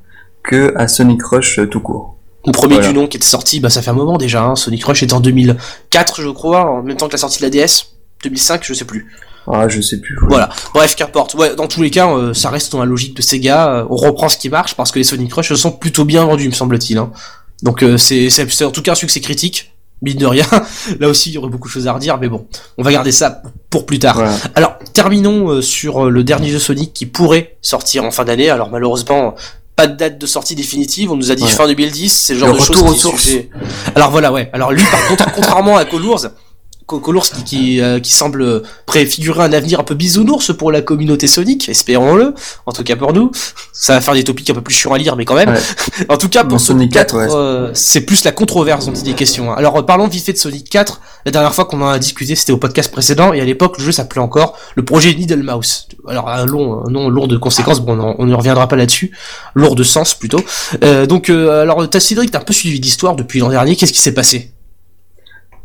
que 0.43 0.75
à 0.77 0.89
Sonic 0.89 1.23
Rush 1.25 1.59
euh, 1.59 1.67
tout 1.67 1.81
court. 1.81 2.17
Le 2.47 2.53
premier 2.53 2.75
Voilà. 2.77 2.89
du 2.89 2.95
nom 2.95 3.07
qui 3.09 3.17
était 3.17 3.27
sorti, 3.27 3.59
bah 3.61 3.71
ça 3.71 3.83
fait 3.83 3.91
un 3.91 3.95
moment 3.95 4.19
déjà. 4.19 4.45
Hein. 4.45 4.55
Sonic 4.57 4.85
Rush 4.85 5.03
était 5.03 5.15
en 5.15 5.21
2004, 5.21 6.21
je 6.23 6.29
crois, 6.29 6.71
en 6.71 6.83
même 6.83 6.97
temps 6.97 7.09
que 7.09 7.13
la 7.13 7.19
sortie 7.19 7.39
de 7.39 7.45
la 7.45 7.51
DS. 7.51 7.87
2005, 8.23 8.63
je 8.65 8.73
sais 8.75 8.85
plus. 8.85 9.11
Ah, 9.51 9.69
je 9.69 9.81
sais 9.81 10.01
plus. 10.01 10.17
Voilà. 10.29 10.49
Bref, 10.75 10.95
qu'importe. 10.97 11.35
Ouais, 11.35 11.55
dans 11.57 11.67
tous 11.69 11.83
les 11.83 11.91
cas, 11.91 12.09
euh, 12.09 12.35
ça 12.35 12.51
reste 12.51 12.73
dans 12.73 12.79
la 12.81 12.85
logique 12.85 13.17
de 13.17 13.23
Sega. 13.23 13.69
Euh, 13.69 13.87
on 13.91 13.97
reprend 13.97 14.29
ce 14.29 14.39
qui 14.39 14.49
marche 14.49 14.75
parce 14.75 14.91
que 14.93 14.99
les 14.99 15.05
Sonic 15.05 15.33
Rush 15.33 15.53
sont 15.55 15.73
plutôt 15.73 16.05
bien 16.05 16.25
vendus, 16.25 16.49
me 16.49 16.53
semble-t-il. 16.53 16.99
Hein. 16.99 17.11
Donc 17.63 17.83
euh, 17.83 17.97
c'est 17.97 18.65
en 18.65 18.71
tout 18.71 18.83
cas 18.83 18.93
un 18.93 18.97
succès 18.97 19.21
critique. 19.21 19.73
Mine 20.03 20.19
de 20.19 20.27
rien. 20.27 20.47
Là 21.01 21.09
aussi, 21.09 21.31
il 21.31 21.35
y 21.35 21.39
aurait 21.39 21.49
beaucoup 21.49 21.69
de 21.69 21.73
choses 21.73 21.87
à 21.87 21.93
redire, 21.93 22.19
mais 22.19 22.29
bon, 22.29 22.47
on 22.77 22.83
va 22.83 22.93
garder 22.93 23.13
ça 23.13 23.43
pour 23.71 23.87
plus 23.87 23.99
tard. 23.99 24.23
Alors, 24.55 24.77
terminons 24.93 25.49
euh, 25.51 25.63
sur 25.63 26.07
euh, 26.07 26.11
le 26.11 26.23
dernier 26.23 26.51
jeu 26.51 26.59
Sonic 26.59 26.93
qui 26.93 27.07
pourrait 27.07 27.57
sortir 27.63 28.05
en 28.05 28.11
fin 28.11 28.25
d'année. 28.25 28.51
Alors, 28.51 28.71
malheureusement, 28.71 29.35
pas 29.75 29.87
de 29.87 29.95
date 29.95 30.19
de 30.19 30.27
sortie 30.27 30.55
définitive. 30.55 31.13
On 31.13 31.17
nous 31.17 31.31
a 31.31 31.35
dit 31.35 31.45
Ouais. 31.45 31.49
fin 31.49 31.67
2010. 31.67 32.13
C'est 32.13 32.33
le 32.35 32.41
genre 32.41 32.49
Le 32.49 32.59
de 32.59 32.63
choses 32.63 33.13
qui 33.21 33.49
Alors 33.95 34.11
voilà, 34.11 34.33
ouais. 34.33 34.51
Alors 34.53 34.73
lui, 34.73 34.83
par 34.91 35.07
contre, 35.09 35.33
contrairement 35.35 35.77
à 35.77 35.85
Colors, 35.85 36.27
Co- 36.87 37.01
Colors 37.01 37.29
qui, 37.31 37.43
qui, 37.45 37.81
euh, 37.81 37.99
qui 37.99 38.13
semble 38.13 38.63
préfigurer 38.87 39.43
un 39.43 39.53
avenir 39.53 39.81
un 39.81 39.85
peu 39.85 39.95
bisounours 39.95 40.53
pour 40.57 40.71
la 40.71 40.83
communauté 40.83 41.27
Sonic, 41.27 41.69
espérons-le, 41.69 42.33
en 42.65 42.73
tout 42.73 42.85
cas 42.85 42.95
pour 42.97 43.13
nous. 43.13 43.31
Ça 43.73 43.95
va 43.95 44.01
faire 44.01 44.15
des 44.15 44.23
topics 44.25 44.49
un 44.51 44.55
peu 44.55 44.61
plus 44.61 44.75
chiants 44.75 44.93
à 44.93 44.99
lire, 44.99 45.17
mais 45.17 45.25
quand 45.25 45.35
même. 45.35 45.51
Ouais. 45.51 45.61
en 46.09 46.17
tout 46.17 46.29
cas, 46.29 46.45
pour 46.45 46.61
Sonic 46.61 46.93
Sonic 46.93 46.93
4, 46.93 47.19
4, 47.19 47.29
ouais. 47.29 47.35
euh, 47.35 47.71
c'est 47.75 48.03
plus 48.03 48.23
la 48.25 48.31
controverse 48.33 48.87
dont 48.87 48.95
il 48.95 49.09
est 49.09 49.15
question. 49.15 49.51
hein. 49.53 49.57
Alors, 49.59 49.77
euh, 49.79 49.83
parlons 49.83 50.07
vite 50.07 50.25
fait 50.25 50.33
de 50.33 50.39
Sonic 50.39 50.71
4. 50.71 51.01
La 51.25 51.33
dernière 51.33 51.53
fois 51.55 51.65
qu'on 51.65 51.83
en 51.83 51.89
a 51.89 51.99
discuté, 51.99 52.37
c'était 52.37 52.53
au 52.53 52.57
podcast 52.57 52.93
précédent, 52.93 53.33
et 53.33 53.41
à 53.41 53.45
l'époque, 53.45 53.79
le 53.79 53.85
jeu 53.85 53.91
s'appelait 53.93 54.21
encore 54.23 54.57
le 54.77 54.85
projet 54.85 55.13
Needle 55.13 55.43
Mouse. 55.43 55.89
Alors, 56.09 56.29
un 56.29 56.47
long, 56.47 56.85
un 56.87 56.91
nom 56.91 57.09
lourd 57.09 57.27
de 57.27 57.37
conséquences, 57.37 57.81
bon, 57.81 57.99
on 58.19 58.27
ne 58.27 58.35
reviendra 58.35 58.69
pas 58.69 58.77
là-dessus. 58.77 59.11
Lourd 59.57 59.75
de 59.75 59.83
sens, 59.83 60.15
plutôt. 60.15 60.41
Euh, 60.85 61.07
donc, 61.07 61.31
euh, 61.31 61.63
alors, 61.63 61.89
t'as 61.91 61.99
Cédric, 62.01 62.31
t'as 62.31 62.39
un 62.39 62.43
peu 62.43 62.53
suivi 62.53 62.79
l'histoire 62.79 63.17
depuis 63.17 63.41
l'an 63.41 63.49
dernier. 63.49 63.75
Qu'est-ce 63.75 63.93
qui 63.93 64.01
s'est 64.01 64.15
passé? 64.15 64.53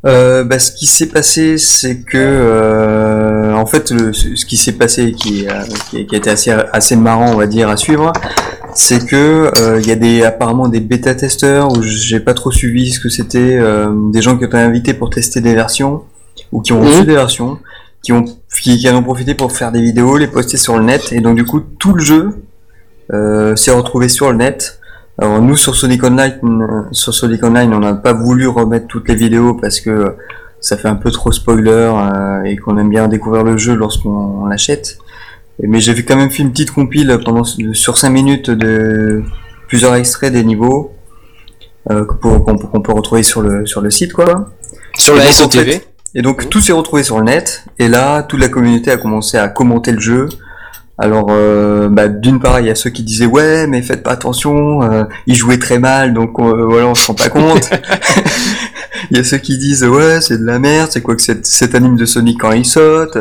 Euh, 0.08 0.44
bah, 0.44 0.58
ce 0.58 0.72
qui 0.72 0.88
s'est 0.88 1.10
passé, 1.10 1.58
c'est 1.60 2.00
que 2.00 2.18
euh, 2.18 3.54
en 3.54 3.66
fait, 3.68 3.92
le, 3.92 4.14
ce 4.14 4.46
qui 4.46 4.58
s'est 4.58 4.72
passé, 4.72 5.12
qui, 5.12 5.48
euh, 5.48 5.62
qui, 5.90 6.08
qui, 6.08 6.16
a 6.16 6.18
été 6.18 6.30
assez, 6.30 6.52
assez 6.52 6.96
marrant, 6.96 7.32
on 7.32 7.36
va 7.36 7.46
dire, 7.46 7.70
à 7.70 7.78
suivre, 7.78 8.12
c'est 8.74 9.06
que 9.06 9.52
euh, 9.60 9.80
il 9.80 9.88
y 9.88 9.92
a 9.92 9.96
des 9.96 10.24
apparemment 10.24 10.68
des 10.70 10.80
bêta 10.80 11.14
testeurs 11.14 11.72
où 11.72 11.84
j'ai 11.84 12.20
pas 12.20 12.34
trop 12.34 12.52
suivi 12.52 12.92
ce 12.92 13.00
que 13.00 13.10
c'était, 13.10 13.58
euh, 13.60 13.92
des 14.12 14.22
gens 14.24 14.38
qui 14.38 14.46
ont 14.46 14.48
été 14.48 14.58
invités 14.58 14.96
pour 14.96 15.12
tester 15.12 15.40
des 15.40 15.54
versions 15.54 16.04
ou 16.52 16.62
qui 16.62 16.74
ont 16.74 16.82
reçu 16.82 17.06
des 17.06 17.14
versions, 17.14 17.60
qui 18.02 18.12
ont 18.12 18.24
qui, 18.24 18.78
qui 18.78 18.90
en 18.90 18.96
ont 18.96 19.04
profité 19.04 19.36
pour 19.36 19.52
faire 19.52 19.72
des 19.72 19.82
vidéos, 19.82 20.18
les 20.18 20.28
poster 20.28 20.58
sur 20.58 20.78
le 20.80 20.84
net, 20.84 21.12
et 21.12 21.22
donc 21.22 21.36
du 21.36 21.46
coup 21.46 21.60
tout 21.60 21.94
le 21.94 22.04
jeu 22.04 22.44
s'est 23.56 23.72
retrouvé 23.72 24.10
sur 24.10 24.32
le 24.32 24.38
net. 24.38 24.81
Alors 25.22 25.40
nous 25.40 25.56
sur 25.56 25.76
Sonic 25.76 26.04
Online, 26.04 26.88
sur 26.92 27.14
Sonic 27.14 27.44
Online, 27.44 27.72
on 27.76 27.80
n'a 27.80 27.94
pas 27.94 28.12
voulu 28.12 28.48
remettre 28.48 28.88
toutes 28.88 29.08
les 29.08 29.14
vidéos 29.14 29.54
parce 29.54 29.80
que 29.80 30.16
ça 30.60 30.78
fait 30.78 30.88
un 30.88 30.96
peu 30.96 31.12
trop 31.12 31.32
spoiler 31.32 31.70
euh, 31.70 32.44
et 32.44 32.58
qu'on 32.58 32.76
aime 32.80 32.90
bien 32.90 33.08
découvrir 33.08 33.44
le 33.44 33.56
jeu 33.56 33.76
lorsqu'on 33.76 34.48
l'achète. 34.48 34.98
Mais 35.62 35.80
j'ai 35.80 35.94
quand 36.04 36.16
même 36.16 36.32
fait 36.32 36.42
une 36.42 36.52
petite 36.52 36.72
compile 36.72 37.20
pendant 37.24 37.44
sur 37.44 38.00
5 38.00 38.10
minutes 38.10 38.50
de 38.50 39.22
plusieurs 39.68 39.94
extraits 39.94 40.34
des 40.34 40.44
niveaux 40.44 40.92
euh, 41.92 42.04
qu'on 42.04 42.82
peut 42.82 42.92
retrouver 42.92 43.22
sur 43.22 43.44
le 43.44 43.68
sur 43.68 43.82
le 43.82 43.92
site 43.92 44.14
quoi. 44.14 44.50
Sur 44.98 45.16
la 45.16 45.32
SOTV. 45.32 45.84
et 46.16 46.24
donc 46.24 46.50
tout 46.50 46.62
s'est 46.62 46.74
retrouvé 46.74 47.04
sur 47.04 47.20
le 47.20 47.26
net 47.26 47.64
et 47.78 47.90
là 47.90 48.24
toute 48.24 48.40
la 48.40 48.50
communauté 48.50 48.90
a 48.90 48.98
commencé 48.98 49.38
à 49.38 49.50
commenter 49.50 49.92
le 49.92 50.00
jeu. 50.00 50.30
Alors 51.02 51.30
euh, 51.32 51.90
bah, 51.90 52.08
d'une 52.08 52.40
part 52.40 52.60
il 52.60 52.68
y 52.68 52.70
a 52.70 52.76
ceux 52.76 52.92
qui 52.92 53.02
disaient 53.02 53.26
ouais 53.26 53.66
mais 53.66 53.82
faites 53.82 54.04
pas 54.04 54.12
attention, 54.12 54.84
euh, 54.84 55.04
il 55.26 55.34
jouait 55.34 55.58
très 55.58 55.80
mal 55.80 56.14
donc 56.14 56.40
euh, 56.40 56.66
voilà 56.70 56.86
on 56.86 56.96
se 56.96 57.08
rend 57.08 57.16
pas 57.16 57.30
compte. 57.30 57.72
Il 59.10 59.18
y 59.18 59.20
a 59.20 59.24
ceux 59.24 59.40
qui 59.40 59.58
disent 59.58 59.84
ouais 59.84 60.22
c'est 60.22 60.38
de 60.38 60.46
la 60.46 60.60
merde, 60.60 60.92
c'est 60.92 61.02
quoi 61.02 61.16
que 61.16 61.22
cet, 61.22 61.74
anime 61.74 61.96
de 61.96 62.06
Sonic 62.06 62.40
quand 62.40 62.52
il 62.52 62.66
saute. 62.66 63.18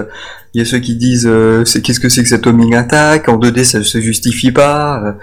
Il 0.52 0.60
y 0.60 0.62
a 0.62 0.66
ceux 0.66 0.78
qui 0.78 0.94
disent 0.94 1.26
euh, 1.26 1.64
c'est 1.64 1.80
qu'est-ce 1.80 2.00
que 2.00 2.10
c'est 2.10 2.22
que 2.22 2.28
cette 2.28 2.46
homing 2.46 2.74
attack? 2.74 3.30
En 3.30 3.38
2D 3.38 3.64
ça 3.64 3.82
se 3.82 3.98
justifie 3.98 4.52
pas. 4.52 5.16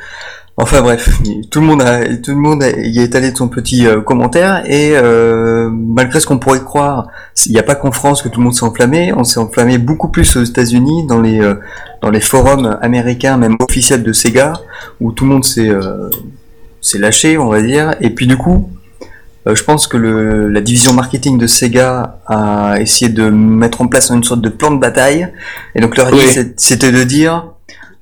Euh. 0.57 0.63
Enfin 0.63 0.81
bref, 0.81 1.09
tout 1.51 1.59
le 1.59 1.65
monde 1.65 1.81
a, 1.81 2.15
tout 2.17 2.31
le 2.31 2.37
monde 2.37 2.63
y 2.77 2.99
a 2.99 3.03
étalé 3.03 3.31
de 3.31 3.37
son 3.37 3.47
petit 3.47 3.85
euh, 3.85 4.01
commentaire 4.01 4.63
et 4.65 4.93
malgré 5.71 6.19
ce 6.19 6.25
qu'on 6.25 6.39
pourrait 6.39 6.63
croire, 6.63 7.07
il 7.45 7.51
n'y 7.51 7.59
a 7.59 7.63
pas 7.63 7.75
qu'en 7.75 7.91
France 7.91 8.21
que 8.21 8.29
tout 8.29 8.39
le 8.39 8.45
monde 8.45 8.53
s'est 8.53 8.65
enflammé, 8.65 9.13
on 9.13 9.23
s'est 9.23 9.39
enflammé 9.39 9.77
beaucoup 9.77 10.09
plus 10.09 10.35
aux 10.35 10.43
États-Unis 10.43 11.05
dans 11.07 11.21
les 11.21 11.41
dans 12.01 12.09
les 12.09 12.21
forums 12.21 12.77
américains 12.81 13.37
même 13.37 13.57
officiels 13.59 14.03
de 14.03 14.13
Sega 14.13 14.53
où 14.99 15.11
tout 15.11 15.25
le 15.25 15.31
monde 15.31 15.45
s'est 15.45 15.71
s'est 16.81 16.99
lâché 16.99 17.37
on 17.37 17.49
va 17.49 17.61
dire 17.61 17.95
et 18.01 18.09
puis 18.09 18.27
du 18.27 18.37
coup 18.37 18.69
euh, 19.47 19.55
je 19.55 19.63
pense 19.63 19.87
que 19.87 19.97
le, 19.97 20.49
la 20.49 20.61
division 20.61 20.93
marketing 20.93 21.37
de 21.37 21.47
Sega 21.47 22.19
a 22.27 22.75
essayé 22.79 23.11
de 23.11 23.29
mettre 23.29 23.81
en 23.81 23.87
place 23.87 24.09
une 24.09 24.23
sorte 24.23 24.41
de 24.41 24.49
plan 24.49 24.71
de 24.71 24.79
bataille. 24.79 25.27
Et 25.75 25.81
donc 25.81 25.95
leur 25.95 26.13
idée, 26.13 26.53
c'était 26.57 26.91
de 26.91 27.03
dire, 27.03 27.45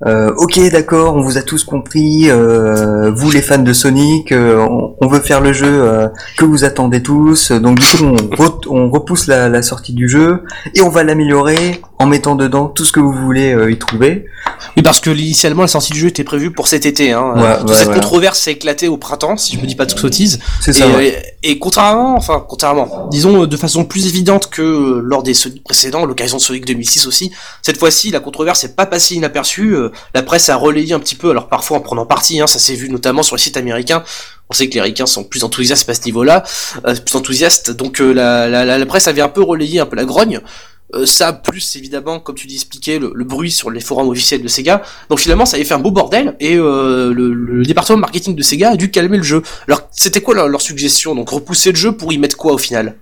euh, 0.06 0.32
ok, 0.38 0.60
d'accord, 0.72 1.15
on 1.15 1.22
vous 1.22 1.38
a 1.38 1.41
tous 1.41 1.63
compris. 1.63 2.30
Euh, 2.30 3.12
vous, 3.12 3.32
les 3.32 3.41
fans 3.41 3.58
de 3.58 3.74
Sonic, 3.74 4.32
euh, 4.32 4.63
on, 5.02 5.08
veut 5.08 5.20
faire 5.20 5.41
le 5.41 5.52
jeu 5.52 5.68
euh, 5.68 6.08
que 6.38 6.46
vous 6.46 6.63
attendez 6.63 7.02
tous. 7.02 7.52
Donc 7.52 7.80
du 7.80 7.86
coup, 7.86 8.04
on, 8.04 8.52
on 8.70 8.89
repousse 8.89 9.26
la, 9.26 9.50
la, 9.50 9.63
sortie 9.63 9.94
du 9.94 10.08
jeu 10.08 10.44
et 10.76 10.82
on 10.82 10.89
va 10.89 11.04
l'améliorer 11.04 11.82
en 11.98 12.06
mettant 12.06 12.36
dedans 12.36 12.68
tout 12.68 12.86
ce 12.86 12.91
que 12.91 13.00
vous 13.00 13.13
voulez 13.13 13.56
y 13.70 13.78
trouver. 13.78 14.26
Oui, 14.78 14.84
parce 14.84 15.00
que 15.00 15.10
initialement, 15.10 15.63
la 15.63 15.68
sortie 15.68 15.94
du 15.94 16.00
jeu 16.00 16.08
était 16.08 16.24
prévue 16.24 16.52
pour 16.52 16.68
cet 16.68 16.86
été. 16.86 17.12
Hein. 17.12 17.34
Ouais, 17.36 17.74
cette 17.74 17.94
controverse 17.94 18.39
s'est 18.39 18.52
éclatée 18.52 18.88
au 18.88 18.98
printemps, 18.98 19.38
si 19.38 19.56
je 19.56 19.62
me 19.62 19.65
dis 19.65 19.76
pas 19.76 19.86
de 19.86 19.98
sottise. 19.98 20.39
C'est 20.62 20.74
ça. 20.74 20.86
Et, 21.02 21.15
et, 21.44 21.58
contrairement, 21.58 22.15
enfin 22.15 22.44
contrairement, 22.48 23.08
disons 23.10 23.46
de 23.46 23.58
façon 23.58 23.86
plus 23.86 24.08
évidente 24.08 24.50
que 24.50 25.02
lors 25.04 25.24
des 25.24 25.34
Sonic 25.34 25.63
précédents, 25.63 26.06
l'occasion 26.06 26.38
de 26.38 26.41
Sonic 26.41 26.65
2006 26.65 27.08
aussi, 27.08 27.32
cette 27.62 27.78
fois-ci, 27.78 28.12
la 28.12 28.20
controverse 28.20 28.63
n'est 28.63 28.74
pas 28.74 28.86
passée 28.86 29.15
inaperçue 29.15 29.76
la 30.14 30.24
presse 30.24 30.50
a 30.50 30.56
relayé 30.56 30.94
un 30.94 31.00
petit 31.00 31.16
peu, 31.16 31.30
alors 31.30 31.48
parfois 31.48 31.78
en 31.78 31.82
prenant 31.82 32.06
parti, 32.06 32.40
hein, 32.40 32.48
ça 32.48 32.60
s'est 32.60 32.76
vu 32.76 32.90
notamment 32.90 33.24
sur 33.24 33.36
les 33.36 33.42
sites 33.42 33.58
américains. 33.58 34.04
On 34.50 34.54
sait 34.54 34.68
que 34.68 34.74
les 34.74 34.80
Américains 34.80 35.08
sont 35.08 35.24
plus 35.24 35.44
enthousiastes 35.44 35.90
à 35.90 35.94
ce 35.94 36.06
niveau-là, 36.06 36.44
euh, 36.86 36.96
plus 36.96 37.16
enthousiastes, 37.16 37.72
donc 37.72 38.00
euh, 38.00 38.14
la, 38.14 38.48
la, 38.66 38.86
presse 38.86 39.08
avait 39.08 39.22
un 39.22 39.30
peu 39.30 39.42
relayé 39.42 39.80
un 39.80 39.86
peu 39.86 39.96
la 39.96 40.06
grogne. 40.06 40.42
Euh, 40.94 41.08
ça, 41.08 41.34
plus 41.34 41.76
évidemment, 41.76 42.20
comme 42.20 42.36
tu 42.36 42.46
dis, 42.46 42.56
expliqué, 42.56 43.00
le, 43.00 43.24
bruit 43.24 43.50
sur 43.50 43.72
les 43.72 43.80
forums 43.80 44.08
officiels 44.08 44.44
de 44.44 44.48
Sega. 44.48 44.84
Donc 45.10 45.20
finalement, 45.20 45.48
ça 45.48 45.56
avait 45.56 45.66
fait 45.66 45.74
un 45.74 45.80
beau 45.80 45.90
bordel, 45.90 46.36
et 46.40 46.56
le, 46.56 47.64
département 47.66 47.98
marketing 47.98 48.36
de 48.36 48.44
Sega 48.44 48.72
a 48.72 48.76
dû 48.76 48.92
calmer 48.92 49.18
le 49.18 49.24
jeu. 49.24 49.42
Alors, 49.68 49.90
c'était 49.92 50.22
quoi 50.22 50.36
leur, 50.36 50.48
leur 50.48 50.62
suggestion? 50.62 51.16
Donc 51.16 51.30
repousser 51.30 51.72
le 51.72 51.78
jeu 51.78 51.92
pour 51.92 52.14
y 52.14 52.20
mettre 52.20 52.38
quoi 52.38 52.54
au 52.54 52.60
final? 52.60 52.96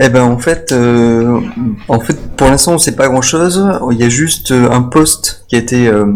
Eh 0.00 0.08
ben 0.08 0.22
en 0.22 0.38
fait, 0.38 0.72
euh, 0.72 1.40
en 1.88 2.00
fait, 2.00 2.16
pour 2.36 2.48
l'instant, 2.48 2.74
on 2.74 2.78
sait 2.78 2.96
pas 2.96 3.08
grand-chose. 3.08 3.66
Il 3.92 3.98
y 3.98 4.04
a 4.04 4.08
juste 4.08 4.50
euh, 4.50 4.70
un 4.70 4.82
post 4.82 5.44
qui 5.48 5.56
a 5.56 5.58
été 5.58 5.88
euh, 5.88 6.06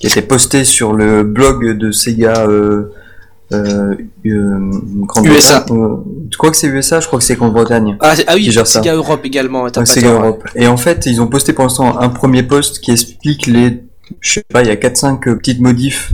qui 0.00 0.06
a 0.06 0.10
été 0.10 0.22
posté 0.22 0.64
sur 0.64 0.92
le 0.92 1.22
blog 1.22 1.76
de 1.78 1.90
Sega. 1.92 2.46
Euh, 2.46 2.92
euh, 3.50 3.94
USA. 4.24 5.64
tu 5.64 6.36
crois 6.36 6.50
que 6.50 6.56
c'est 6.56 6.66
USA 6.66 7.00
Je 7.00 7.06
crois 7.06 7.18
que 7.18 7.24
c'est 7.24 7.36
Grande-Bretagne. 7.36 7.96
Ah, 8.00 8.14
ah 8.26 8.34
oui, 8.34 8.52
Sega 8.52 8.94
Europe 8.94 9.24
également. 9.24 9.66
Sega 9.84 10.12
Europe. 10.12 10.44
Et 10.54 10.66
en 10.66 10.76
fait, 10.76 11.06
ils 11.06 11.22
ont 11.22 11.28
posté 11.28 11.52
pour 11.52 11.64
l'instant 11.64 11.98
un 11.98 12.08
premier 12.10 12.42
post 12.42 12.80
qui 12.80 12.90
explique 12.90 13.46
les, 13.46 13.84
je 14.20 14.32
sais 14.34 14.44
pas, 14.52 14.62
il 14.62 14.68
y 14.68 14.70
a 14.70 14.76
4-5 14.76 15.36
petites 15.38 15.60
modifs 15.60 16.12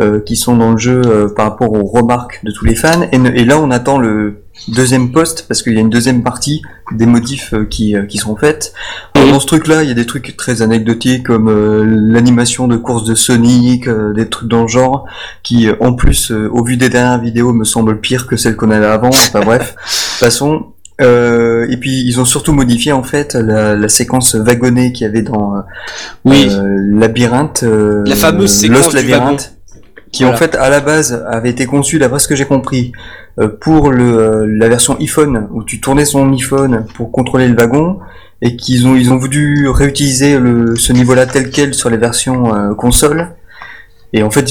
euh, 0.00 0.20
qui 0.20 0.36
sont 0.36 0.56
dans 0.56 0.72
le 0.72 0.78
jeu 0.78 1.02
euh, 1.04 1.28
par 1.28 1.46
rapport 1.46 1.72
aux 1.72 1.84
remarques 1.84 2.40
de 2.44 2.52
tous 2.52 2.64
les 2.64 2.76
fans. 2.76 3.08
Et, 3.10 3.16
et 3.16 3.44
là, 3.44 3.58
on 3.58 3.70
attend 3.70 3.98
le 3.98 4.42
deuxième 4.68 5.12
poste 5.12 5.46
parce 5.46 5.62
qu'il 5.62 5.74
y 5.74 5.78
a 5.78 5.80
une 5.80 5.90
deuxième 5.90 6.22
partie 6.22 6.62
des 6.92 7.06
motifs 7.06 7.54
euh, 7.54 7.64
qui, 7.64 7.94
qui 8.08 8.18
seront 8.18 8.36
faites. 8.36 8.72
dans 9.14 9.40
ce 9.40 9.46
truc-là, 9.46 9.82
il 9.82 9.88
y 9.88 9.92
a 9.92 9.94
des 9.94 10.06
trucs 10.06 10.36
très 10.36 10.62
anecdotiques 10.62 11.26
comme 11.26 11.50
l'animation 12.12 12.66
de 12.66 12.76
course 12.76 13.04
de 13.04 13.14
Sonic, 13.14 13.88
des 13.88 14.28
trucs 14.28 14.48
dans 14.48 14.62
le 14.62 14.68
genre 14.68 15.06
qui, 15.42 15.68
en 15.80 15.92
plus, 15.94 16.30
au 16.30 16.64
vu 16.64 16.76
des 16.76 16.88
dernières 16.88 17.20
vidéos, 17.20 17.52
me 17.52 17.64
semblent 17.64 18.00
pire 18.00 18.26
que 18.26 18.36
celles 18.36 18.56
qu'on 18.56 18.70
avait 18.70 18.86
avant. 18.86 19.08
Enfin 19.08 19.40
bref, 19.40 19.74
façon. 19.86 20.66
Euh, 21.00 21.68
et 21.70 21.76
puis 21.76 22.02
ils 22.04 22.20
ont 22.20 22.24
surtout 22.24 22.52
modifié 22.52 22.90
en 22.90 23.04
fait 23.04 23.34
la, 23.34 23.76
la 23.76 23.88
séquence 23.88 24.34
wagonnée 24.34 24.92
qu'il 24.92 25.06
y 25.06 25.08
avait 25.08 25.22
dans 25.22 25.62
oui. 26.24 26.48
Labyrinthe, 26.92 27.62
la 27.62 28.16
fameuse 28.16 28.50
séquence 28.50 28.92
Labyrinthe 28.92 29.57
qui 30.12 30.24
en 30.24 30.34
fait 30.34 30.54
à 30.56 30.70
la 30.70 30.80
base 30.80 31.24
avait 31.28 31.50
été 31.50 31.66
conçu 31.66 31.98
d'après 31.98 32.18
ce 32.18 32.28
que 32.28 32.36
j'ai 32.36 32.44
compris 32.44 32.92
euh, 33.38 33.48
pour 33.48 33.90
le, 33.90 34.18
euh, 34.18 34.46
la 34.46 34.68
version 34.68 34.96
iPhone 34.98 35.48
où 35.52 35.62
tu 35.62 35.80
tournais 35.80 36.04
son 36.04 36.32
iPhone 36.32 36.86
pour 36.94 37.12
contrôler 37.12 37.48
le 37.48 37.56
wagon 37.56 37.98
et 38.42 38.56
qu'ils 38.56 38.86
ont 38.86 38.96
ils 38.96 39.12
ont 39.12 39.16
voulu 39.16 39.68
réutiliser 39.68 40.38
le, 40.38 40.76
ce 40.76 40.92
niveau-là 40.92 41.26
tel 41.26 41.50
quel 41.50 41.74
sur 41.74 41.90
les 41.90 41.96
versions 41.96 42.54
euh, 42.54 42.74
console 42.74 43.28
et 44.12 44.22
en 44.22 44.30
fait 44.30 44.50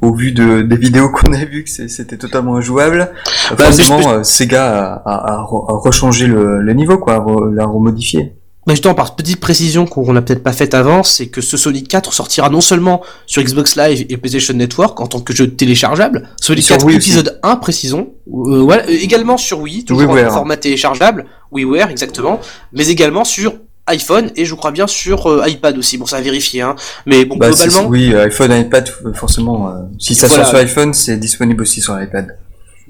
au 0.00 0.14
vu 0.14 0.32
de, 0.32 0.62
des 0.62 0.76
vidéos 0.76 1.08
qu'on 1.12 1.32
a 1.32 1.44
vues 1.44 1.64
que 1.64 1.70
c'était 1.70 2.16
totalement 2.16 2.56
injouable. 2.56 3.10
Bah, 3.50 3.64
forcément 3.64 4.22
Sega 4.22 4.94
a, 4.94 5.02
a, 5.04 5.32
a, 5.34 5.42
rechangé 5.42 6.26
le, 6.26 6.60
le, 6.60 6.72
niveau 6.72 6.98
quoi 6.98 7.24
l'a 7.52 7.66
remodifié 7.66 8.32
bah 8.66 8.74
justement, 8.74 8.94
par 8.94 9.16
petite 9.16 9.40
précision 9.40 9.86
qu'on 9.86 10.12
n'a 10.12 10.20
peut-être 10.20 10.42
pas 10.42 10.52
faite 10.52 10.74
avant, 10.74 11.02
c'est 11.02 11.28
que 11.28 11.40
ce 11.40 11.56
Sonic 11.56 11.88
4 11.88 12.12
sortira 12.12 12.50
non 12.50 12.60
seulement 12.60 13.00
sur 13.26 13.42
Xbox 13.42 13.76
Live 13.76 14.04
et 14.10 14.16
PlayStation 14.18 14.54
Network 14.54 15.00
en 15.00 15.06
tant 15.06 15.20
que 15.20 15.34
jeu 15.34 15.48
téléchargeable, 15.48 16.28
Sonic 16.40 16.66
4 16.66 16.90
épisode 16.90 17.40
1 17.42 17.56
précisons, 17.56 18.12
euh, 18.28 18.60
voilà, 18.60 18.88
également 18.88 19.38
sur 19.38 19.60
Wii, 19.60 19.84
toujours 19.84 20.10
en 20.10 20.30
format 20.30 20.58
téléchargeable, 20.58 21.24
WiiWare 21.52 21.90
exactement, 21.90 22.38
mais 22.72 22.88
également 22.88 23.24
sur 23.24 23.54
iPhone 23.86 24.30
et 24.36 24.44
je 24.44 24.54
crois 24.54 24.70
bien 24.70 24.86
sur 24.86 25.26
euh, 25.26 25.48
iPad 25.48 25.76
aussi. 25.76 25.98
Bon, 25.98 26.06
ça 26.06 26.16
a 26.16 26.20
vérifié, 26.20 26.62
hein. 26.62 26.76
Mais 27.06 27.24
bon, 27.24 27.36
bah, 27.36 27.48
globalement. 27.48 27.86
Oui, 27.88 28.14
iPhone, 28.14 28.52
iPad, 28.52 28.88
forcément. 29.14 29.68
Euh, 29.68 29.72
si 29.98 30.14
ça 30.14 30.28
sort 30.28 30.46
sur 30.46 30.58
iPhone, 30.58 30.94
c'est 30.94 31.16
disponible 31.16 31.62
aussi 31.62 31.80
sur 31.80 32.00
iPad. 32.00 32.36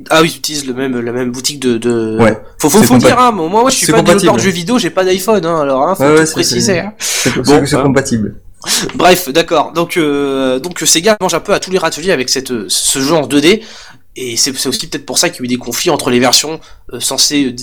Ah 0.08 0.22
oui, 0.22 0.30
j'utilise 0.32 0.66
le 0.66 0.74
même, 0.74 0.98
la 0.98 1.12
même 1.12 1.30
boutique 1.30 1.60
de, 1.60 1.76
de... 1.76 2.16
Ouais. 2.18 2.36
Faut, 2.58 2.70
faut, 2.70 2.82
faut 2.82 2.96
dire, 2.96 3.18
hein, 3.18 3.32
moi, 3.32 3.48
moi, 3.48 3.70
je 3.70 3.76
suis 3.76 3.92
pas 3.92 4.02
développeur 4.02 4.36
de 4.36 4.40
jeux 4.40 4.50
vidéo, 4.50 4.78
j'ai 4.78 4.90
pas 4.90 5.04
d'iPhone, 5.04 5.44
hein, 5.44 5.60
alors, 5.60 5.88
hein, 5.88 5.94
faut 5.94 6.04
ouais, 6.04 6.24
tout 6.24 6.32
préciser, 6.32 6.78
hein. 6.78 6.94
C'est 6.98 7.34
bon, 7.36 7.66
c'est 7.66 7.82
compatible. 7.82 8.36
Bref, 8.94 9.28
d'accord. 9.30 9.72
Donc, 9.72 9.96
euh, 9.96 10.58
donc 10.58 10.78
Sega 10.80 11.16
mange 11.20 11.34
un 11.34 11.40
peu 11.40 11.52
à 11.52 11.60
tous 11.60 11.70
les 11.70 11.78
râteliers 11.78 12.12
avec 12.12 12.28
cette, 12.28 12.68
ce 12.68 13.00
jeu 13.00 13.14
en 13.14 13.26
2D, 13.26 13.62
et 14.16 14.36
c'est 14.36 14.50
aussi 14.66 14.86
peut-être 14.88 15.06
pour 15.06 15.18
ça 15.18 15.28
qu'il 15.28 15.40
y 15.40 15.42
a 15.42 15.44
eu 15.44 15.48
des 15.48 15.56
conflits 15.56 15.90
entre 15.90 16.10
les 16.10 16.20
versions 16.20 16.60
euh, 16.92 17.00
censées 17.00 17.54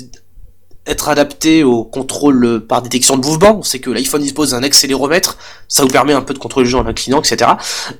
être 0.87 1.09
adapté 1.09 1.63
au 1.63 1.83
contrôle 1.83 2.65
par 2.67 2.81
détection 2.81 3.17
de 3.17 3.25
mouvement. 3.25 3.57
On 3.59 3.63
sait 3.63 3.79
que 3.79 3.89
l'iPhone 3.89 4.21
dispose 4.21 4.51
d'un 4.51 4.63
accéléromètre, 4.63 5.37
ça 5.67 5.83
vous 5.83 5.89
permet 5.89 6.13
un 6.13 6.21
peu 6.21 6.33
de 6.33 6.39
contrôler 6.39 6.65
le 6.65 6.71
jeu 6.71 6.77
en 6.77 6.85
inclinant, 6.85 7.21
etc. 7.21 7.51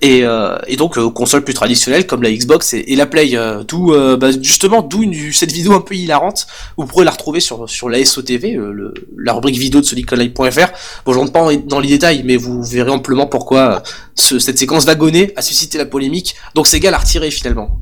Et, 0.02 0.24
euh, 0.24 0.58
et 0.68 0.76
donc 0.76 0.98
euh, 0.98 1.10
console 1.10 1.44
plus 1.44 1.54
traditionnelle 1.54 2.08
comme 2.08 2.24
la 2.24 2.32
Xbox 2.32 2.74
et, 2.74 2.96
la 2.96 3.06
Play. 3.06 3.32
Euh, 3.34 3.64
d'où 3.64 3.94
bah, 4.18 4.30
justement 4.42 4.82
d'où 4.82 5.04
cette 5.34 5.52
vidéo 5.52 5.74
un 5.74 5.82
peu 5.82 5.96
hilarante. 5.96 6.48
Vous 6.78 6.86
pourrez 6.86 7.06
la 7.06 7.12
retrouver 7.12 7.40
sur 7.40 7.70
sur 7.70 7.90
la 7.90 8.04
SOTV, 8.04 8.54
le, 8.54 8.94
la 9.18 9.34
rubrique 9.34 9.58
vidéo 9.58 9.82
de 9.82 9.86
soniconline.fr. 9.86 10.68
Bon, 11.06 11.14
je 11.14 11.20
rentre 11.20 11.32
pas 11.32 11.48
dans 11.66 11.80
les 11.80 11.90
détails, 11.90 12.24
mais 12.26 12.38
vous 12.38 12.64
verrez 12.64 12.92
amplement 12.92 13.28
pourquoi 13.28 13.84
cette 14.16 14.58
séquence 14.58 14.86
wagonnée 14.86 15.34
a 15.36 15.42
suscité 15.42 15.78
la 15.78 15.86
polémique. 15.86 16.36
Donc 16.56 16.68
Sega 16.68 16.92
l'a 16.92 16.98
retiré 16.98 17.32
finalement. 17.32 17.82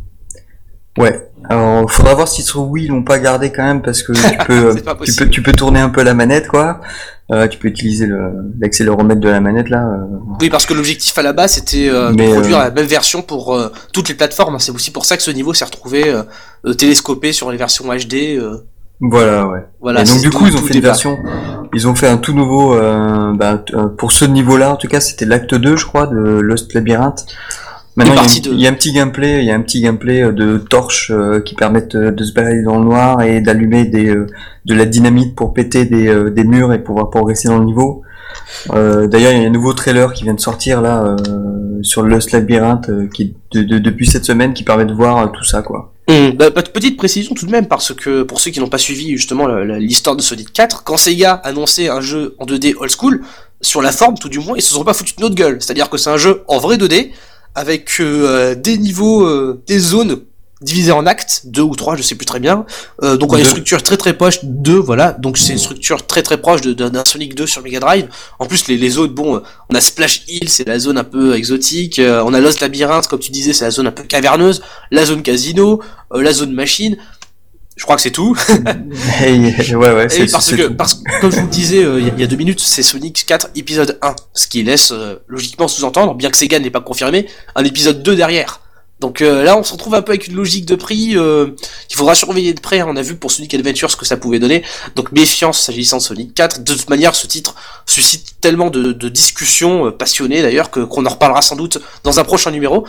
Ouais. 0.98 1.30
Alors, 1.50 1.92
faudra 1.92 2.14
voir 2.16 2.28
si 2.28 2.42
sur 2.44 2.62
Wii 2.70 2.86
ils 2.86 2.90
l'ont 2.90 3.04
pas 3.04 3.20
gardé 3.20 3.52
quand 3.52 3.64
même 3.64 3.82
parce 3.82 4.04
que 4.04 4.14
tu 4.14 4.38
peux, 4.48 4.76
tu 5.04 5.14
peux, 5.16 5.30
tu 5.30 5.42
peux 5.44 5.52
tourner 5.54 5.80
un 5.80 5.90
peu 5.90 6.04
la 6.04 6.14
manette 6.14 6.48
quoi. 6.48 6.82
Euh, 7.32 7.48
tu 7.48 7.58
peux 7.58 7.68
utiliser 7.70 8.08
l'accéléromètre 8.60 9.20
de 9.20 9.30
la 9.30 9.42
manette 9.42 9.70
là. 9.70 9.84
euh. 9.88 10.06
Oui, 10.42 10.50
parce 10.50 10.66
que 10.68 10.74
l'objectif 10.76 11.18
à 11.18 11.24
la 11.24 11.34
base 11.34 11.54
c'était 11.54 11.90
euh, 11.90 12.12
de 12.12 12.32
produire 12.34 12.60
euh, 12.60 12.64
la 12.66 12.72
même 12.72 12.86
version 12.86 13.22
pour 13.24 13.56
euh, 13.56 13.72
toutes 13.94 14.10
les 14.10 14.16
plateformes. 14.16 14.60
C'est 14.60 14.72
aussi 14.72 14.92
pour 14.92 15.06
ça 15.06 15.18
que 15.18 15.24
ce 15.24 15.32
niveau 15.32 15.54
s'est 15.54 15.66
retrouvé 15.66 16.04
télescopé 16.78 17.32
sur 17.32 17.52
les 17.52 17.58
versions 17.58 17.86
HD. 17.94 18.40
Voilà, 19.02 19.46
ouais. 19.48 19.66
voilà. 19.82 20.02
et 20.02 20.06
donc 20.06 20.22
du 20.22 20.30
tout- 20.30 20.38
coup, 20.38 20.48
ils 20.48 20.56
ont 20.56 20.62
fait 20.62 20.74
une 20.76 20.80
version. 20.82 21.18
Ils 21.74 21.86
ont 21.88 21.96
fait 21.96 22.08
un 22.08 22.16
tout 22.18 22.34
nouveau. 22.34 22.74
Euh, 22.76 23.34
bah, 23.36 23.62
euh, 23.74 23.88
pour 23.88 24.14
ce 24.14 24.24
niveau-là, 24.24 24.72
en 24.72 24.78
tout 24.78 24.88
cas, 24.88 25.02
c'était 25.02 25.26
l'acte 25.26 25.54
2, 25.54 25.76
je 25.76 25.86
crois, 25.86 26.08
de 26.08 26.16
Lost 26.16 26.74
Labyrinth. 26.74 27.26
Maintenant, 27.96 28.14
il 28.14 28.18
y, 28.18 28.20
a 28.20 28.24
un, 28.24 28.42
deux. 28.42 28.54
il 28.54 28.60
y 28.62 28.68
a 28.68 28.70
un 28.70 28.74
petit 28.74 28.92
gameplay, 28.92 29.40
il 29.40 29.46
y 29.46 29.52
a 29.52 29.56
un 29.56 29.62
petit 29.62 29.80
gameplay 29.82 30.22
euh, 30.24 30.32
de 30.34 30.58
torches 30.58 31.12
euh, 31.12 31.40
qui 31.40 31.56
permettent 31.56 31.96
euh, 31.96 32.12
de 32.12 32.24
se 32.26 32.34
balader 32.34 32.62
dans 32.64 32.78
le 32.78 32.84
noir 32.84 33.22
et 33.22 33.40
d'allumer 33.40 33.86
des 33.86 34.08
euh, 34.10 34.28
de 34.66 34.74
la 34.76 34.86
dynamite 34.86 35.34
pour 35.36 35.54
péter 35.54 35.86
des, 35.86 36.08
euh, 36.08 36.30
des 36.30 36.44
murs 36.44 36.74
et 36.74 36.80
pouvoir 36.84 37.10
progresser 37.10 37.48
dans 37.48 37.58
le 37.60 37.66
niveau. 37.66 38.02
D'ailleurs, 38.74 39.32
il 39.32 39.42
y 39.42 39.46
a 39.46 39.48
un 39.48 39.52
nouveau 39.52 39.74
trailer 39.74 40.12
qui 40.14 40.24
vient 40.24 40.34
de 40.34 40.40
sortir 40.42 40.82
là 40.82 41.16
sur 41.84 42.02
Lost 42.04 42.32
Labyrinth 42.32 42.90
qui 43.14 43.34
de, 43.52 43.62
de- 43.64 43.80
depuis 43.80 44.08
cette 44.08 44.26
semaine 44.26 44.54
qui 44.54 44.64
permet 44.64 44.86
de 44.86 44.94
voir 44.94 45.32
tout 45.32 45.44
ça 45.44 45.62
quoi. 45.62 45.94
Bah, 46.08 46.52
pe- 46.52 46.62
petite 46.72 46.98
précision 46.98 47.34
tout 47.34 47.46
de 47.46 47.52
même, 47.52 47.68
parce 47.68 47.94
que 47.94 48.24
pour 48.24 48.40
ceux 48.40 48.52
qui 48.52 48.60
n'ont 48.60 48.68
pas 48.68 48.78
suivi 48.78 49.12
justement 49.18 49.48
l'histoire 49.48 50.16
de 50.16 50.22
Sonic 50.22 50.52
4, 50.54 50.84
quand 50.84 50.98
Sega 50.98 51.34
annonçait 51.34 51.90
un 51.90 52.02
jeu 52.02 52.36
en 52.40 52.46
2D 52.46 52.76
old 52.78 52.92
school, 52.92 53.22
sur 53.62 53.82
la 53.82 53.92
forme 53.92 54.16
tout 54.18 54.30
du 54.30 54.40
moins, 54.40 54.56
ils 54.58 54.62
se 54.62 54.74
sont 54.74 54.84
pas 54.84 54.94
foutus 54.94 55.16
de 55.16 55.22
notre 55.22 55.36
gueule. 55.36 55.58
C'est-à-dire 55.62 55.90
que 55.90 55.98
c'est 55.98 56.10
un 56.12 56.18
jeu 56.18 56.44
en 56.48 56.58
vrai 56.60 56.76
2D, 56.78 57.12
avec 57.56 57.89
euh, 58.00 58.54
des 58.56 58.78
niveaux, 58.78 59.26
euh, 59.26 59.62
des 59.68 59.80
zones 59.80 60.20
divisées 60.62 60.94
en 60.94 61.06
actes, 61.06 61.41
deux 61.46 61.62
ou 61.62 61.76
trois, 61.76 61.96
je 61.96 62.02
sais 62.02 62.15
plus 62.15 62.26
très 62.26 62.39
bien. 62.39 62.65
Euh, 63.04 63.18
donc 63.18 63.34
on 63.34 63.36
a 63.36 63.39
une 63.39 63.46
structure 63.52 63.84
très 63.84 63.98
très 63.98 64.13
proche, 64.13 64.39
deux, 64.44 64.78
voilà. 64.78 65.12
Donc 65.12 65.38
c'est 65.38 65.52
une 65.54 65.60
structure 65.60 66.08
très 66.08 66.24
très 66.24 66.38
proche 66.38 66.62
de- 66.62 66.74
d'un 66.74 67.04
Sonic 67.06 67.36
2 67.36 67.46
sur 67.46 67.62
Mega 67.62 67.80
Drive. 67.80 68.08
En 68.39 68.46
plus 68.46 68.68
les, 68.68 68.78
les 68.78 68.89
zones, 68.89 69.10
bon, 69.12 69.41
on 69.70 69.76
a 69.76 69.82
Splash 69.82 70.24
Hill, 70.28 70.50
c'est 70.50 70.68
la 70.68 70.80
zone 70.80 70.98
un 70.98 71.04
peu 71.04 71.36
exotique. 71.36 72.00
euh, 72.00 72.24
on 72.26 72.34
a 72.34 72.39
Lost 72.39 72.62
Labyrinth, 72.62 73.08
comme 73.08 73.20
tu 73.20 73.32
disais, 73.32 73.54
c'est 73.54 73.65
la 73.65 73.72
zone 73.72 73.88
un 73.88 73.91
peu 73.91 74.04
caverneuse. 74.04 74.62
La 74.91 75.06
zone 75.06 75.22
casino, 75.22 75.82
euh, 76.13 76.22
la 76.24 76.32
zone 76.34 76.54
machine. 76.54 76.98
Je 77.76 77.84
crois 77.84 77.96
que 77.98 78.02
c'est 78.02 78.12
tout. 78.12 78.38
Et, 79.26 79.76
ouais 79.76 79.94
ouais. 79.94 80.10
C'est- 80.10 80.32
parce 80.32 80.52
que, 80.52 80.68
tout. 80.68 80.74
parce 80.76 80.94
que, 80.96 81.22
comme 81.22 81.32
je 81.32 81.38
vous 81.38 81.46
le 81.46 81.52
disais 81.52 81.84
euh, 81.84 82.00
il 82.00 82.08
y, 82.08 82.10
a- 82.10 82.14
il 82.14 82.22
y 82.22 82.24
a 82.24 82.28
deux 82.28 82.38
minutes, 82.38 82.60
c'est 82.62 82.84
Sonic 82.84 83.26
4 83.26 83.50
épisode 83.56 83.98
1. 84.02 84.16
Ce 84.34 84.48
qui 84.48 84.64
laisse 84.64 84.92
euh, 84.92 85.16
logiquement 85.28 85.68
sous-entendre, 85.68 86.14
bien 86.16 86.30
que 86.30 86.38
Sega 86.38 86.58
n'ait 86.60 86.70
pas 86.70 86.82
confirmé, 86.82 87.28
un 87.56 87.64
épisode 87.66 88.02
2 88.02 88.16
derrière. 88.16 88.62
Donc 89.02 89.22
euh, 89.22 89.44
là, 89.44 89.58
on 89.58 89.64
se 89.64 89.74
retrouve 89.74 89.94
un 89.94 90.02
peu 90.02 90.14
avec 90.14 90.28
une 90.28 90.36
logique 90.36 90.66
de 90.66 90.76
prix 90.76 91.18
euh, 91.18 91.48
qu'il 91.90 91.98
faudra 91.98 92.16
surveiller 92.16 92.54
de 92.54 92.62
près. 92.62 92.82
On 92.82 92.96
a 92.96 93.02
vu 93.02 93.18
pour 93.18 93.30
Sonic 93.30 93.54
Adventure 93.54 93.92
ce 93.92 93.98
que 93.98 94.06
ça 94.06 94.16
pouvait 94.16 94.40
donner. 94.40 94.64
Donc 94.96 95.12
méfiance 95.12 95.60
s'agissant 95.64 95.98
de 95.98 96.02
Sonic 96.02 96.34
4. 96.34 96.64
De 96.64 96.74
toute 96.74 96.90
manière, 96.90 97.14
ce 97.14 97.28
titre 97.28 97.56
suscite 97.86 98.40
tellement 98.40 98.70
de, 98.70 98.94
de 98.94 99.10
discussions 99.10 99.92
passionnées 99.92 100.42
d'ailleurs 100.42 100.72
que 100.72 100.80
qu'on 100.80 101.06
en 101.06 101.10
reparlera 101.10 101.42
sans 101.42 101.58
doute 101.58 101.78
dans 102.06 102.22
un 102.22 102.24
prochain 102.24 102.52
numéro. 102.52 102.88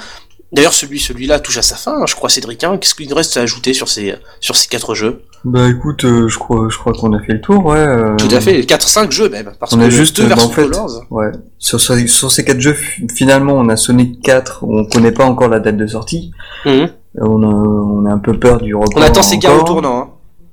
D'ailleurs, 0.56 0.72
celui 0.72 0.98
celui-là 0.98 1.38
touche 1.38 1.58
à 1.58 1.62
sa 1.62 1.76
fin, 1.76 1.92
hein, 2.00 2.04
je 2.08 2.14
crois, 2.16 2.28
Cédric. 2.28 2.64
hein. 2.64 2.78
Qu'est-ce 2.78 2.94
qu'il 2.96 3.12
reste 3.14 3.36
à 3.36 3.42
ajouter 3.42 3.72
sur 3.74 3.88
ces 3.88 4.14
sur 4.40 4.56
ces 4.56 4.66
quatre 4.68 4.94
jeux? 4.94 5.20
Bah 5.44 5.68
écoute, 5.68 6.04
euh, 6.04 6.26
je 6.28 6.38
crois, 6.38 6.66
je 6.70 6.76
crois 6.76 6.92
qu'on 6.92 7.12
a 7.12 7.20
fait 7.20 7.34
le 7.34 7.40
tour, 7.40 7.64
ouais. 7.66 7.76
euh, 7.76 8.16
Tout 8.16 8.34
à 8.34 8.40
fait, 8.40 8.62
4-5 8.62 9.12
jeux 9.12 9.28
même. 9.28 9.52
Parce 9.60 9.72
On 9.74 9.78
que 9.78 9.84
a 9.84 9.90
juste, 9.90 10.16
deux 10.16 10.22
bah, 10.24 10.30
versions 10.30 10.48
en 10.48 10.52
fait, 10.52 10.62
Colors. 10.64 11.02
Ouais. 11.10 11.30
Sur, 11.58 11.78
sur, 11.78 11.94
sur 12.08 12.32
ces 12.32 12.44
quatre 12.44 12.58
jeux, 12.60 12.72
fi- 12.72 13.06
finalement, 13.14 13.52
on 13.52 13.68
a 13.68 13.76
Sonic 13.76 14.20
4, 14.22 14.64
où 14.64 14.76
on 14.76 14.84
connaît 14.86 15.12
pas 15.12 15.24
encore 15.24 15.48
la 15.48 15.60
date 15.60 15.76
de 15.76 15.86
sortie. 15.86 16.32
Mhm. 16.64 16.88
On 17.18 17.42
a, 17.42 17.46
on 17.46 18.06
a 18.06 18.10
un 18.10 18.18
peu 18.18 18.36
peur 18.38 18.60
du 18.60 18.74
report. 18.74 18.90
On 18.96 19.02
attend 19.02 19.22
ces 19.22 19.38
gars 19.38 19.54
au 19.54 19.62
tournant. 19.62 19.98
Hein. 20.00 20.08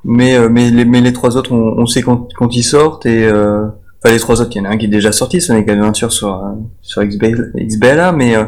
Mais, 0.06 0.36
euh, 0.36 0.48
mais, 0.50 0.70
les, 0.70 0.86
mais 0.86 1.02
les 1.02 1.14
trois 1.14 1.38
autres, 1.38 1.54
on, 1.54 1.76
on 1.82 1.86
sait 1.88 2.02
quand, 2.04 2.28
quand 2.38 2.54
ils 2.56 2.62
sortent 2.64 3.06
et, 3.06 3.24
euh, 3.26 3.66
enfin 4.04 4.14
les 4.14 4.20
trois 4.20 4.42
autres, 4.42 4.52
il 4.56 4.58
y 4.58 4.62
en 4.62 4.66
a 4.66 4.74
un 4.74 4.78
qui 4.78 4.86
est 4.86 4.90
déjà 4.90 5.12
sorti, 5.12 5.40
Sonic 5.42 5.70
Adventure 5.70 6.12
sur, 6.12 6.34
euh, 6.36 6.50
sur 6.82 7.04
XBL, 7.04 7.52
XBLA, 7.56 8.12
mais 8.12 8.36
euh, 8.36 8.44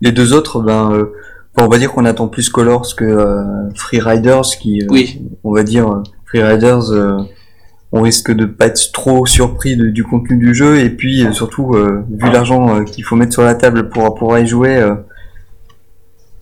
les 0.00 0.12
deux 0.12 0.32
autres, 0.34 0.60
ben, 0.60 0.90
euh, 0.92 1.12
on 1.56 1.66
va 1.68 1.78
dire 1.78 1.90
qu'on 1.92 2.04
attend 2.04 2.28
plus 2.28 2.48
Colors 2.50 2.94
que 2.96 3.04
euh, 3.04 3.42
Free 3.74 4.00
Riders, 4.00 4.42
qui, 4.60 4.82
euh, 4.82 4.86
Oui. 4.90 5.22
on 5.44 5.52
va 5.54 5.62
dire, 5.62 6.02
Free 6.26 6.42
Riders, 6.42 6.90
euh, 6.92 7.16
on 7.90 8.02
risque 8.02 8.30
de 8.32 8.44
pas 8.44 8.66
être 8.66 8.92
trop 8.92 9.24
surpris 9.24 9.74
de- 9.76 9.88
du 9.88 10.04
contenu 10.04 10.36
du 10.36 10.54
jeu 10.54 10.78
et 10.78 10.90
puis 10.90 11.24
euh, 11.24 11.32
surtout, 11.32 11.72
euh, 11.74 12.04
vu 12.10 12.30
l'argent 12.30 12.76
euh, 12.76 12.84
qu'il 12.84 13.02
faut 13.02 13.16
mettre 13.16 13.32
sur 13.32 13.42
la 13.42 13.54
table 13.54 13.88
pour 13.88 14.14
pour 14.14 14.36
y 14.38 14.46
jouer. 14.46 14.76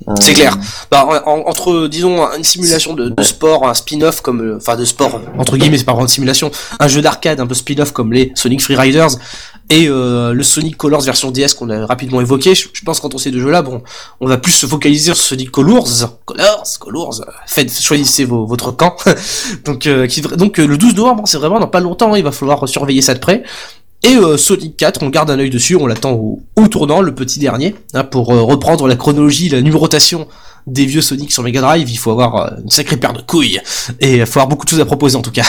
Euh, 0.09 0.13
euh, 0.13 0.15
C'est 0.21 0.33
clair. 0.35 0.57
Bah, 0.91 1.07
en- 1.07 1.31
en- 1.31 1.49
entre, 1.49 1.89
disons, 1.89 2.27
une 2.37 2.45
simulation 2.45 2.95
de, 2.95 3.09
de 3.09 3.23
sport, 3.23 3.67
un 3.67 3.75
spin-off 3.75 4.21
comme, 4.21 4.41
euh, 4.41 4.57
enfin, 4.57 4.77
de 4.77 4.85
sport, 4.85 5.21
entre 5.39 5.57
guillemets, 5.57 5.79
c'est 5.79 5.85
pas 5.85 5.93
vraiment 5.93 6.07
une 6.07 6.13
simulation, 6.13 6.51
un 6.79 6.89
jeu 6.89 7.01
d'arcade 7.03 7.41
un 7.41 7.47
peu 7.47 7.55
spin-off 7.55 7.93
comme 7.93 8.13
les 8.13 8.33
Sonic 8.35 8.63
Free 8.63 8.77
Riders 8.77 9.11
et 9.69 9.89
euh, 9.89 10.33
le 10.33 10.43
Sonic 10.45 10.77
Colors 10.77 11.01
version 11.01 11.33
DS 11.33 11.55
qu'on 11.59 11.71
a 11.71 11.87
rapidement 11.87 12.21
évoqué. 12.21 12.55
Je, 12.55 12.69
je 12.73 12.83
pense 12.85 13.01
qu'entre 13.01 13.19
ces 13.19 13.33
deux 13.33 13.41
jeux-là, 13.41 13.63
bon, 13.63 13.83
on 14.21 14.29
va 14.29 14.37
plus 14.39 14.53
se 14.53 14.67
focaliser 14.67 15.07
sur 15.07 15.17
Sonic 15.17 15.51
Colors, 15.51 15.89
Colors, 16.25 16.63
Colors. 16.79 17.21
Faites, 17.47 17.73
choisissez 17.81 18.25
vos, 18.25 18.47
votre 18.47 18.71
camp. 18.71 18.95
donc, 19.65 19.87
euh, 19.89 20.07
qui 20.07 20.21
donc 20.21 20.61
euh, 20.61 20.67
le 20.67 20.79
12 20.79 20.95
novembre, 20.95 21.25
c'est 21.27 21.39
vraiment 21.39 21.59
dans 21.59 21.67
pas 21.67 21.81
longtemps. 21.81 22.15
Il 22.15 22.23
va 22.23 22.31
falloir 22.31 22.69
surveiller 22.69 23.03
ça 23.03 23.15
de 23.15 23.19
près. 23.19 23.43
Et 24.07 24.15
euh, 24.15 24.37
Sonic 24.37 24.77
4, 24.77 25.03
on 25.03 25.09
garde 25.09 25.33
un 25.33 25.39
œil 25.41 25.51
dessus, 25.51 25.75
on 25.75 25.89
l'attend 25.89 26.13
au, 26.13 26.41
au 26.55 26.69
tournant, 26.69 27.01
le 27.01 27.13
petit 27.13 27.41
dernier, 27.41 27.75
hein, 27.93 28.05
pour 28.05 28.33
euh, 28.33 28.41
reprendre 28.41 28.87
la 28.87 28.95
chronologie, 28.95 29.49
la 29.49 29.61
numérotation 29.61 30.29
des 30.69 30.87
vieux 30.87 31.03
Sonic 31.03 31.33
sur 31.33 31.43
Mega 31.43 31.61
Drive, 31.61 31.91
il 31.91 31.97
faut 31.99 32.13
avoir 32.13 32.37
euh, 32.37 32.51
une 32.63 32.71
sacrée 32.71 32.99
paire 32.99 33.15
de 33.15 33.21
couilles, 33.21 33.61
et 33.99 34.19
il 34.19 34.27
faut 34.27 34.39
avoir 34.39 34.47
beaucoup 34.47 34.65
de 34.65 34.71
choses 34.71 34.81
à 34.81 34.85
proposer 34.85 35.17
en 35.17 35.23
tout 35.23 35.33
cas. 35.33 35.47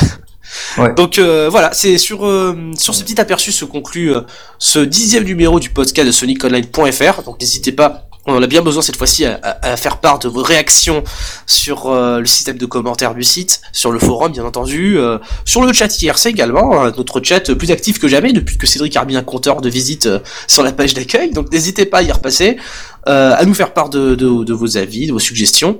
Ouais. 0.78 0.93
Donc 0.93 1.17
euh, 1.17 1.50
voilà, 1.50 1.72
c'est 1.74 1.98
sur 1.98 2.26
euh, 2.26 2.72
sur 2.78 2.96
ce 2.96 3.04
petit 3.04 3.20
aperçu 3.20 3.52
se 3.52 3.65
conclut 3.65 4.15
euh, 4.15 4.22
ce 4.60 4.80
dixième 4.80 5.24
numéro 5.24 5.60
du 5.60 5.70
podcast 5.70 6.08
de 6.08 6.12
SonicOnline.fr. 6.12 7.24
Donc 7.24 7.39
n'hésitez 7.39 7.72
pas, 7.72 8.07
on 8.28 8.44
a 8.44 8.48
bien 8.48 8.62
besoin 8.62 8.82
cette 8.82 8.98
fois-ci 8.98 9.26
à, 9.26 9.78
faire 9.78 9.98
part 9.98 10.20
de 10.20 10.28
vos 10.28 10.44
réactions 10.44 11.04
sur 11.46 11.88
euh, 11.88 12.20
le 12.20 12.26
système 12.26 12.58
de 12.58 12.66
commentaires 12.66 13.16
du 13.16 13.24
site, 13.24 13.62
sur 13.72 13.92
le 13.92 14.00
forum 14.00 14.34
bien 14.34 14.44
entendu, 14.44 15.00
euh, 15.00 15.18
sur 15.46 15.62
le 15.62 15.72
chat 15.72 16.02
IRC 16.02 16.28
également, 16.28 16.84
hein, 16.84 16.92
notre 16.98 17.22
chat 17.24 17.56
plus 17.56 17.72
actif 17.72 18.00
que 18.00 18.08
jamais 18.08 18.34
depuis 18.34 18.58
que 18.58 18.68
Cédric 18.68 18.96
a 18.98 19.02
remis 19.02 19.16
un 19.16 19.24
compteur 19.24 19.62
de 19.62 19.70
visite 19.70 20.08
euh, 20.08 20.20
sur 20.48 20.62
la 20.62 20.74
page 20.74 20.94
d'accueil. 20.94 21.32
Donc 21.32 21.52
n'hésitez 21.52 21.86
pas 21.86 22.00
à 22.00 22.02
y 22.04 22.12
repasser, 22.12 22.58
à 23.06 23.46
nous 23.46 23.54
faire 23.54 23.74
part 23.74 23.90
de, 23.90 24.52
vos 24.52 24.78
avis, 24.78 25.08
de 25.08 25.13
vos 25.13 25.20
suggestions. 25.20 25.80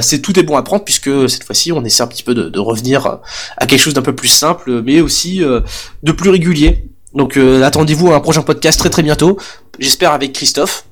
C'est 0.00 0.22
tout 0.22 0.38
est 0.40 0.42
bon 0.42 0.56
à 0.56 0.62
prendre 0.62 0.84
puisque 0.84 1.28
cette 1.28 1.44
fois-ci 1.44 1.70
on 1.70 1.84
essaie 1.84 2.02
un 2.02 2.06
petit 2.06 2.22
peu 2.22 2.34
de, 2.34 2.48
de 2.48 2.58
revenir 2.58 3.18
à 3.58 3.66
quelque 3.66 3.80
chose 3.80 3.92
d'un 3.92 4.00
peu 4.00 4.14
plus 4.14 4.28
simple, 4.28 4.80
mais 4.82 5.02
aussi 5.02 5.40
de 5.40 6.12
plus 6.12 6.30
régulier. 6.30 6.88
Donc 7.12 7.36
attendez-vous 7.36 8.10
à 8.12 8.16
un 8.16 8.20
prochain 8.20 8.40
podcast 8.40 8.78
très 8.78 8.88
très 8.88 9.02
bientôt. 9.02 9.36
J'espère 9.78 10.12
avec 10.12 10.32
Christophe. 10.32 10.86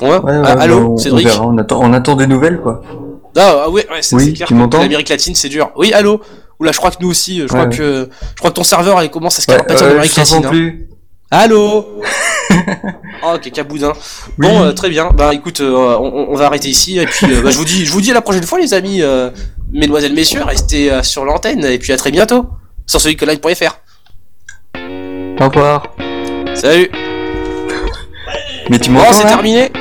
Ouais. 0.00 0.08
Ouais, 0.08 0.18
ouais, 0.18 0.42
Ah, 0.44 0.52
allô, 0.60 0.80
bah, 0.80 0.86
on, 0.90 0.96
Cédric. 0.96 1.28
on 1.40 1.56
attend, 1.58 1.80
on 1.82 1.92
attend 1.92 2.16
des 2.16 2.26
nouvelles, 2.26 2.60
quoi. 2.60 2.82
Ah, 3.36 3.62
ah 3.64 3.70
ouais, 3.70 3.86
ouais, 3.90 4.02
c'est 4.02 4.16
Oui, 4.16 4.26
c'est 4.38 4.44
clair. 4.44 4.48
que 4.70 4.76
L'Amérique 4.76 5.08
latine, 5.08 5.34
c'est 5.34 5.48
dur. 5.48 5.70
Oui, 5.76 5.92
allô. 5.92 6.20
Oula, 6.60 6.70
je 6.72 6.78
crois 6.78 6.90
que 6.92 6.96
nous 7.00 7.10
aussi. 7.10 7.40
Je 7.40 7.46
crois 7.46 7.66
que 7.66 8.08
je 8.34 8.38
crois 8.38 8.50
que 8.50 8.54
ton 8.56 8.62
serveur 8.62 9.02
il 9.02 9.10
commence 9.10 9.38
à 9.38 9.42
se 9.42 9.46
carapater 9.48 9.82
en 9.82 9.86
euh, 9.86 9.90
Amérique 9.92 10.16
latine. 10.16 10.44
hein. 10.44 10.48
plus. 10.48 10.88
Allô. 11.32 11.84
oh, 13.24 13.36
cacaboudin. 13.42 13.92
Oui. 14.38 14.46
Bon, 14.46 14.62
euh, 14.62 14.72
très 14.72 14.88
bien. 14.88 15.08
Bah 15.12 15.34
écoute, 15.34 15.60
euh, 15.60 15.96
on, 15.98 16.28
on 16.30 16.34
va 16.36 16.46
arrêter 16.46 16.68
ici 16.68 16.98
et 17.00 17.06
puis 17.06 17.26
euh, 17.34 17.42
bah, 17.42 17.50
je 17.50 17.58
vous 17.58 17.64
dis, 17.64 17.84
je 17.84 17.90
vous 17.90 18.00
dis 18.00 18.12
à 18.12 18.14
la 18.14 18.20
prochaine 18.20 18.44
fois, 18.44 18.60
les 18.60 18.72
amis, 18.72 19.02
euh, 19.02 19.30
mesdemoiselles, 19.72 20.12
messieurs, 20.14 20.44
restez 20.44 20.92
euh, 20.92 21.02
sur 21.02 21.24
l'antenne 21.24 21.64
et 21.64 21.78
puis 21.78 21.92
à 21.92 21.96
très 21.96 22.12
bientôt 22.12 22.46
sur 22.86 23.00
solicoline.fr. 23.00 23.78
Au 25.40 25.48
revoir. 25.48 25.88
Salut. 26.54 26.88
Mais 28.70 28.78
tu 28.78 28.90
m'entends 28.90 29.12
c'est 29.12 29.24
là? 29.24 29.30
terminé. 29.30 29.72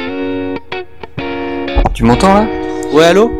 Tu 2.03 2.07
m'entends 2.07 2.33
là 2.33 2.45
Ouais, 2.91 3.05
allô. 3.05 3.31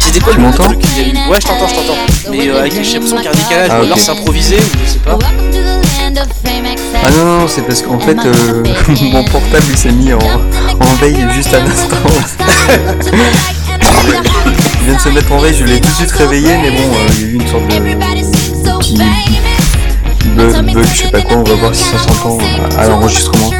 C'était 0.00 0.18
quoi 0.18 0.32
Tu 0.32 0.40
le 0.40 0.46
m'entends 0.46 0.64
truc 0.64 0.80
qu'il 0.80 0.98
y 0.98 1.00
a 1.00 1.08
eu 1.26 1.30
Ouais, 1.30 1.40
je 1.40 1.46
t'entends, 1.46 1.68
je 1.68 1.74
t'entends. 1.76 1.96
Mais 2.28 2.48
euh, 2.48 2.58
avec 2.58 2.72
j'ai 2.72 2.94
l'impression 2.94 3.18
qu'il 3.18 3.24
y 3.24 3.28
a 3.28 3.30
un 3.30 3.34
décalage, 3.34 3.70
Ah, 3.70 3.78
ou 3.78 3.84
alors 3.84 3.98
c'est 4.00 4.10
improvisé, 4.10 4.56
ou 4.56 4.78
je 4.84 4.90
sais 4.90 4.98
pas. 4.98 5.16
Ah 7.04 7.10
non, 7.12 7.24
non, 7.24 7.46
c'est 7.46 7.62
parce 7.62 7.82
qu'en 7.82 8.00
fait, 8.00 8.16
euh, 8.26 8.64
mon 9.12 9.22
portable 9.22 9.64
il 9.70 9.76
s'est 9.76 9.92
mis 9.92 10.12
en, 10.12 10.18
en 10.18 10.94
veille 11.00 11.24
juste 11.32 11.54
à 11.54 11.60
l'instant. 11.60 11.94
Il 14.80 14.86
vient 14.86 14.96
de 14.96 15.00
se 15.00 15.08
mettre 15.10 15.30
en 15.30 15.38
veille, 15.38 15.54
je 15.54 15.64
l'ai 15.66 15.80
tout 15.80 15.86
de 15.86 15.94
suite 15.94 16.10
réveillé, 16.10 16.48
mais 16.60 16.72
bon, 16.72 16.82
euh, 16.82 17.08
il 17.12 17.20
y 17.20 17.24
a 17.26 17.28
eu 17.28 17.34
une 17.34 17.46
sorte 17.46 17.62
de 17.68 17.74
petit 18.80 18.96
bug, 20.34 20.74
bug, 20.74 20.84
je 20.84 21.02
sais 21.02 21.08
pas 21.12 21.20
quoi, 21.20 21.36
on 21.36 21.44
va 21.44 21.54
voir 21.54 21.74
si 21.76 21.84
ça 21.84 21.96
s'entend 21.96 22.38
euh, 22.38 22.76
à 22.80 22.88
l'enregistrement. 22.88 23.50